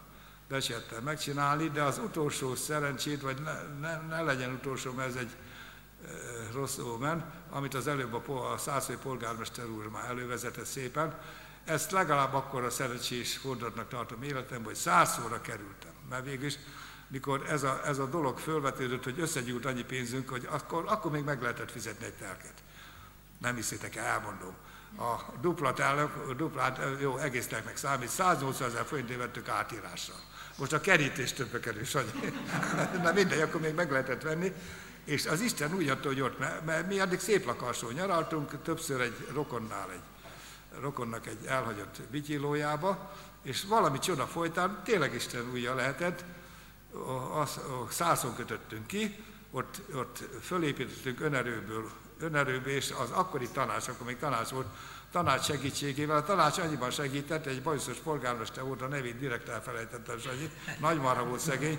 besettem 0.51 1.03
megcsinálni, 1.03 1.69
de 1.69 1.83
az 1.83 1.99
utolsó 1.99 2.55
szerencsét, 2.55 3.21
vagy 3.21 3.43
ne, 3.43 3.53
ne, 3.81 4.01
ne 4.09 4.23
legyen 4.23 4.53
utolsó, 4.53 4.93
mert 4.93 5.09
ez 5.09 5.15
egy 5.15 5.31
e, 6.05 6.11
rossz 6.53 6.79
ómen, 6.79 7.33
amit 7.51 7.75
az 7.75 7.87
előbb 7.87 8.29
a, 8.29 8.53
a 8.53 8.59
szászai 8.59 8.97
polgármester 8.97 9.69
úr 9.69 9.89
már 9.89 10.05
elővezetett 10.05 10.65
szépen, 10.65 11.19
ezt 11.65 11.91
legalább 11.91 12.35
akkor 12.35 12.65
a 12.65 12.71
szerencsés 12.71 13.37
fordulatnak 13.37 13.89
tartom 13.89 14.23
életemben, 14.23 14.65
hogy 14.65 14.75
százszóra 14.75 15.41
kerültem. 15.41 15.93
Mert 16.09 16.25
végülis, 16.25 16.59
mikor 17.09 17.47
ez 17.49 17.63
a, 17.63 17.81
ez 17.87 17.99
a 17.99 18.07
dolog 18.07 18.39
fölvetődött, 18.39 19.05
hogy 19.05 19.21
összegyűlt 19.21 19.67
annyi 19.67 19.85
pénzünk, 19.85 20.29
hogy 20.29 20.49
akkor, 20.51 20.85
akkor 20.87 21.11
még 21.11 21.25
meg 21.25 21.43
lehetett 21.43 21.71
fizetni 21.71 22.05
egy 22.05 22.15
telket. 22.15 22.55
Nem 23.39 23.55
hiszitek 23.55 23.97
el, 23.97 24.05
elmondom 24.05 24.55
a 24.99 25.33
duplat, 25.41 25.79
elnök, 25.79 26.17
a 26.29 26.35
duplát, 26.35 26.81
jó, 27.01 27.17
egész 27.17 27.49
meg 27.65 27.77
számít, 27.77 28.09
180 28.09 28.69
ezer 28.69 28.85
forintért 28.85 29.19
vettük 29.19 29.49
átírásra. 29.49 30.15
Most 30.57 30.73
a 30.73 30.81
kerítés 30.81 31.33
többbe 31.33 31.61
kerül, 31.61 31.85
Sanyi. 31.85 32.11
Na 33.03 33.13
mindegy, 33.13 33.41
akkor 33.41 33.61
még 33.61 33.75
meg 33.75 33.91
lehetett 33.91 34.23
venni. 34.23 34.53
És 35.05 35.27
az 35.27 35.41
Isten 35.41 35.75
úgy 35.75 35.89
adta, 35.89 36.09
hogy 36.09 36.21
ott, 36.21 36.65
mert, 36.65 36.89
mi 36.89 37.01
addig 37.01 37.21
szép 37.21 37.47
lakáson 37.47 37.93
nyaraltunk, 37.93 38.63
többször 38.63 39.01
egy 39.01 39.27
rokonnál, 39.33 39.91
egy 39.91 40.01
rokonnak 40.81 41.27
egy 41.27 41.45
elhagyott 41.47 42.01
vityilójába, 42.11 43.13
és 43.43 43.65
valami 43.65 43.99
csoda 43.99 44.27
folytán, 44.27 44.81
tényleg 44.85 45.15
Isten 45.15 45.51
újja 45.53 45.75
lehetett, 45.75 46.25
százon 47.89 48.35
kötöttünk 48.35 48.87
ki, 48.87 49.25
ott, 49.51 49.81
ott 49.95 50.23
fölépítettünk 50.41 51.21
önerőből, 51.21 51.91
önerőből, 52.23 52.73
és 52.73 52.91
az 52.91 53.11
akkori 53.11 53.49
tanács, 53.49 53.89
akkor 53.89 54.07
még 54.07 54.19
tanács 54.19 54.49
volt, 54.49 54.67
tanács 55.13 55.45
segítségével. 55.45 56.17
A 56.17 56.23
tanács 56.23 56.59
annyiban 56.59 56.91
segített, 56.91 57.47
egy 57.47 57.63
bajuszos 57.63 57.97
polgármester 57.97 58.65
volt, 58.65 58.83
a 58.83 58.87
nevét 58.87 59.19
direkt 59.19 59.49
elfelejtettem, 59.49 60.19
Sanyi, 60.19 60.51
nagymarha 60.81 61.25
volt 61.25 61.41
szegény, 61.41 61.79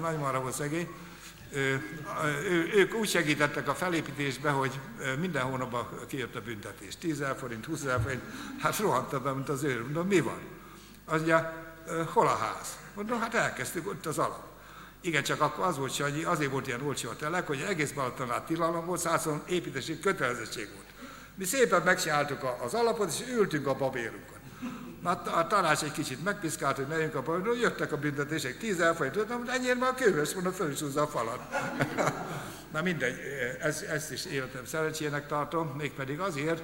nagymarha 0.00 0.40
volt 0.40 0.54
szegény, 0.54 0.88
ő, 1.52 2.70
ők 2.74 2.94
úgy 2.94 3.08
segítettek 3.08 3.68
a 3.68 3.74
felépítésbe, 3.74 4.50
hogy 4.50 4.80
minden 5.18 5.42
hónapban 5.42 5.88
kijött 6.06 6.34
a 6.34 6.40
büntetés. 6.40 6.96
10 6.96 7.24
forint, 7.38 7.64
20 7.64 7.82
forint, 8.02 8.22
hát 8.58 8.78
rohantam 8.78 9.22
be, 9.22 9.32
mint 9.32 9.48
az 9.48 9.62
ő. 9.62 9.82
Mondom, 9.82 10.06
mi 10.06 10.20
van? 10.20 10.40
Az 11.04 11.16
mondja, 11.16 11.72
hol 12.12 12.26
a 12.26 12.36
ház? 12.36 12.78
Mondom, 12.94 13.20
hát 13.20 13.34
elkezdtük 13.34 13.88
ott 13.88 14.06
az 14.06 14.18
alap. 14.18 14.49
Igen, 15.00 15.22
csak 15.22 15.40
akkor 15.40 15.64
az 15.64 15.78
volt, 15.78 15.96
hogy 15.96 16.24
azért 16.26 16.50
volt 16.50 16.66
ilyen 16.66 16.82
olcsó 16.82 17.08
a 17.08 17.16
telek, 17.16 17.46
hogy 17.46 17.64
egész 17.68 17.90
Balatonát 17.90 18.46
tilalom 18.46 18.86
volt, 18.86 19.00
százon 19.00 19.42
építési 19.48 20.00
kötelezettség 20.00 20.68
volt. 20.74 20.86
Mi 21.34 21.44
szépen 21.44 21.82
megcsináltuk 21.82 22.38
az 22.64 22.74
alapot, 22.74 23.08
és 23.08 23.32
ültünk 23.32 23.66
a 23.66 23.74
babérunkon. 23.74 24.38
Na, 25.02 25.10
a 25.10 25.46
tanács 25.46 25.82
egy 25.82 25.92
kicsit 25.92 26.24
megpiszkált, 26.24 26.76
hogy 26.76 26.86
megyünk 26.86 27.14
a 27.14 27.22
babérunkon, 27.22 27.58
jöttek 27.58 27.92
a 27.92 27.96
büntetések, 27.96 28.58
tíz 28.58 28.80
elfolyt, 28.80 29.14
hogy 29.14 29.26
ennyire 29.48 29.74
már 29.74 29.90
a 29.90 29.94
kőhöz, 29.94 30.34
mondom, 30.34 30.52
föl 30.52 30.70
is 30.70 30.80
a 30.82 31.06
falat. 31.06 31.40
Na 32.72 32.82
mindegy, 32.82 33.18
ez, 33.60 33.82
ezt 33.82 34.12
is 34.12 34.24
életem 34.24 34.64
szerencsének 34.64 35.26
tartom, 35.26 35.68
mégpedig 35.76 36.20
azért, 36.20 36.62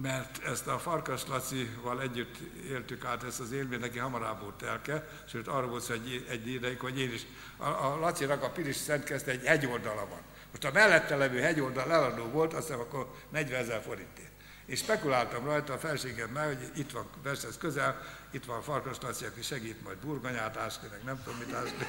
mert 0.00 0.44
ezt 0.44 0.66
a 0.66 0.78
Farkas 0.78 1.26
Lacival 1.26 2.02
együtt 2.02 2.36
éltük 2.68 3.04
át 3.04 3.22
ezt 3.22 3.40
az 3.40 3.52
élményt, 3.52 3.80
neki 3.80 3.98
hamarabb 3.98 4.40
volt 4.40 4.54
telke, 4.54 5.08
sőt 5.28 5.48
arra 5.48 5.66
volt 5.66 5.90
egy, 5.90 6.26
egy 6.28 6.48
ideig, 6.48 6.80
hogy 6.80 7.00
én 7.00 7.12
is, 7.12 7.26
a, 7.56 7.68
a 7.68 7.98
Lacinak 8.00 8.42
a 8.42 8.50
Piris 8.50 8.76
Szentkezte 8.76 9.30
egy 9.30 9.44
hegyoldala 9.44 10.06
van. 10.08 10.20
Most 10.50 10.64
a 10.64 10.70
mellette 10.72 11.16
levő 11.16 11.40
hegyoldal 11.40 11.92
eladó 11.92 12.24
volt, 12.24 12.54
azt 12.54 12.66
hiszem 12.66 12.80
akkor 12.80 13.14
40 13.28 13.60
ezer 13.60 13.82
forintért. 13.82 14.30
És 14.66 14.78
spekuláltam 14.78 15.44
rajta 15.44 15.72
a 15.72 15.78
felségemmel, 15.78 16.46
hogy 16.46 16.70
itt 16.74 16.90
van 16.90 17.06
Versez 17.22 17.58
közel, 17.58 18.02
itt 18.30 18.44
van 18.44 18.62
Farkas 18.62 18.96
Laci, 19.02 19.24
aki 19.24 19.42
segít 19.42 19.84
majd 19.84 19.96
burgonyát 19.96 20.56
ásni, 20.56 20.88
meg 20.90 21.00
nem 21.04 21.22
tudom 21.24 21.38
mit 21.38 21.54
ásni. 21.54 21.86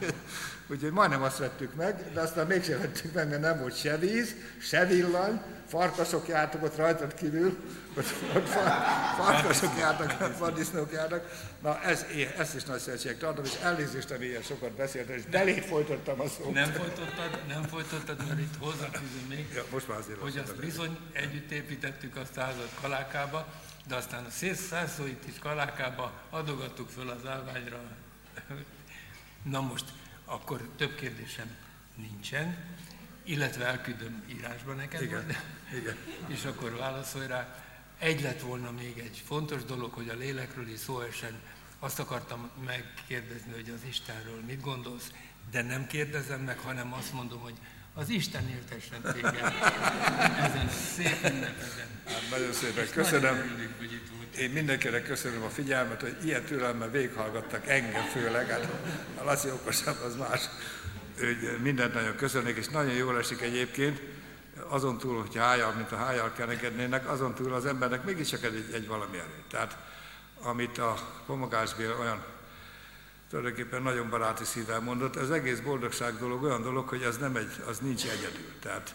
Úgyhogy 0.70 0.92
majdnem 0.92 1.22
azt 1.22 1.38
vettük 1.38 1.74
meg, 1.74 2.12
de 2.12 2.20
aztán 2.20 2.46
mégsem 2.46 2.78
vettük 2.78 3.12
meg, 3.12 3.28
mert 3.28 3.40
nem 3.40 3.58
volt 3.58 3.76
se 3.76 3.96
víz, 3.96 4.34
se 4.60 4.86
villany, 4.86 5.40
farkasok 5.68 6.28
jártak 6.28 6.62
ott 6.62 6.76
rajtad 6.76 7.14
kívül, 7.14 7.58
ott, 7.96 8.12
ott 8.34 8.48
farkasok 9.16 9.78
jártak, 9.78 10.38
vaddisznók 10.38 10.92
jártak. 10.92 11.48
Na, 11.62 11.82
ez, 11.82 12.06
ezt 12.36 12.54
is 12.54 12.64
nagy 12.64 12.78
szerencség 12.78 13.16
tartom, 13.16 13.44
és 13.44 13.54
elnézést, 13.62 14.08
hogy 14.08 14.22
ilyen 14.22 14.42
sokat 14.42 14.72
beszéltem, 14.72 15.16
és 15.16 15.22
belét 15.22 15.64
folytottam 15.64 16.20
a 16.20 16.28
szót. 16.28 16.52
Nem 16.52 16.72
folytottad, 16.72 17.40
nem 17.48 17.62
folytottad, 17.62 18.26
mert 18.28 18.40
itt 18.40 18.54
hozzáfűzöm 18.58 19.26
még, 19.28 19.46
ja, 19.54 19.64
most 19.70 19.88
már 19.88 19.98
azért 19.98 20.18
hogy 20.18 20.38
azt 20.38 20.56
bizony 20.56 20.98
együtt 21.12 21.50
építettük 21.50 22.16
a 22.16 22.40
házat 22.40 22.70
Kalákába, 22.80 23.46
de 23.86 23.94
aztán 23.94 24.24
a 24.24 24.30
szélszászóit 24.30 25.26
is 25.28 25.38
Kalákába 25.38 26.12
adogattuk 26.30 26.88
föl 26.88 27.08
az 27.08 27.26
állványra. 27.26 27.80
Na 29.42 29.60
most, 29.60 29.84
akkor 30.24 30.68
több 30.76 30.94
kérdésem 30.94 31.56
nincsen 31.94 32.56
illetve 33.30 33.64
elküldöm 33.64 34.24
írásba 34.28 34.72
neked 34.72 35.02
Igen. 35.02 35.24
Majd, 35.24 35.36
Igen. 35.80 35.96
és 36.26 36.44
akkor 36.44 36.76
válaszolj 36.76 37.26
rá. 37.26 37.64
Egy 37.98 38.20
lett 38.20 38.40
volna 38.40 38.70
még 38.70 38.98
egy 38.98 39.22
fontos 39.26 39.64
dolog, 39.64 39.92
hogy 39.92 40.08
a 40.08 40.14
lélekről 40.14 40.68
is 40.68 40.78
szó 40.78 41.00
esen. 41.00 41.40
Azt 41.78 41.98
akartam 41.98 42.50
megkérdezni, 42.64 43.52
hogy 43.52 43.72
az 43.76 43.88
Istenről 43.88 44.40
mit 44.46 44.60
gondolsz, 44.60 45.12
de 45.50 45.62
nem 45.62 45.86
kérdezem 45.86 46.40
meg, 46.40 46.58
hanem 46.58 46.92
azt 46.92 47.12
mondom, 47.12 47.40
hogy 47.40 47.54
az 47.94 48.08
Isten 48.08 48.48
éltessen 48.48 49.12
téged 49.12 49.34
ezen 50.38 50.66
a 50.66 50.72
szép 50.96 51.32
ünnepezen. 51.32 51.86
Hát 52.06 52.30
nagyon 52.30 52.52
szépen 52.52 52.86
köszönöm. 52.92 53.68
Én 54.38 54.50
mindenkinek 54.50 55.04
köszönöm 55.04 55.42
a 55.42 55.48
figyelmet, 55.48 56.00
hogy 56.00 56.16
ilyen 56.24 56.44
türelemmel 56.44 56.90
végighallgattak 56.90 57.68
engem 57.68 58.04
főleg, 58.04 58.48
hát 58.48 58.68
a 59.20 59.24
Laci 59.24 59.50
okosabb, 59.50 59.96
az 60.04 60.16
más. 60.16 60.40
Hogy 61.18 61.58
mindent 61.62 61.94
nagyon 61.94 62.16
köszönnék, 62.16 62.56
és 62.56 62.68
nagyon 62.68 62.92
jól 62.92 63.18
esik 63.18 63.40
egyébként, 63.40 64.02
azon 64.68 64.98
túl, 64.98 65.20
hogy 65.20 65.36
hájjal, 65.36 65.72
mint 65.72 65.92
a 65.92 65.96
hájjal 65.96 66.32
kenekednének, 66.32 67.10
azon 67.10 67.34
túl 67.34 67.54
az 67.54 67.66
embernek 67.66 68.04
mégiscsak 68.04 68.44
egy, 68.44 68.70
egy 68.72 68.86
valami 68.86 69.16
erő. 69.16 69.42
Tehát 69.50 69.76
amit 70.42 70.78
a 70.78 70.94
Pomogás 71.26 71.70
olyan 72.00 72.24
tulajdonképpen 73.30 73.82
nagyon 73.82 74.10
baráti 74.10 74.44
szívvel 74.44 74.80
mondott, 74.80 75.16
az 75.16 75.30
egész 75.30 75.58
boldogság 75.58 76.16
dolog 76.18 76.42
olyan 76.42 76.62
dolog, 76.62 76.88
hogy 76.88 77.02
az, 77.02 77.16
nem 77.16 77.36
egy, 77.36 77.62
az 77.66 77.78
nincs 77.78 78.04
egyedül. 78.04 78.52
Tehát 78.60 78.94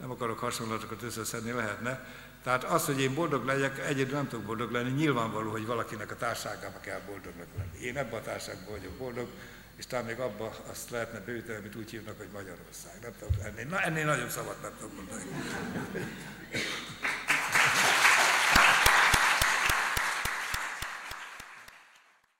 nem 0.00 0.10
akarok 0.10 0.38
hasonlatokat 0.38 1.02
összeszedni, 1.02 1.52
lehetne. 1.52 2.06
Tehát 2.42 2.64
az, 2.64 2.84
hogy 2.84 3.00
én 3.00 3.14
boldog 3.14 3.44
legyek, 3.44 3.78
egyedül 3.78 4.14
nem 4.14 4.28
tudok 4.28 4.44
boldog 4.44 4.70
lenni, 4.70 4.90
nyilvánvaló, 4.90 5.50
hogy 5.50 5.66
valakinek 5.66 6.10
a 6.10 6.16
társágában 6.16 6.80
kell 6.80 7.00
boldognak 7.06 7.46
lenni. 7.56 7.84
Én 7.84 7.96
ebben 7.96 8.20
a 8.20 8.22
társágban 8.22 8.78
vagyok 8.78 8.92
boldog, 8.92 9.28
és 9.76 9.86
talán 9.86 10.04
még 10.04 10.18
abba 10.18 10.56
azt 10.70 10.90
lehetne 10.90 11.20
bővíteni, 11.20 11.58
amit 11.58 11.76
úgy 11.76 11.90
hívnak, 11.90 12.18
hogy 12.18 12.28
Magyarország. 12.32 12.92
Nem 13.02 13.12
tudom, 13.18 13.34
ennél, 13.44 13.66
na, 13.66 13.80
ennél 13.80 14.04
nagyobb 14.04 14.30
szabad 14.30 14.56
nem 14.62 14.72
tudom 14.78 14.94
mondani. 14.94 15.24